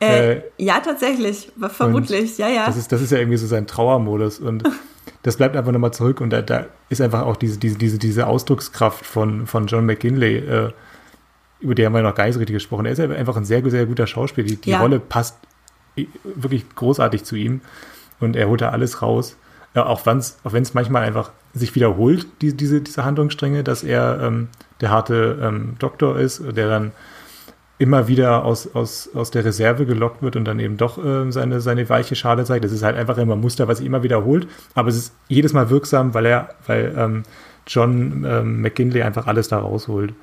[0.00, 2.66] Äh, äh, ja, tatsächlich, vermutlich, ja, ja.
[2.66, 4.64] Das ist, das ist ja irgendwie so sein Trauermodus und
[5.22, 8.26] das bleibt einfach nochmal zurück und da, da ist einfach auch diese, diese, diese, diese
[8.26, 10.72] Ausdruckskraft von, von John McKinley, äh,
[11.60, 12.86] über die haben wir noch gar nicht so richtig gesprochen.
[12.86, 14.46] Er ist einfach ein sehr, sehr guter Schauspieler.
[14.46, 14.80] Die, die Ja.
[14.80, 15.38] Rolle passt
[16.24, 17.60] wirklich großartig zu ihm
[18.20, 19.36] und er holt da alles raus.
[19.76, 23.84] Ja, auch wenn's, auch wenn es manchmal einfach sich wiederholt, die, diese, diese Handlungsstränge, dass
[23.84, 24.48] er ähm,
[24.80, 26.92] der harte ähm, Doktor ist, der dann
[27.78, 31.60] immer wieder aus, aus, aus der Reserve gelockt wird und dann eben doch ähm, seine,
[31.60, 32.64] seine weiche Schale zeigt.
[32.64, 35.52] Das ist halt einfach immer ein Muster, was sich immer wiederholt, aber es ist jedes
[35.52, 37.22] Mal wirksam, weil er, weil ähm,
[37.66, 40.14] John ähm, McGinley einfach alles da rausholt.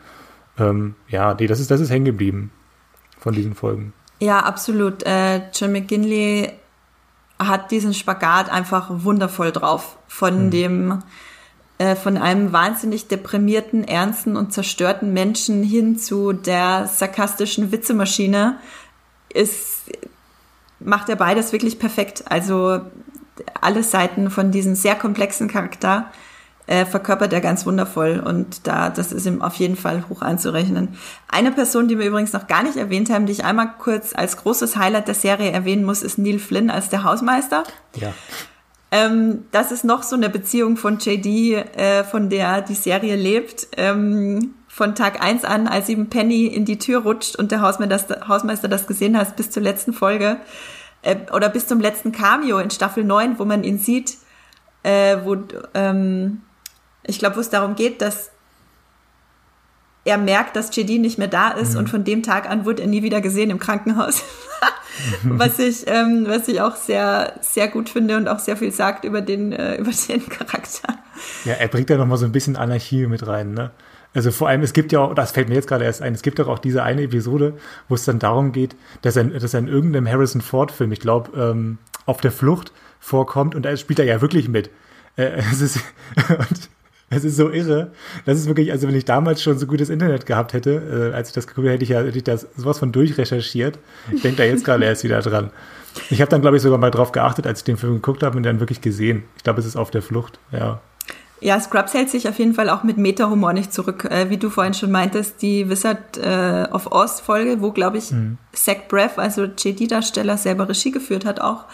[0.57, 2.49] Ähm, ja, nee, das ist, das ist hängen geblieben
[3.19, 3.93] von diesen Folgen.
[4.19, 5.03] Ja, absolut.
[5.05, 6.53] Äh, John McGinley
[7.39, 9.97] hat diesen Spagat einfach wundervoll drauf.
[10.07, 10.99] Von dem,
[11.77, 18.57] äh, von einem wahnsinnig deprimierten, ernsten und zerstörten Menschen hin zu der sarkastischen Witzemaschine
[19.33, 19.91] ist,
[20.79, 22.25] macht er beides wirklich perfekt.
[22.29, 22.81] Also
[23.59, 26.11] alle Seiten von diesem sehr komplexen Charakter
[26.65, 30.95] äh, verkörpert er ganz wundervoll und da das ist ihm auf jeden Fall hoch anzurechnen.
[31.27, 34.37] Eine Person, die wir übrigens noch gar nicht erwähnt haben, die ich einmal kurz als
[34.37, 37.63] großes Highlight der Serie erwähnen muss, ist Neil Flynn als der Hausmeister.
[37.95, 38.13] Ja.
[38.91, 43.67] Ähm, das ist noch so eine Beziehung von JD, äh, von der die Serie lebt.
[43.75, 48.15] Ähm, von Tag eins an, als eben Penny in die Tür rutscht und der Hausmeister
[48.15, 50.37] das, Hausmeister das gesehen hat, bis zur letzten Folge
[51.03, 54.17] äh, oder bis zum letzten Cameo in Staffel 9, wo man ihn sieht,
[54.81, 55.37] äh, wo
[55.75, 56.41] ähm,
[57.05, 58.31] ich glaube, wo es darum geht, dass
[60.05, 61.79] er merkt, dass JD nicht mehr da ist mhm.
[61.79, 64.23] und von dem Tag an wurde er nie wieder gesehen im Krankenhaus.
[65.23, 69.05] was ich, ähm, was ich auch sehr, sehr gut finde und auch sehr viel sagt
[69.05, 70.97] über den, äh, über den Charakter.
[71.45, 73.71] Ja, er bringt da nochmal so ein bisschen Anarchie mit rein, ne?
[74.15, 76.21] Also vor allem, es gibt ja auch, das fällt mir jetzt gerade erst ein, es
[76.21, 77.57] gibt doch auch diese eine Episode,
[77.89, 81.31] wo es dann darum geht, dass er, dass er in irgendeinem Harrison Ford-Film, ich glaube,
[81.35, 84.69] ähm, auf der Flucht vorkommt und da spielt er ja wirklich mit.
[85.15, 85.79] Äh, es ist,
[86.29, 86.69] und
[87.09, 87.91] es ist so irre.
[88.25, 91.29] Das ist wirklich, also wenn ich damals schon so gutes Internet gehabt hätte, äh, als
[91.29, 93.79] ich das geguckt hätte, hätte ich ja hätte ich das sowas von durchrecherchiert.
[94.11, 95.51] Ich denke da jetzt gerade erst wieder dran.
[96.09, 98.35] Ich habe dann, glaube ich, sogar mal drauf geachtet, als ich den Film geguckt habe
[98.37, 99.23] und dann wirklich gesehen.
[99.37, 100.81] Ich glaube, es ist auf der Flucht, ja.
[101.39, 104.05] Ja, Scrubs hält sich auf jeden Fall auch mit Meta-Humor nicht zurück.
[104.05, 108.37] Äh, wie du vorhin schon meintest, die Wizard äh, of Oz-Folge, wo, glaube ich, mhm.
[108.53, 111.65] Zach Braff, also JD-Darsteller, selber Regie geführt hat auch.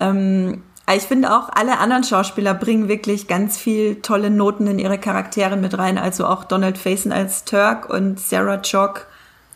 [0.00, 0.62] Ähm,
[0.96, 5.56] ich finde auch, alle anderen Schauspieler bringen wirklich ganz viel tolle Noten in ihre Charaktere
[5.56, 5.98] mit rein.
[5.98, 9.06] Also auch Donald Faison als Turk und Sarah Chalk,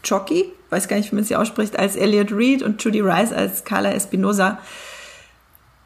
[0.03, 3.65] Chalky, weiß gar nicht, wie man sie ausspricht, als Elliot Reed und Judy Rice als
[3.65, 4.59] Carla Espinosa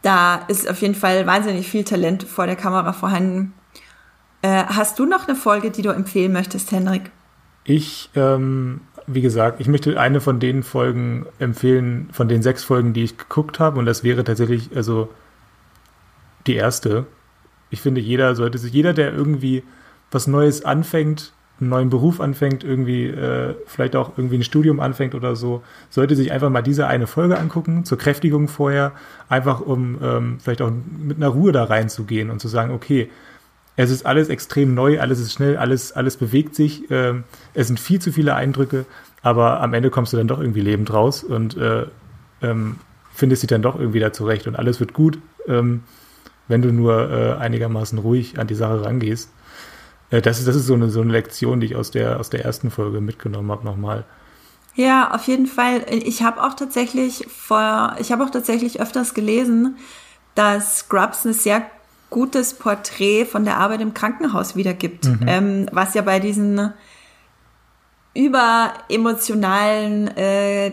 [0.07, 3.53] da ist auf jeden Fall wahnsinnig viel Talent vor der Kamera vorhanden.
[4.41, 7.11] Äh, hast du noch eine Folge, die du empfehlen möchtest, Henrik?
[7.65, 12.93] Ich, ähm, wie gesagt, ich möchte eine von den Folgen empfehlen, von den sechs Folgen,
[12.93, 13.81] die ich geguckt habe.
[13.81, 15.09] Und das wäre tatsächlich, also
[16.47, 17.07] die erste.
[17.71, 19.63] Ich finde, jeder sollte sich, jeder, der irgendwie
[20.11, 25.15] was Neues anfängt, einen neuen Beruf anfängt, irgendwie äh, vielleicht auch irgendwie ein Studium anfängt
[25.15, 28.93] oder so, sollte sich einfach mal diese eine Folge angucken, zur Kräftigung vorher,
[29.29, 33.11] einfach um ähm, vielleicht auch mit einer Ruhe da reinzugehen und zu sagen, okay,
[33.77, 37.15] es ist alles extrem neu, alles ist schnell, alles, alles bewegt sich, äh,
[37.55, 38.85] es sind viel zu viele Eindrücke,
[39.23, 41.87] aber am Ende kommst du dann doch irgendwie lebend raus und äh,
[42.43, 42.77] ähm,
[43.13, 45.83] findest dich dann doch irgendwie da zurecht und alles wird gut, ähm,
[46.49, 49.31] wenn du nur äh, einigermaßen ruhig an die Sache rangehst.
[50.11, 52.31] Äh, das ist, das ist so eine, so eine Lektion, die ich aus der, aus
[52.31, 54.05] der ersten Folge mitgenommen habe nochmal.
[54.75, 55.87] Ja, auf jeden Fall.
[55.89, 59.77] Ich habe auch tatsächlich vor, ich habe auch tatsächlich öfters gelesen,
[60.35, 61.63] dass Scrubs ein sehr
[62.11, 65.21] gutes Porträt von der Arbeit im Krankenhaus wiedergibt, mhm.
[65.27, 66.73] ähm, was ja bei diesen
[68.15, 70.73] überemotionalen äh,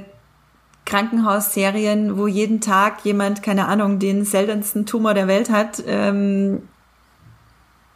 [0.86, 6.64] Krankenhausserien, wo jeden Tag jemand, keine Ahnung, den seltensten Tumor der Welt hat, ähm,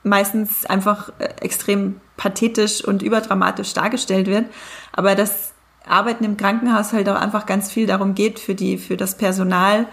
[0.03, 4.45] meistens einfach äh, extrem pathetisch und überdramatisch dargestellt wird.
[4.93, 5.53] Aber das
[5.85, 9.87] Arbeiten im Krankenhaus halt auch einfach ganz viel darum geht, für die, für das Personal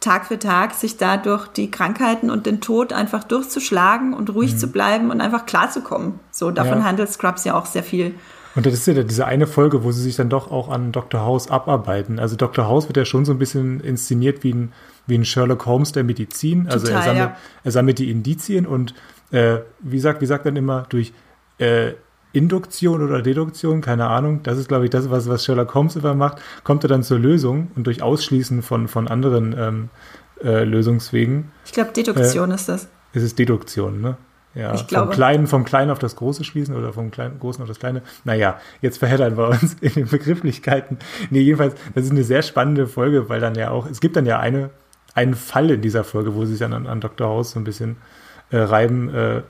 [0.00, 4.58] Tag für Tag sich dadurch die Krankheiten und den Tod einfach durchzuschlagen und ruhig mhm.
[4.58, 6.20] zu bleiben und einfach klarzukommen.
[6.30, 6.84] So, davon ja.
[6.84, 8.14] handelt Scrubs ja auch sehr viel.
[8.54, 11.20] Und das ist ja diese eine Folge, wo sie sich dann doch auch an Dr.
[11.20, 12.18] House abarbeiten.
[12.18, 12.66] Also Dr.
[12.66, 14.72] House wird ja schon so ein bisschen inszeniert wie ein,
[15.06, 16.66] wie ein Sherlock Holmes der Medizin.
[16.68, 17.36] Also Total, er, sammelt, ja.
[17.64, 18.94] er sammelt die Indizien und
[19.30, 21.12] äh, wie sagt, wie sagt dann immer, durch
[21.58, 21.92] äh,
[22.32, 26.14] Induktion oder Deduktion, keine Ahnung, das ist, glaube ich, das, was, was Sherlock Holmes immer
[26.14, 29.88] macht, kommt er dann zur Lösung und durch Ausschließen von, von anderen ähm,
[30.42, 31.50] äh, Lösungswegen.
[31.64, 32.88] Ich glaube, Deduktion äh, ist das.
[33.12, 34.16] Es ist Deduktion, ne?
[34.58, 35.06] Ja, ich glaube.
[35.06, 38.02] Vom Kleinen, vom Kleinen auf das Große schließen oder vom Kleinen, Großen auf das Kleine.
[38.24, 40.98] Naja, jetzt verheddern wir uns in den Begrifflichkeiten.
[41.30, 44.26] Nee, jedenfalls, das ist eine sehr spannende Folge, weil dann ja auch, es gibt dann
[44.26, 44.70] ja eine,
[45.14, 47.28] einen Fall in dieser Folge, wo sie sich dann an, an Dr.
[47.28, 47.98] House so ein bisschen
[48.50, 49.42] äh, reiben, äh,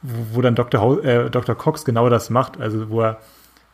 [0.00, 0.80] wo, wo, dann Dr.
[0.80, 1.54] Ho äh, Dr.
[1.54, 3.18] Cox genau das macht, also wo er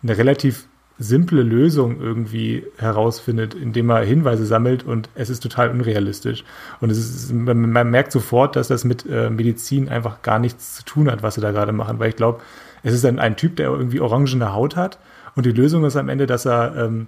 [0.02, 0.66] eine relativ
[1.02, 6.44] simple Lösung irgendwie herausfindet, indem er Hinweise sammelt und es ist total unrealistisch.
[6.80, 10.76] Und es ist, man, man merkt sofort, dass das mit äh, Medizin einfach gar nichts
[10.76, 12.40] zu tun hat, was sie da gerade machen, weil ich glaube,
[12.82, 14.98] es ist dann ein Typ, der irgendwie orangene Haut hat
[15.34, 17.06] und die Lösung ist am Ende, dass er ähm,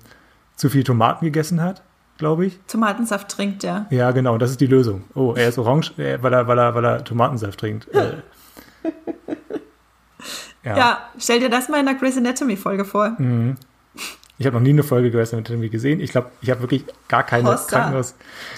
[0.56, 1.82] zu viel Tomaten gegessen hat
[2.18, 2.58] glaube ich.
[2.68, 3.86] Tomatensaft trinkt, ja.
[3.90, 5.04] Ja, genau, das ist die Lösung.
[5.14, 7.92] Oh, er ist orange, äh, weil er, weil er, weil er Tomatensaft trinkt.
[7.94, 8.18] Äh.
[10.64, 10.76] ja.
[10.76, 10.98] ja.
[11.18, 13.14] stell dir das mal in der Grey's Anatomy Folge vor.
[13.18, 13.56] Mhm.
[14.36, 16.00] Ich habe noch nie eine Folge Grey's Anatomy gesehen.
[16.00, 17.78] Ich glaube, ich habe wirklich gar keine Hosta.
[17.78, 18.14] Krankenhaus,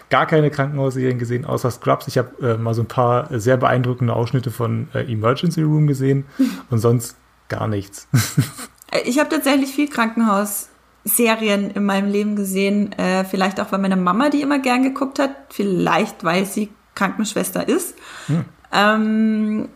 [0.08, 2.08] gar keine Krankenhausserien gesehen, außer Scrubs.
[2.08, 6.24] Ich habe äh, mal so ein paar sehr beeindruckende Ausschnitte von äh, Emergency Room gesehen
[6.70, 7.16] und sonst
[7.48, 8.08] gar nichts.
[9.04, 10.70] ich habe tatsächlich viel Krankenhaus
[11.04, 12.92] Serien in meinem Leben gesehen.
[12.92, 15.30] Äh, vielleicht auch, weil meine Mama die immer gern geguckt hat.
[15.50, 17.94] Vielleicht, weil sie Krankenschwester ist.
[18.26, 18.44] Hm.
[18.72, 19.68] Ähm,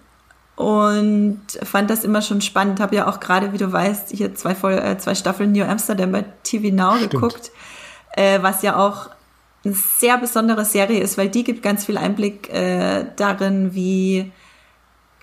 [0.61, 2.81] und fand das immer schon spannend.
[2.81, 6.27] Habe ja auch gerade, wie du weißt, hier zwei, äh, zwei Staffeln New Amsterdam bei
[6.43, 7.12] TV Now Stimmt.
[7.12, 7.51] geguckt,
[8.12, 9.09] äh, was ja auch
[9.65, 14.32] eine sehr besondere Serie ist, weil die gibt ganz viel Einblick äh, darin, wie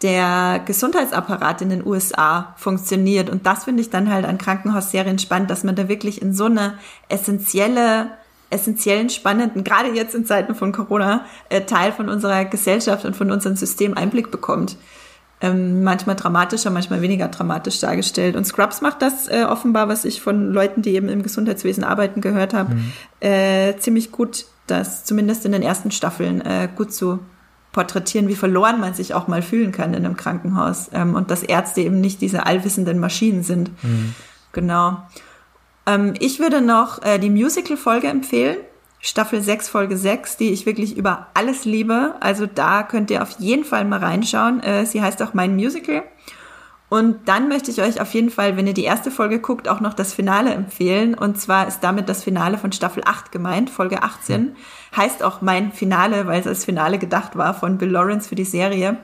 [0.02, 3.30] der Gesundheitsapparat in den USA funktioniert.
[3.30, 6.46] Und das finde ich dann halt an Krankenhausserien spannend, dass man da wirklich in so
[6.46, 8.10] eine essentielle,
[8.50, 13.30] essentiellen, spannenden, gerade jetzt in Zeiten von Corona, äh, Teil von unserer Gesellschaft und von
[13.30, 14.78] unserem System Einblick bekommt.
[15.40, 18.36] Ähm, manchmal dramatischer, manchmal weniger dramatisch dargestellt.
[18.36, 22.22] Und Scrubs macht das äh, offenbar, was ich von Leuten, die eben im Gesundheitswesen arbeiten,
[22.22, 22.92] gehört habe, mhm.
[23.20, 27.20] äh, ziemlich gut, das zumindest in den ersten Staffeln äh, gut zu
[27.72, 31.44] porträtieren, wie verloren man sich auch mal fühlen kann in einem Krankenhaus ähm, und dass
[31.44, 33.72] Ärzte eben nicht diese allwissenden Maschinen sind.
[33.84, 34.16] Mhm.
[34.52, 35.04] Genau.
[35.86, 38.58] Ähm, ich würde noch äh, die Musical-Folge empfehlen.
[39.08, 42.16] Staffel 6, Folge 6, die ich wirklich über alles liebe.
[42.20, 44.62] Also da könnt ihr auf jeden Fall mal reinschauen.
[44.62, 46.04] Äh, sie heißt auch Mein Musical.
[46.90, 49.80] Und dann möchte ich euch auf jeden Fall, wenn ihr die erste Folge guckt, auch
[49.80, 51.14] noch das Finale empfehlen.
[51.14, 54.42] Und zwar ist damit das Finale von Staffel 8 gemeint, Folge 18.
[54.42, 54.56] Mhm.
[54.98, 58.44] Heißt auch mein Finale, weil es als Finale gedacht war von Bill Lawrence für die
[58.44, 58.98] Serie.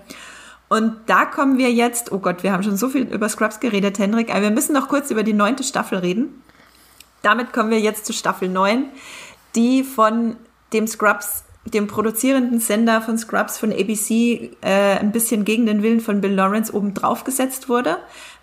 [0.67, 3.99] Und da kommen wir jetzt, oh Gott, wir haben schon so viel über Scrubs geredet,
[3.99, 6.43] Hendrik, aber wir müssen noch kurz über die neunte Staffel reden.
[7.23, 8.87] Damit kommen wir jetzt zu Staffel 9,
[9.55, 10.37] die von
[10.71, 16.01] dem Scrubs dem produzierenden Sender von Scrubs von ABC äh, ein bisschen gegen den Willen
[16.01, 17.97] von Bill Lawrence oben drauf gesetzt wurde.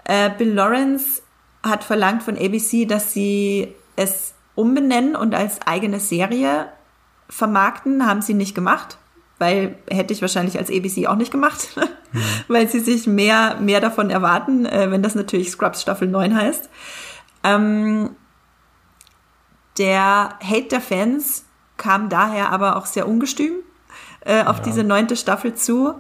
[0.04, 1.22] Äh, Bill Lawrence
[1.62, 6.68] hat verlangt von ABC, dass sie es umbenennen und als eigene Serie
[7.28, 8.98] vermarkten, haben sie nicht gemacht,
[9.38, 11.68] weil hätte ich wahrscheinlich als ABC auch nicht gemacht,
[12.12, 12.20] mhm.
[12.48, 16.70] weil sie sich mehr, mehr davon erwarten, äh, wenn das natürlich Scrubs Staffel 9 heißt.
[17.44, 18.10] Ähm,
[19.80, 21.44] der Hate der Fans
[21.76, 23.54] kam daher aber auch sehr ungestüm
[24.20, 24.64] äh, auf ja.
[24.64, 25.94] diese neunte Staffel zu.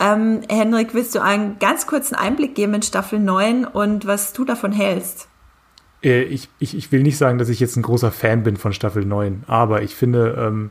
[0.00, 4.44] Ähm, Henrik, willst du einen ganz kurzen Einblick geben in Staffel 9 und was du
[4.44, 5.28] davon hältst?
[6.02, 8.72] Äh, ich, ich, ich will nicht sagen, dass ich jetzt ein großer Fan bin von
[8.72, 10.70] Staffel 9, aber ich finde, ähm,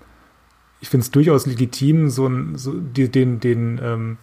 [0.81, 4.17] ich finde es durchaus legitim, so, ein, so die, den, den, ähm,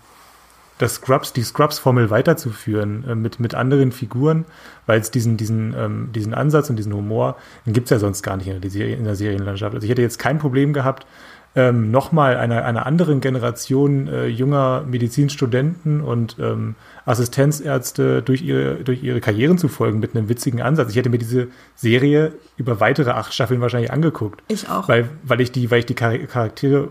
[0.82, 4.44] das Scrubs, die Scrubs-Formel weiterzuführen äh, mit, mit anderen Figuren,
[4.86, 8.22] weil es diesen, diesen, ähm, diesen Ansatz und diesen Humor, den gibt es ja sonst
[8.22, 9.74] gar nicht in der, Serie, in der Serienlandschaft.
[9.74, 11.06] Also ich hätte jetzt kein Problem gehabt,
[11.54, 19.02] ähm, nochmal einer, einer anderen Generation äh, junger Medizinstudenten und ähm, Assistenzärzte durch ihre, durch
[19.02, 20.90] ihre Karrieren zu folgen mit einem witzigen Ansatz.
[20.90, 24.42] Ich hätte mir diese Serie über weitere acht Staffeln wahrscheinlich angeguckt.
[24.48, 24.88] Ich auch.
[24.88, 26.88] Weil, weil ich die, weil ich die Charaktere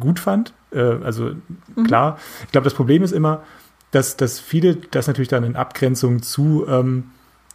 [0.00, 0.52] gut fand.
[0.72, 1.32] Äh, also
[1.76, 1.84] mhm.
[1.84, 3.42] klar, ich glaube, das Problem ist immer,
[3.90, 7.10] dass, dass viele das natürlich dann in Abgrenzung zu, ähm,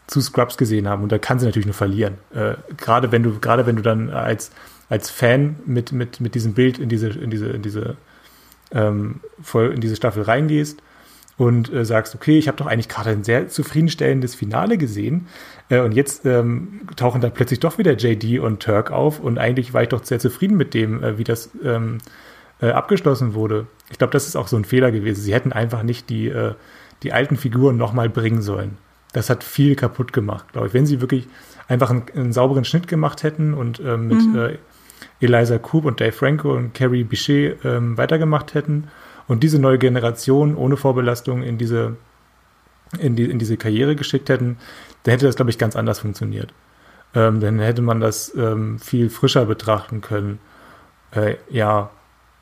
[0.05, 2.15] zu Scrubs gesehen haben und da kann sie natürlich nur verlieren.
[2.33, 4.51] Äh, gerade wenn du, gerade wenn du dann als,
[4.89, 7.97] als Fan mit, mit, mit diesem Bild in diese, in diese, in diese,
[8.71, 10.81] ähm, voll in diese Staffel reingehst
[11.37, 15.27] und äh, sagst, okay, ich habe doch eigentlich gerade ein sehr zufriedenstellendes Finale gesehen
[15.69, 19.73] äh, und jetzt ähm, tauchen da plötzlich doch wieder JD und Turk auf und eigentlich
[19.73, 21.99] war ich doch sehr zufrieden mit dem, äh, wie das ähm,
[22.61, 23.67] äh, abgeschlossen wurde.
[23.91, 25.21] Ich glaube, das ist auch so ein Fehler gewesen.
[25.21, 26.55] Sie hätten einfach nicht die, äh,
[27.03, 28.77] die alten Figuren nochmal bringen sollen.
[29.13, 30.73] Das hat viel kaputt gemacht, glaube ich.
[30.73, 31.27] Wenn sie wirklich
[31.67, 34.37] einfach einen, einen sauberen Schnitt gemacht hätten und äh, mit mhm.
[34.37, 34.57] äh,
[35.19, 38.87] Eliza Coop und Dave Franco und Carrie Bichet ähm, weitergemacht hätten
[39.27, 41.97] und diese neue Generation ohne Vorbelastung in diese,
[42.99, 44.57] in, die, in diese Karriere geschickt hätten,
[45.03, 46.53] dann hätte das, glaube ich, ganz anders funktioniert.
[47.13, 50.39] Ähm, dann hätte man das ähm, viel frischer betrachten können.
[51.11, 51.89] Äh, ja.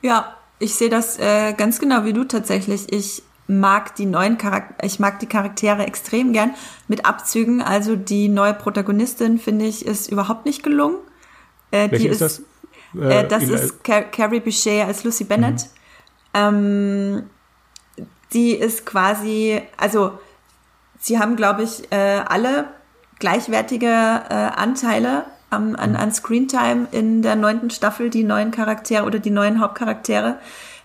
[0.02, 2.92] Ja, ich sehe das äh, ganz genau wie du tatsächlich.
[2.92, 6.56] Ich mag die neuen Charaktere, ich mag die Charaktere extrem gern
[6.88, 7.62] mit Abzügen.
[7.62, 10.98] Also die neue Protagonistin finde ich ist überhaupt nicht gelungen.
[11.72, 12.44] Äh, Welche ist, ist
[12.94, 13.02] das?
[13.02, 15.62] Äh, das ist Car Carrie Bichet als Lucy Bennett.
[15.62, 15.75] Mhm.
[16.36, 17.24] Ähm,
[18.34, 20.20] die ist quasi, also
[21.00, 22.66] sie haben, glaube ich, äh, alle
[23.20, 29.20] gleichwertige äh, Anteile an, an, an Screentime in der neunten Staffel, die neuen Charaktere oder
[29.20, 30.38] die neuen Hauptcharaktere.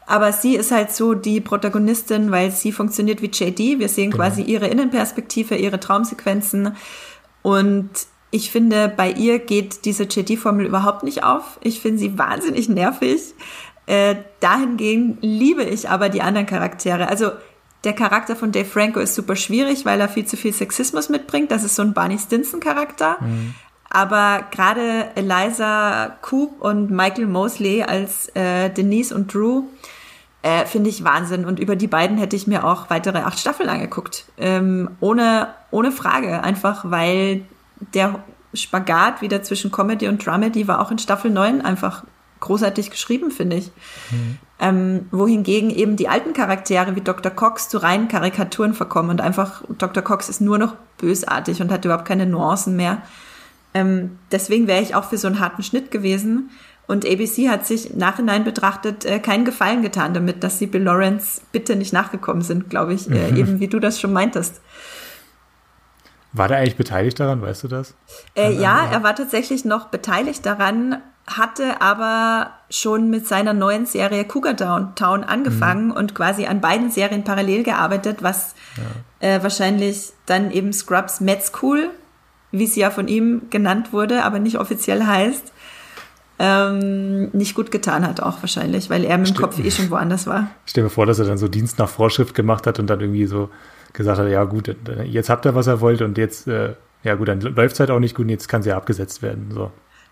[0.06, 3.78] Aber sie ist halt so die Protagonistin, weil sie funktioniert wie JD.
[3.78, 4.24] Wir sehen genau.
[4.24, 6.76] quasi ihre Innenperspektive, ihre Traumsequenzen.
[7.42, 7.90] Und
[8.30, 11.58] ich finde, bei ihr geht diese JD-Formel überhaupt nicht auf.
[11.62, 13.34] Ich finde sie wahnsinnig nervig.
[13.90, 17.08] Äh, dahingegen liebe ich aber die anderen Charaktere.
[17.08, 17.32] Also
[17.82, 21.50] der Charakter von Dave Franco ist super schwierig, weil er viel zu viel Sexismus mitbringt.
[21.50, 23.16] Das ist so ein Barney Stinson-Charakter.
[23.18, 23.54] Mhm.
[23.88, 29.64] Aber gerade Eliza Coop und Michael Mosley als äh, Denise und Drew
[30.42, 31.44] äh, finde ich Wahnsinn.
[31.44, 34.26] Und über die beiden hätte ich mir auch weitere acht Staffeln angeguckt.
[34.38, 36.44] Ähm, ohne, ohne Frage.
[36.44, 37.42] Einfach weil
[37.92, 38.22] der
[38.54, 42.04] Spagat wieder zwischen Comedy und Dramedy war auch in Staffel 9 einfach
[42.40, 43.70] großartig geschrieben, finde ich.
[44.10, 44.38] Mhm.
[44.58, 47.30] Ähm, wohingegen eben die alten Charaktere wie Dr.
[47.30, 50.02] Cox zu reinen Karikaturen verkommen und einfach Dr.
[50.02, 53.02] Cox ist nur noch bösartig und hat überhaupt keine Nuancen mehr.
[53.72, 56.50] Ähm, deswegen wäre ich auch für so einen harten Schnitt gewesen.
[56.86, 61.40] Und ABC hat sich Nachhinein betrachtet äh, keinen Gefallen getan damit, dass sie Bill Lawrence
[61.52, 63.36] bitte nicht nachgekommen sind, glaube ich, äh, mhm.
[63.36, 64.60] eben wie du das schon meintest.
[66.32, 67.94] War der eigentlich beteiligt daran, weißt du das?
[68.36, 74.24] Äh, ja, er war tatsächlich noch beteiligt daran, hatte aber schon mit seiner neuen Serie
[74.24, 75.92] Cougar Town angefangen mhm.
[75.92, 79.28] und quasi an beiden Serien parallel gearbeitet, was ja.
[79.28, 81.90] äh, wahrscheinlich dann eben Scrubs Med School,
[82.52, 85.52] wie sie ja von ihm genannt wurde, aber nicht offiziell heißt,
[86.42, 90.26] ähm, nicht gut getan hat auch wahrscheinlich, weil er mit dem Kopf eh schon woanders
[90.26, 90.50] war.
[90.64, 93.00] Ich stell mir vor, dass er dann so Dienst nach Vorschrift gemacht hat und dann
[93.00, 93.50] irgendwie so
[93.92, 94.74] gesagt hat, ja gut,
[95.04, 97.90] jetzt habt ihr, was er wollte und jetzt, äh, ja gut, dann läuft es halt
[97.90, 99.50] auch nicht gut und jetzt kann sie ja abgesetzt werden.
[99.52, 99.70] So.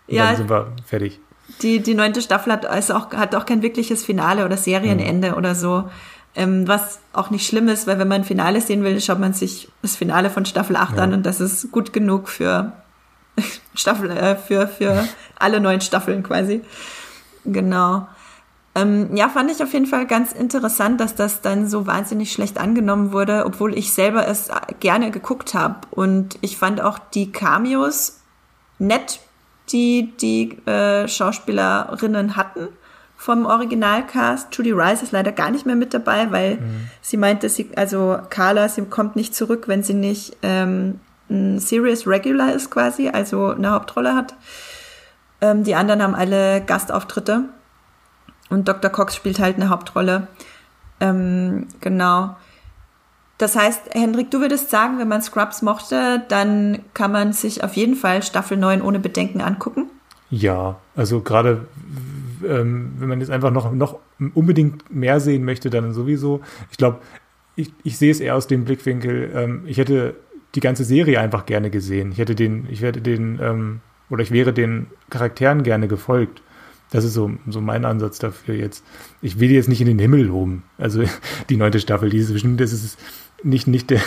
[0.09, 1.19] Und ja, dann sind wir fertig.
[1.61, 5.37] Die, die neunte Staffel hat, also auch, hat auch kein wirkliches Finale oder Serienende mhm.
[5.37, 5.89] oder so.
[6.35, 9.33] Ähm, was auch nicht schlimm ist, weil wenn man ein Finale sehen will, schaut man
[9.33, 11.03] sich das Finale von Staffel 8 ja.
[11.03, 12.73] an und das ist gut genug für
[13.73, 15.07] Staffel, äh, für, für
[15.39, 16.61] alle neun Staffeln quasi.
[17.45, 18.07] Genau.
[18.75, 22.59] Ähm, ja, fand ich auf jeden Fall ganz interessant, dass das dann so wahnsinnig schlecht
[22.59, 24.49] angenommen wurde, obwohl ich selber es
[24.79, 25.79] gerne geguckt habe.
[25.89, 28.19] Und ich fand auch die Cameos
[28.77, 29.19] nett,
[29.71, 32.69] die die äh, Schauspielerinnen hatten
[33.15, 34.55] vom Originalcast.
[34.55, 36.89] Judy Rice ist leider gar nicht mehr mit dabei, weil mhm.
[37.01, 42.07] sie meinte, sie, also Carla, sie kommt nicht zurück, wenn sie nicht ähm, ein Serious
[42.07, 44.35] Regular ist quasi, also eine Hauptrolle hat.
[45.41, 47.43] Ähm, die anderen haben alle Gastauftritte.
[48.49, 48.89] Und Dr.
[48.89, 50.27] Cox spielt halt eine Hauptrolle.
[50.99, 52.35] Ähm, genau.
[53.39, 57.73] Das heißt, Hendrik, du würdest sagen, wenn man Scrubs mochte, dann kann man sich auf
[57.73, 59.89] jeden Fall Staffel 9 ohne Bedenken angucken?
[60.29, 61.65] Ja, also gerade
[62.45, 63.97] ähm, wenn man jetzt einfach noch, noch
[64.33, 66.41] unbedingt mehr sehen möchte, dann sowieso.
[66.69, 66.99] Ich glaube,
[67.55, 70.15] ich, ich sehe es eher aus dem Blickwinkel, ähm, ich hätte
[70.55, 72.11] die ganze Serie einfach gerne gesehen.
[72.11, 73.79] Ich hätte den, ich hätte den, ähm,
[74.09, 76.41] oder ich wäre den Charakteren gerne gefolgt.
[76.91, 78.83] Das ist so, so mein Ansatz dafür jetzt.
[79.21, 80.63] Ich will jetzt nicht in den Himmel loben.
[80.77, 81.03] Also
[81.49, 82.99] die neunte Staffel, diese bestimmt, das ist
[83.43, 84.01] nicht, nicht der,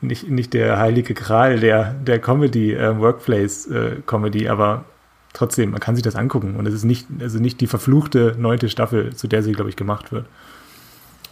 [0.00, 4.84] nicht, nicht der heilige Gral der, der Comedy, äh, Workplace äh, aber
[5.32, 6.56] trotzdem, man kann sich das angucken.
[6.56, 9.76] Und es ist nicht, also nicht die verfluchte neunte Staffel, zu der sie, glaube ich,
[9.76, 10.26] gemacht wird.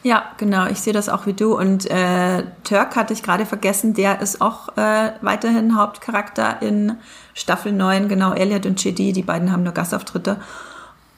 [0.04, 1.56] Ja, genau, ich sehe das auch wie du.
[1.56, 6.96] Und äh, Turk hatte ich gerade vergessen, der ist auch äh, weiterhin Hauptcharakter in
[7.34, 10.38] Staffel 9, genau, Elliot und JD, die beiden haben nur Gastauftritte.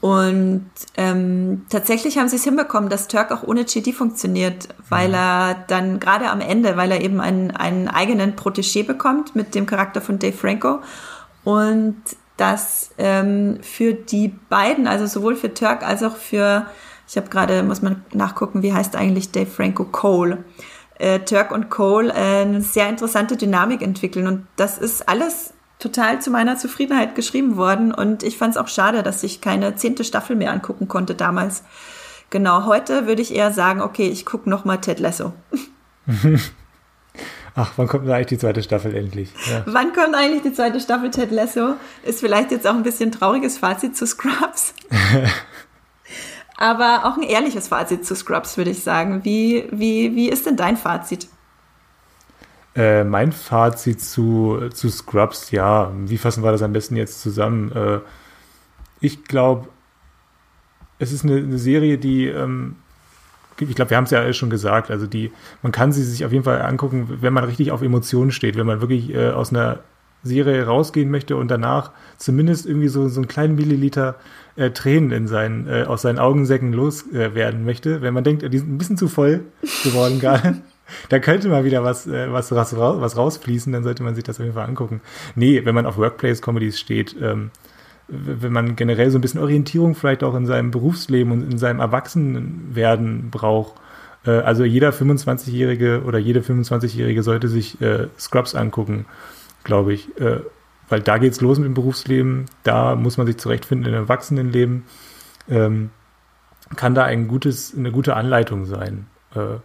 [0.01, 5.15] Und ähm, tatsächlich haben sie es hinbekommen, dass Turk auch ohne JD funktioniert, weil mhm.
[5.15, 9.65] er dann gerade am Ende, weil er eben einen, einen eigenen Protégé bekommt mit dem
[9.67, 10.81] Charakter von Dave Franco.
[11.43, 11.97] Und
[12.37, 16.67] das ähm, für die beiden, also sowohl für Turk als auch für
[17.07, 20.45] ich habe gerade, muss man nachgucken, wie heißt eigentlich Dave Franco Cole.
[20.99, 24.27] Äh, Turk und Cole äh, eine sehr interessante Dynamik entwickeln.
[24.27, 25.54] Und das ist alles
[25.85, 27.93] total zu meiner Zufriedenheit geschrieben worden.
[27.93, 31.63] Und ich fand es auch schade, dass ich keine zehnte Staffel mehr angucken konnte damals.
[32.31, 35.35] Genau, heute würde ich eher sagen, okay, ich gucke noch mal Ted Lasso.
[37.55, 39.31] Ach, wann kommt eigentlich die zweite Staffel endlich?
[39.49, 39.63] Ja.
[39.67, 41.75] Wann kommt eigentlich die zweite Staffel Ted Lasso?
[42.03, 44.75] Ist vielleicht jetzt auch ein bisschen trauriges Fazit zu Scrubs.
[46.57, 49.25] aber auch ein ehrliches Fazit zu Scrubs, würde ich sagen.
[49.25, 51.29] Wie, wie, wie ist denn dein Fazit?
[52.77, 57.71] Äh, mein Fazit zu, zu Scrubs, ja, wie fassen wir das am besten jetzt zusammen?
[57.73, 58.01] Äh,
[59.01, 59.69] ich glaube,
[60.99, 62.77] es ist eine, eine Serie, die, ähm,
[63.61, 65.31] ich glaube, wir haben es ja alles schon gesagt, also die,
[65.63, 68.67] man kann sie sich auf jeden Fall angucken, wenn man richtig auf Emotionen steht, wenn
[68.67, 69.81] man wirklich äh, aus einer
[70.25, 74.17] Serie rausgehen möchte und danach zumindest irgendwie so, so einen kleinen Milliliter
[74.57, 78.59] äh, Tränen in seinen, äh, aus seinen Augensäcken loswerden äh, möchte, wenn man denkt, die
[78.59, 79.43] sind ein bisschen zu voll
[79.85, 80.57] geworden gerade,
[81.09, 84.39] da könnte mal wieder was, äh, was, was, was rausfließen, dann sollte man sich das
[84.39, 85.01] auf jeden Fall angucken.
[85.35, 87.51] Nee, wenn man auf Workplace-Comedies steht, ähm,
[88.09, 91.81] wenn man generell so ein bisschen Orientierung vielleicht auch in seinem Berufsleben und in seinem
[91.81, 93.75] Erwachsenwerden braucht,
[94.27, 99.07] äh, also jeder 25-Jährige oder jede 25-Jährige sollte sich äh, Scrubs angucken,
[99.65, 100.19] glaube ich.
[100.21, 100.41] Äh,
[100.89, 104.85] weil da geht's los mit dem Berufsleben, da muss man sich zurechtfinden im Erwachsenenleben.
[105.49, 105.91] Ähm,
[106.77, 109.07] kann da ein gutes, eine gute Anleitung sein.
[109.35, 109.57] Äh,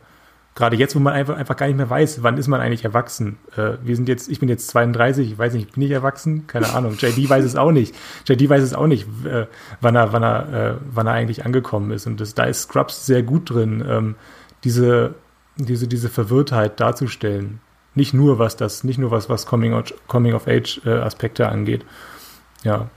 [0.60, 3.38] Gerade jetzt, wo man einfach, einfach gar nicht mehr weiß, wann ist man eigentlich erwachsen.
[3.56, 6.48] Äh, wir sind jetzt, ich bin jetzt 32, ich weiß nicht, bin ich erwachsen?
[6.48, 6.98] Keine Ahnung.
[7.00, 7.96] JD weiß es auch nicht.
[8.28, 9.48] JD weiß es auch nicht, äh,
[9.80, 12.08] wann er, wann er, äh, wann er eigentlich angekommen ist.
[12.08, 14.16] Und das, da ist Scrubs sehr gut drin, ähm,
[14.66, 15.16] diese,
[15.56, 17.62] diese, diese Verwirrtheit darzustellen.
[17.96, 21.48] Nicht nur was das, nicht nur was, was Coming of, Coming of Age äh, Aspekte
[21.48, 21.86] angeht.
[22.66, 22.90] Ja.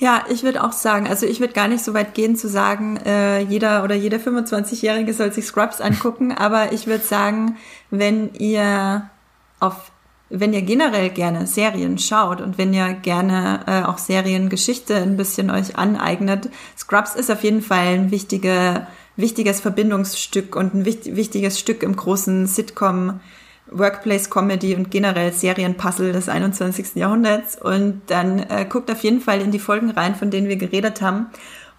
[0.00, 2.96] Ja, ich würde auch sagen, also ich würde gar nicht so weit gehen zu sagen,
[3.04, 7.58] äh, jeder oder jede 25-Jährige soll sich Scrubs angucken, aber ich würde sagen,
[7.90, 9.10] wenn ihr
[9.60, 9.92] auf
[10.32, 15.50] wenn ihr generell gerne Serien schaut und wenn ihr gerne äh, auch Seriengeschichte ein bisschen
[15.50, 16.48] euch aneignet,
[16.78, 18.86] Scrubs ist auf jeden Fall ein wichtige,
[19.16, 23.18] wichtiges Verbindungsstück und ein wichtig, wichtiges Stück im großen Sitcom
[23.70, 26.96] Workplace Comedy und generell Serienpuzzle des 21.
[26.96, 27.60] Jahrhunderts.
[27.60, 31.00] Und dann äh, guckt auf jeden Fall in die Folgen rein, von denen wir geredet
[31.00, 31.26] haben.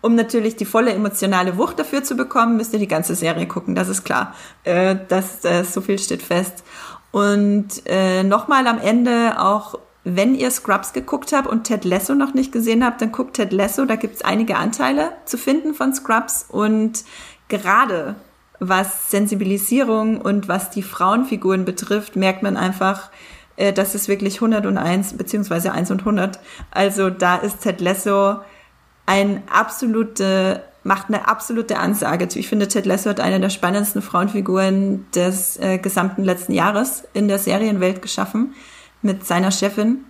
[0.02, 3.76] Um natürlich die volle emotionale Wucht dafür zu bekommen, müsst ihr die ganze Serie gucken,
[3.76, 4.34] das ist klar.
[4.64, 6.64] Äh, das, äh, so viel steht fest.
[7.12, 12.34] Und äh, nochmal am Ende auch, wenn ihr Scrubs geguckt habt und Ted Lasso noch
[12.34, 16.46] nicht gesehen habt, dann guckt Ted Lasso, da gibt's einige Anteile zu finden von Scrubs
[16.50, 17.04] und
[17.50, 18.16] gerade
[18.62, 23.10] was Sensibilisierung und was die Frauenfiguren betrifft, merkt man einfach,
[23.58, 26.40] äh, das ist wirklich 101 beziehungsweise 1 und 100.
[26.70, 28.40] Also da ist Ted Lasso
[29.08, 32.28] ein absolute macht eine absolute Ansage.
[32.34, 37.28] Ich finde, Ted Lasso hat eine der spannendsten Frauenfiguren des äh, gesamten letzten Jahres in
[37.28, 38.56] der Serienwelt geschaffen
[39.04, 40.06] mit seiner Chefin.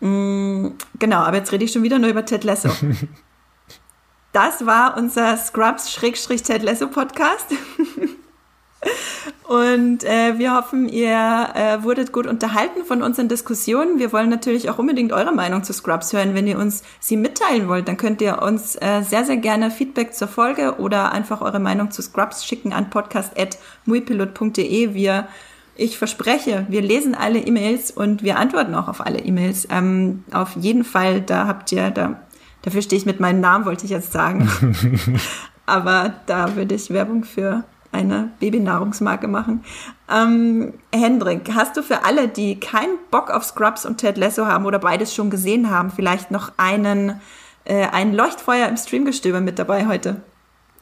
[0.00, 2.70] Mm, genau, aber jetzt rede ich schon wieder nur über Ted Lasso.
[4.34, 7.46] das war unser Scrubs-Ted Lasso-Podcast.
[9.44, 13.98] Und äh, wir hoffen, ihr äh, wurdet gut unterhalten von unseren Diskussionen.
[13.98, 16.34] Wir wollen natürlich auch unbedingt eure Meinung zu Scrubs hören.
[16.34, 20.14] Wenn ihr uns sie mitteilen wollt, dann könnt ihr uns äh, sehr, sehr gerne Feedback
[20.14, 24.94] zur Folge oder einfach eure Meinung zu Scrubs schicken an podcast.muipilot.de.
[24.94, 25.28] Wir,
[25.76, 29.68] ich verspreche, wir lesen alle E-Mails und wir antworten auch auf alle E-Mails.
[29.70, 32.18] Ähm, auf jeden Fall, da habt ihr, da,
[32.64, 34.48] dafür stehe ich mit meinem Namen, wollte ich jetzt sagen.
[35.66, 39.64] Aber da würde ich Werbung für eine Babynahrungsmarke machen.
[40.12, 44.66] Ähm, Hendrik, hast du für alle, die keinen Bock auf Scrubs und Ted Lasso haben
[44.66, 47.20] oder beides schon gesehen haben, vielleicht noch einen,
[47.64, 50.16] äh, ein Leuchtfeuer im Streamgestöber mit dabei heute?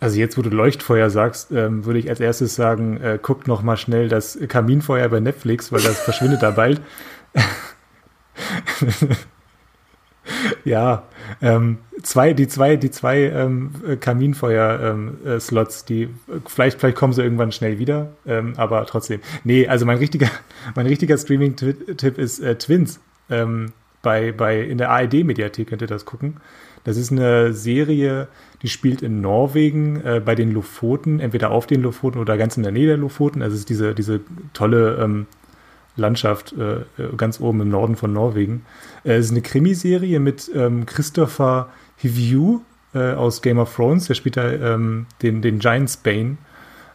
[0.01, 3.63] Also jetzt, wo du Leuchtfeuer sagst, ähm, würde ich als erstes sagen, äh, guckt noch
[3.63, 6.81] mal schnell das Kaminfeuer bei Netflix, weil das verschwindet da bald.
[10.65, 11.05] ja,
[11.41, 13.71] ähm, zwei, die zwei, die zwei ähm,
[14.01, 16.09] Kaminfeuer-Slots, ähm, äh, die
[16.47, 19.21] vielleicht, vielleicht kommen sie irgendwann schnell wieder, ähm, aber trotzdem.
[19.45, 20.29] Nee, also mein richtiger,
[20.75, 23.01] mein richtiger Streaming-Tipp ist äh, Twins.
[23.31, 23.73] Ähm,
[24.03, 26.39] bei, bei, in der ARD-Mediathek könnt ihr das gucken.
[26.85, 28.27] Das ist eine Serie,
[28.63, 32.65] die spielt in Norwegen äh, bei den Lofoten, entweder auf den Lofoten oder ganz in
[32.65, 33.43] der Nähe der Lofoten.
[33.43, 34.21] Also es ist diese, diese
[34.53, 35.27] tolle ähm,
[35.97, 38.65] Landschaft äh, äh, ganz oben im Norden von Norwegen.
[39.05, 42.63] Äh, es ist eine Krimiserie mit ähm, Christopher Hivju
[42.95, 44.07] äh, aus Game of Thrones.
[44.07, 46.39] Der spielt da ähm, den, den Giant Spain.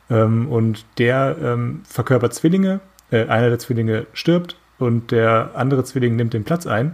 [0.09, 2.79] Ähm, und der ähm, verkörpert Zwillinge.
[3.11, 6.93] Äh, einer der Zwillinge stirbt und der andere Zwilling nimmt den Platz ein.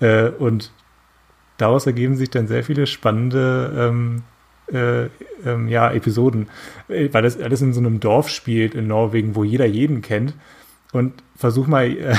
[0.00, 0.72] Äh, und
[1.56, 4.22] daraus ergeben sich dann sehr viele spannende ähm,
[4.72, 5.08] äh,
[5.48, 6.48] ähm, ja, Episoden,
[6.88, 10.34] weil das alles in so einem Dorf spielt in Norwegen, wo jeder jeden kennt
[10.92, 12.16] und versuch mal äh,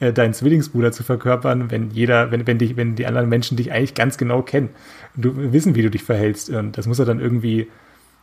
[0.00, 3.72] äh, deinen Zwillingsbruder zu verkörpern, wenn jeder, wenn, wenn dich, wenn die anderen Menschen dich
[3.72, 4.70] eigentlich ganz genau kennen
[5.16, 6.50] und du wissen, wie du dich verhältst.
[6.50, 7.68] Und das muss er dann irgendwie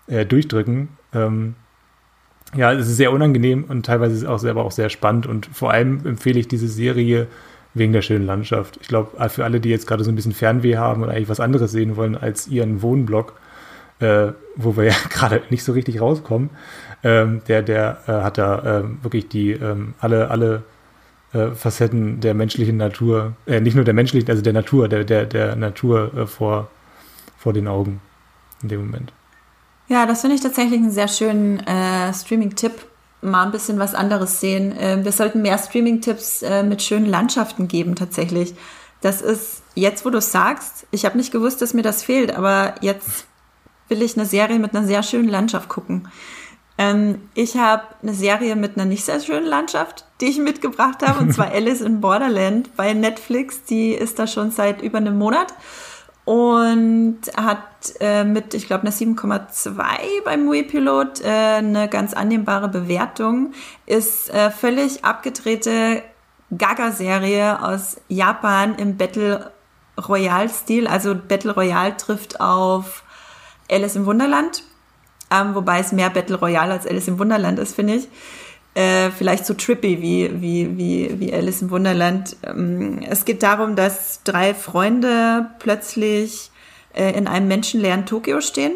[0.08, 0.90] äh, durchdrücken.
[1.14, 1.56] Ähm,
[2.56, 5.46] ja, es ist sehr unangenehm und teilweise ist es auch selber auch sehr spannend und
[5.46, 7.28] vor allem empfehle ich diese Serie
[7.74, 8.78] wegen der schönen Landschaft.
[8.82, 11.40] Ich glaube, für alle, die jetzt gerade so ein bisschen Fernweh haben und eigentlich was
[11.40, 13.40] anderes sehen wollen als ihren Wohnblock,
[14.00, 16.50] äh, wo wir ja gerade nicht so richtig rauskommen,
[17.04, 20.64] ähm, der, der äh, hat da ähm, wirklich die ähm, alle, alle
[21.34, 25.26] äh, Facetten der menschlichen Natur, äh, nicht nur der menschlichen, also der Natur, der, der,
[25.26, 26.70] der Natur äh, vor,
[27.38, 28.02] vor den Augen
[28.62, 29.14] in dem Moment.
[29.88, 32.74] Ja, das finde ich tatsächlich einen sehr schönen äh, Streaming-Tipp.
[33.22, 34.78] Mal ein bisschen was anderes sehen.
[34.78, 38.54] Äh, wir sollten mehr Streaming-Tipps äh, mit schönen Landschaften geben, tatsächlich.
[39.02, 42.76] Das ist jetzt, wo du sagst, ich habe nicht gewusst, dass mir das fehlt, aber
[42.82, 43.26] jetzt
[43.90, 46.08] will ich eine Serie mit einer sehr schönen Landschaft gucken.
[46.78, 51.20] Ähm, ich habe eine Serie mit einer nicht sehr schönen Landschaft, die ich mitgebracht habe,
[51.20, 53.64] und zwar Alice in Borderland bei Netflix.
[53.64, 55.54] Die ist da schon seit über einem Monat
[56.26, 57.60] und hat
[58.00, 63.54] äh, mit, ich glaube, einer 7,2 beim Wii-Pilot äh, eine ganz annehmbare Bewertung.
[63.86, 66.04] Ist äh, völlig abgedrehte
[66.56, 69.52] Gaga-Serie aus Japan im Battle
[69.98, 70.88] Royale-Stil.
[70.88, 73.04] Also Battle Royale trifft auf
[73.70, 74.64] Alice im Wunderland
[75.32, 78.08] ähm, wobei es mehr Battle Royale als Alice im Wunderland ist, finde ich.
[78.74, 82.38] Äh, vielleicht so trippy wie, wie, wie, wie Alice im Wunderland.
[82.44, 86.52] Ähm, es geht darum, dass drei Freunde plötzlich
[86.94, 88.74] äh, in einem menschenleeren Tokio stehen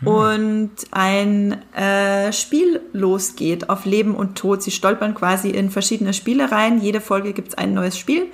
[0.00, 0.08] hm.
[0.08, 4.62] und ein äh, Spiel losgeht auf Leben und Tod.
[4.62, 6.80] Sie stolpern quasi in verschiedene Spiele rein.
[6.80, 8.26] Jede Folge gibt es ein neues Spiel,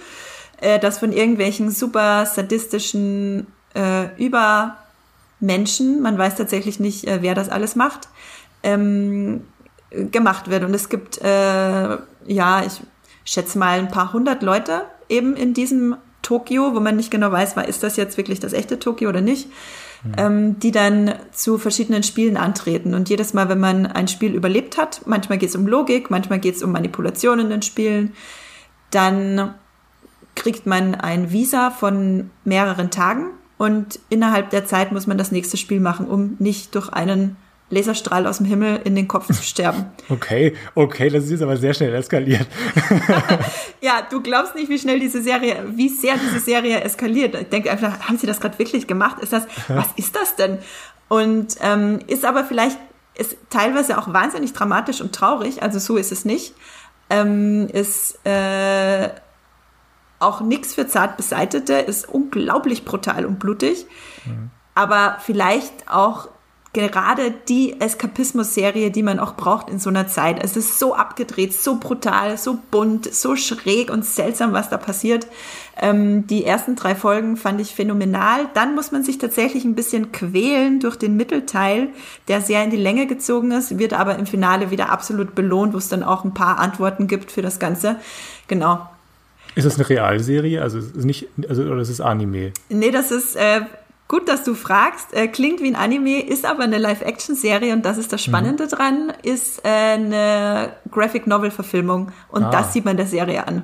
[0.60, 4.78] äh, das von irgendwelchen super sadistischen, äh, über
[5.42, 8.08] Menschen, man weiß tatsächlich nicht, äh, wer das alles macht,
[8.62, 9.42] ähm,
[9.90, 10.64] gemacht wird.
[10.64, 12.80] Und es gibt, äh, ja, ich
[13.24, 17.30] ich schätze mal, ein paar hundert Leute eben in diesem Tokio, wo man nicht genau
[17.30, 19.48] weiß, war, ist das jetzt wirklich das echte Tokio oder nicht,
[20.02, 20.12] mhm.
[20.16, 22.94] ähm, die dann zu verschiedenen Spielen antreten.
[22.94, 26.38] Und jedes Mal, wenn man ein Spiel überlebt hat, manchmal geht es um Logik, manchmal
[26.38, 28.14] geht es um Manipulation in den Spielen,
[28.90, 29.54] dann
[30.34, 33.26] kriegt man ein Visa von mehreren Tagen
[33.62, 37.36] und innerhalb der Zeit muss man das nächste Spiel machen, um nicht durch einen
[37.70, 39.84] Laserstrahl aus dem Himmel in den Kopf zu sterben.
[40.08, 42.48] Okay, okay, das ist jetzt aber sehr schnell eskaliert.
[43.80, 47.36] ja, du glaubst nicht, wie schnell diese Serie, wie sehr diese Serie eskaliert.
[47.36, 49.20] Ich denke einfach, haben sie das gerade wirklich gemacht?
[49.20, 50.58] Ist das, was ist das denn?
[51.06, 52.78] Und ähm, ist aber vielleicht,
[53.14, 56.52] ist teilweise auch wahnsinnig dramatisch und traurig, also so ist es nicht.
[57.10, 59.10] Ähm, ist äh,
[60.22, 63.86] auch nichts für zart Beseitete, ist unglaublich brutal und blutig.
[64.24, 64.50] Mhm.
[64.74, 66.28] Aber vielleicht auch
[66.72, 70.42] gerade die Eskapismus-Serie, die man auch braucht in so einer Zeit.
[70.42, 75.26] Es ist so abgedreht, so brutal, so bunt, so schräg und seltsam, was da passiert.
[75.76, 78.48] Ähm, die ersten drei Folgen fand ich phänomenal.
[78.54, 81.90] Dann muss man sich tatsächlich ein bisschen quälen durch den Mittelteil,
[82.28, 85.78] der sehr in die Länge gezogen ist, wird aber im Finale wieder absolut belohnt, wo
[85.78, 87.96] es dann auch ein paar Antworten gibt für das Ganze.
[88.48, 88.86] Genau.
[89.54, 90.62] Ist das eine Realserie?
[90.62, 92.52] Also nicht, also oder ist es Anime?
[92.68, 93.62] Nee, das ist äh,
[94.12, 95.14] Gut, dass du fragst.
[95.14, 98.68] Äh, klingt wie ein Anime, ist aber eine Live-Action-Serie und das ist das Spannende mhm.
[98.68, 102.50] dran, ist äh, eine Graphic-Novel-Verfilmung und ah.
[102.50, 103.62] das sieht man der Serie an.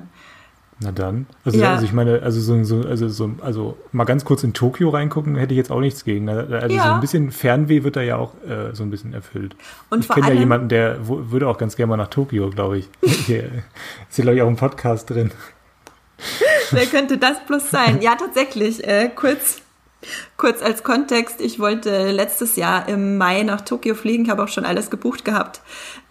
[0.81, 1.27] Na dann.
[1.45, 1.73] Also, ja.
[1.73, 5.35] also ich meine, also so, so, also so, also mal ganz kurz in Tokio reingucken,
[5.35, 6.27] hätte ich jetzt auch nichts gegen.
[6.27, 6.83] Also ja.
[6.83, 9.55] so ein bisschen Fernweh wird da ja auch äh, so ein bisschen erfüllt.
[9.91, 12.89] Und ich kenne ja jemanden, der würde auch ganz gerne mal nach Tokio, glaube ich.
[13.27, 15.29] Hier ist hier, glaube ich, auch ein Podcast drin.
[16.71, 18.01] Wer könnte das bloß sein?
[18.01, 18.85] Ja, tatsächlich.
[18.87, 19.61] Äh, kurz
[20.37, 24.63] Kurz als Kontext, ich wollte letztes Jahr im Mai nach Tokio fliegen, habe auch schon
[24.63, 25.59] alles gebucht gehabt.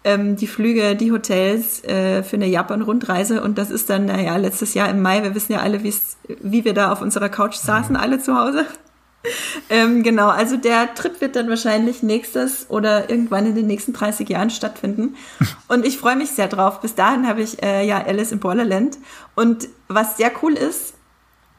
[0.03, 4.75] Ähm, die Flüge, die Hotels äh, für eine Japan-Rundreise und das ist dann, naja, letztes
[4.75, 8.19] Jahr im Mai, wir wissen ja alle, wie wir da auf unserer Couch saßen, alle
[8.19, 8.67] zu Hause.
[9.69, 14.29] ähm, genau, also der Trip wird dann wahrscheinlich nächstes oder irgendwann in den nächsten 30
[14.29, 15.15] Jahren stattfinden.
[15.67, 16.81] Und ich freue mich sehr drauf.
[16.81, 18.97] Bis dahin habe ich äh, ja Alice in Borderland.
[19.35, 20.93] Und was sehr cool ist,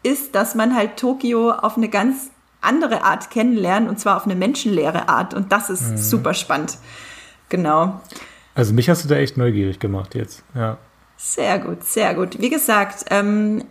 [0.03, 2.31] ist, dass man halt Tokio auf eine ganz
[2.63, 5.97] andere Art kennenlernt und zwar auf eine menschenleere Art und das ist mhm.
[5.97, 6.79] super spannend.
[7.49, 8.01] Genau.
[8.55, 10.79] Also mich hast du da echt neugierig gemacht jetzt, ja.
[11.17, 12.41] Sehr gut, sehr gut.
[12.41, 13.65] Wie gesagt, ähm,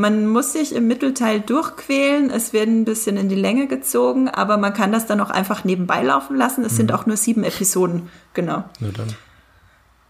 [0.00, 4.56] man muss sich im Mittelteil durchquälen, es wird ein bisschen in die Länge gezogen, aber
[4.56, 6.64] man kann das dann auch einfach nebenbei laufen lassen.
[6.64, 6.76] Es mhm.
[6.76, 8.64] sind auch nur sieben Episoden, genau.
[8.80, 9.14] Na dann.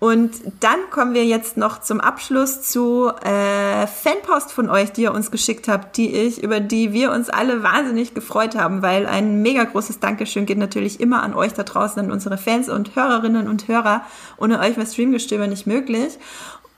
[0.00, 5.12] Und dann kommen wir jetzt noch zum Abschluss zu äh, Fanpost von euch, die ihr
[5.12, 9.42] uns geschickt habt, die ich, über die wir uns alle wahnsinnig gefreut haben, weil ein
[9.42, 13.46] mega großes Dankeschön geht natürlich immer an euch da draußen, an unsere Fans und Hörerinnen
[13.46, 14.02] und Hörer.
[14.38, 16.18] Ohne euch wäre Streamgestöber nicht möglich.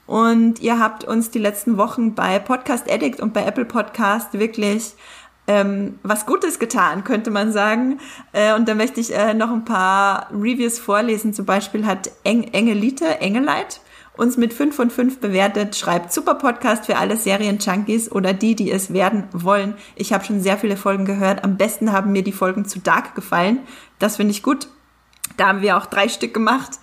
[0.05, 4.95] Und ihr habt uns die letzten Wochen bei Podcast Addict und bei Apple Podcast wirklich
[5.47, 7.99] ähm, was Gutes getan, könnte man sagen.
[8.31, 11.33] Äh, und da möchte ich äh, noch ein paar Reviews vorlesen.
[11.33, 13.81] Zum Beispiel hat Eng Engelite, Engeleit,
[14.15, 18.71] uns mit 5 von 5 bewertet, schreibt super Podcast für alle Serien-Junkies oder die, die
[18.71, 19.75] es werden wollen.
[19.95, 21.43] Ich habe schon sehr viele Folgen gehört.
[21.43, 23.59] Am besten haben mir die Folgen zu Dark gefallen.
[23.99, 24.67] Das finde ich gut.
[25.37, 26.79] Da haben wir auch drei Stück gemacht.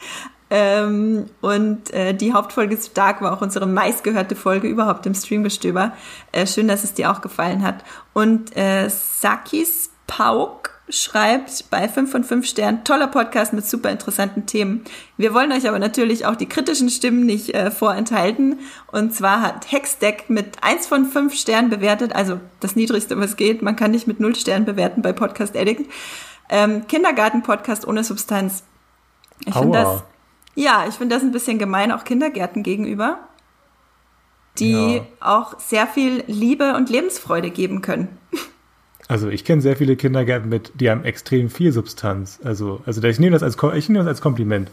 [0.50, 5.92] Ähm, und äh, die Hauptfolge zu Dark war auch unsere meistgehörte Folge überhaupt im Streamgestöber.
[6.32, 7.84] Äh, schön, dass es dir auch gefallen hat.
[8.12, 14.46] Und äh, Sakis Pauk schreibt bei 5 von 5 Sternen, toller Podcast mit super interessanten
[14.46, 14.84] Themen.
[15.16, 18.58] Wir wollen euch aber natürlich auch die kritischen Stimmen nicht äh, vorenthalten.
[18.90, 23.62] Und zwar hat Hexdeck mit 1 von 5 Sternen bewertet, also das niedrigste, was geht.
[23.62, 25.88] Man kann nicht mit 0 Sternen bewerten bei Podcast Addict.
[26.48, 28.64] Ähm, Kindergarten-Podcast ohne Substanz.
[29.46, 30.02] Ich finde das
[30.60, 33.18] ja, ich finde das ein bisschen gemein auch Kindergärten gegenüber,
[34.58, 35.02] die ja.
[35.20, 38.08] auch sehr viel Liebe und Lebensfreude geben können.
[39.08, 42.38] Also ich kenne sehr viele Kindergärten mit, die haben extrem viel Substanz.
[42.44, 44.70] Also, also ich nehme das als, ich nehme das als Kompliment.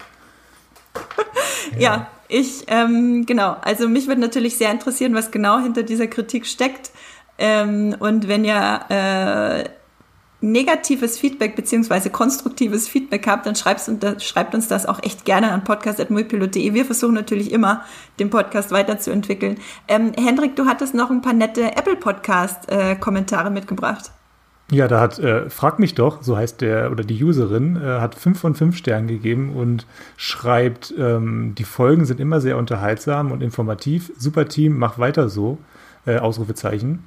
[1.72, 1.80] ja.
[1.80, 3.55] ja, ich, ähm, genau.
[3.61, 6.91] Also mich würde natürlich sehr interessieren, was genau hinter dieser Kritik steckt.
[7.39, 9.69] Ähm, und wenn ihr äh,
[10.41, 16.73] negatives Feedback beziehungsweise konstruktives Feedback habt, dann schreibt, uns das auch echt gerne an podcast.mulpilot.de.
[16.73, 17.84] Wir versuchen natürlich immer,
[18.19, 19.57] den Podcast weiterzuentwickeln.
[19.88, 24.11] Ähm, Hendrik, du hattest noch ein paar nette Apple Podcast-Kommentare äh, mitgebracht.
[24.69, 28.15] Ja, da hat äh, Frag mich doch, so heißt der oder die Userin, äh, hat
[28.15, 29.88] fünf von fünf Sternen gegeben und
[30.18, 34.11] schreibt, ähm, die Folgen sind immer sehr unterhaltsam und informativ.
[34.18, 35.57] Super Team, mach weiter so.
[36.05, 37.03] Äh, Ausrufezeichen.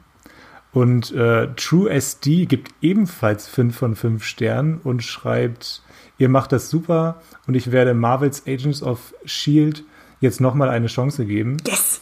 [0.73, 5.83] Und äh, TrueSD gibt ebenfalls 5 von 5 Sternen und schreibt,
[6.19, 9.85] ihr macht das super und ich werde Marvels Agents of Shield
[10.21, 11.57] jetzt nochmal eine Chance geben.
[11.67, 12.01] Yes!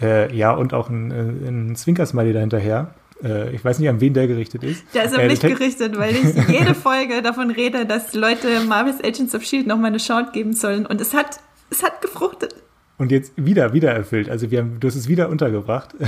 [0.00, 2.94] Äh, ja, und auch ein, äh, ein Zwinkersmiley dahinterher.
[3.22, 4.82] Äh, ich weiß nicht, an wen der gerichtet ist.
[4.94, 8.98] Der ist an äh, mich gerichtet, weil ich jede Folge davon rede, dass Leute Marvel's
[9.04, 9.68] Agents of S.H.I.E.L.D.
[9.68, 10.86] nochmal eine Chance geben sollen.
[10.86, 12.54] Und es hat, es hat gefruchtet.
[12.96, 14.28] Und jetzt wieder, wieder erfüllt.
[14.28, 15.94] Also wir haben, du hast es wieder untergebracht.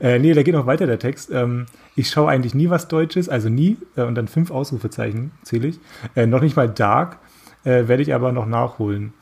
[0.00, 1.30] äh, nee, da geht noch weiter der Text.
[1.30, 5.68] Ähm, ich schaue eigentlich nie was Deutsches, also nie, äh, und dann fünf Ausrufezeichen zähle
[5.68, 5.80] ich.
[6.14, 7.18] Äh, noch nicht mal Dark,
[7.64, 9.12] äh, werde ich aber noch nachholen.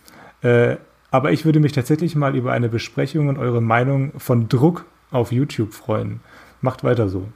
[0.42, 0.76] Äh,
[1.10, 5.30] aber ich würde mich tatsächlich mal über eine Besprechung und eure Meinung von Druck auf
[5.30, 6.20] YouTube freuen.
[6.60, 7.28] Macht weiter so.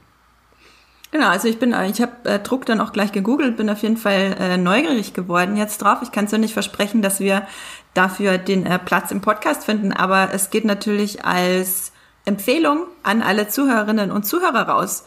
[1.11, 3.97] Genau, also ich bin, ich habe äh, Druck dann auch gleich gegoogelt, bin auf jeden
[3.97, 5.99] Fall äh, neugierig geworden jetzt drauf.
[6.03, 7.47] Ich kann es ja nicht versprechen, dass wir
[7.95, 11.93] dafür den äh, Platz im Podcast finden, aber es geht natürlich als
[12.29, 15.03] Empfehlung an alle Zuhörerinnen und Zuhörer raus,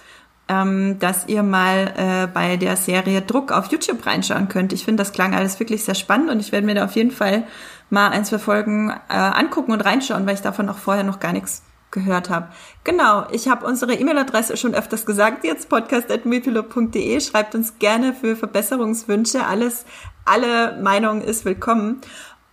[0.48, 4.72] ähm, dass ihr mal äh, bei der Serie Druck auf YouTube reinschauen könnt.
[4.72, 7.12] Ich finde, das klang alles wirklich sehr spannend und ich werde mir da auf jeden
[7.12, 7.44] Fall
[7.90, 11.32] mal ein, zwei Folgen äh, angucken und reinschauen, weil ich davon auch vorher noch gar
[11.32, 11.62] nichts
[11.92, 12.48] gehört habe.
[12.82, 17.20] Genau, ich habe unsere E-Mail-Adresse schon öfters gesagt, jetzt podcast.mipilo.de.
[17.20, 19.46] Schreibt uns gerne für Verbesserungswünsche.
[19.46, 19.84] Alles,
[20.24, 22.00] alle Meinungen ist willkommen.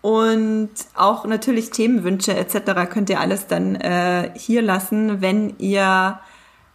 [0.02, 2.90] Und auch natürlich Themenwünsche etc.
[2.90, 5.22] könnt ihr alles dann äh, hier lassen.
[5.22, 6.20] Wenn ihr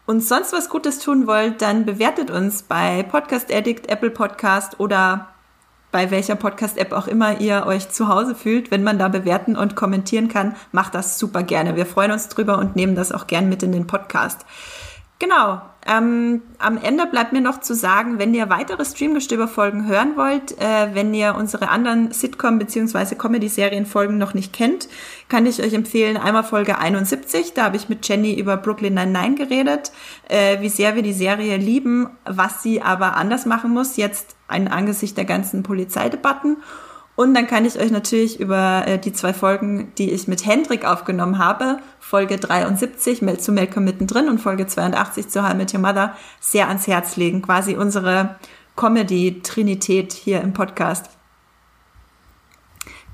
[0.06, 5.28] uns sonst was Gutes tun wollt, dann bewertet uns bei Podcast Addict, Apple Podcast oder
[5.90, 8.72] bei welcher Podcast-App auch immer ihr euch zu Hause fühlt.
[8.72, 11.76] Wenn man da bewerten und kommentieren kann, macht das super gerne.
[11.76, 14.44] Wir freuen uns drüber und nehmen das auch gern mit in den Podcast.
[15.18, 15.62] Genau.
[15.86, 20.94] Ähm, am Ende bleibt mir noch zu sagen, wenn ihr weitere Streamgestöber-Folgen hören wollt, äh,
[20.94, 23.14] wenn ihr unsere anderen Sitcom- bzw.
[23.14, 24.88] Comedy-Serien-Folgen noch nicht kennt,
[25.28, 29.34] kann ich euch empfehlen, einmal Folge 71, da habe ich mit Jenny über Brooklyn Nine-Nine
[29.34, 29.92] geredet,
[30.28, 34.68] äh, wie sehr wir die Serie lieben, was sie aber anders machen muss, jetzt ein
[34.68, 36.56] Angesicht der ganzen Polizeidebatten.
[37.16, 40.84] Und dann kann ich euch natürlich über äh, die zwei Folgen, die ich mit Hendrik
[40.84, 46.16] aufgenommen habe, Folge 73 zu Malcolm mittendrin und Folge 82 zu How Met Your Mother,
[46.40, 47.42] sehr ans Herz legen.
[47.42, 48.36] Quasi unsere
[48.76, 51.10] Comedy-Trinität hier im Podcast.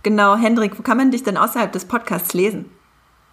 [0.02, 2.64] Genau, Hendrik, wo kann man dich denn außerhalb des Podcasts lesen?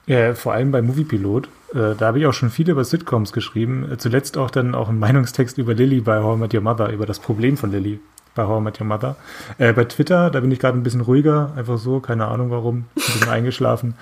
[0.05, 1.47] Ja, vor allem bei Moviepilot.
[1.73, 3.89] Äh, da habe ich auch schon viel über Sitcoms geschrieben.
[3.99, 7.19] Zuletzt auch dann auch einen Meinungstext über Lilly bei I Met Your Mother, über das
[7.19, 8.01] Problem von Lilly
[8.37, 9.17] bei How I Met Your Mother.
[9.57, 12.77] Äh, bei Twitter, da bin ich gerade ein bisschen ruhiger, einfach so, keine Ahnung warum,
[12.77, 13.95] ein bisschen eingeschlafen.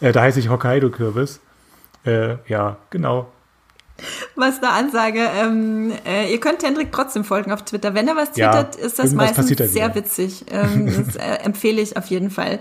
[0.00, 1.38] Äh, da heiße ich Hokkaido-Kürbis.
[2.04, 3.30] Äh, ja, genau.
[4.34, 7.94] Was da Ansage, ähm, äh, ihr könnt Hendrik trotzdem folgen auf Twitter.
[7.94, 10.46] Wenn er was twittert, ja, ist das meistens sehr witzig.
[10.50, 12.58] Ähm, das äh, empfehle ich auf jeden Fall.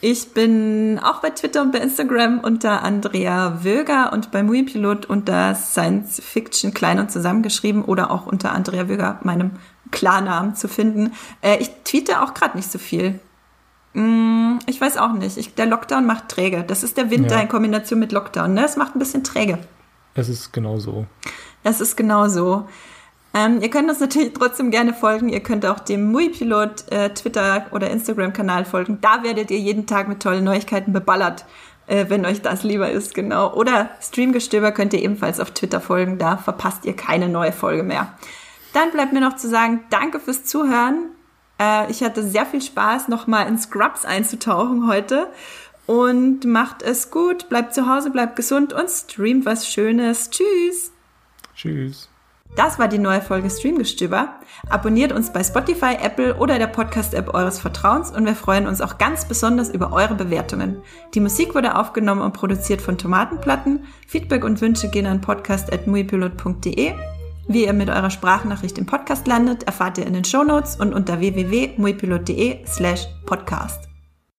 [0.00, 5.56] Ich bin auch bei Twitter und bei Instagram unter Andrea Wöger und bei Muipilot unter
[5.56, 9.52] Science Fiction klein und zusammengeschrieben oder auch unter Andrea Wöger, meinem
[9.90, 11.12] Klarnamen zu finden.
[11.42, 13.20] Äh, ich tweete auch gerade nicht so viel.
[13.94, 15.36] Mm, ich weiß auch nicht.
[15.36, 16.64] Ich, der Lockdown macht träge.
[16.66, 17.42] Das ist der Winter ja.
[17.42, 18.54] in Kombination mit Lockdown.
[18.54, 18.64] Ne?
[18.64, 19.58] Es macht ein bisschen träge.
[20.14, 21.06] Es ist genau so.
[21.64, 22.66] Es ist genau so.
[23.34, 25.28] Ähm, ihr könnt uns natürlich trotzdem gerne folgen.
[25.28, 28.98] Ihr könnt auch dem Mui-Pilot äh, Twitter- oder Instagram-Kanal folgen.
[29.00, 31.44] Da werdet ihr jeden Tag mit tollen Neuigkeiten beballert,
[31.86, 33.52] äh, wenn euch das lieber ist, genau.
[33.54, 36.18] Oder Streamgestöber könnt ihr ebenfalls auf Twitter folgen.
[36.18, 38.14] Da verpasst ihr keine neue Folge mehr.
[38.78, 41.06] Dann bleibt mir noch zu sagen, danke fürs Zuhören.
[41.60, 45.32] Äh, ich hatte sehr viel Spaß, nochmal in Scrubs einzutauchen heute.
[45.86, 50.30] Und macht es gut, bleibt zu Hause, bleibt gesund und streamt was Schönes.
[50.30, 50.92] Tschüss.
[51.56, 52.08] Tschüss.
[52.54, 54.34] Das war die neue Folge Streamgestöber.
[54.70, 58.96] Abonniert uns bei Spotify, Apple oder der Podcast-App eures Vertrauens und wir freuen uns auch
[58.96, 60.82] ganz besonders über eure Bewertungen.
[61.14, 63.86] Die Musik wurde aufgenommen und produziert von Tomatenplatten.
[64.06, 66.94] Feedback und Wünsche gehen an podcast.muipilot.de
[67.48, 71.18] wie ihr mit eurer Sprachnachricht im Podcast landet, erfahrt ihr in den Shownotes und unter
[71.18, 73.87] www.muipilot.de slash podcast.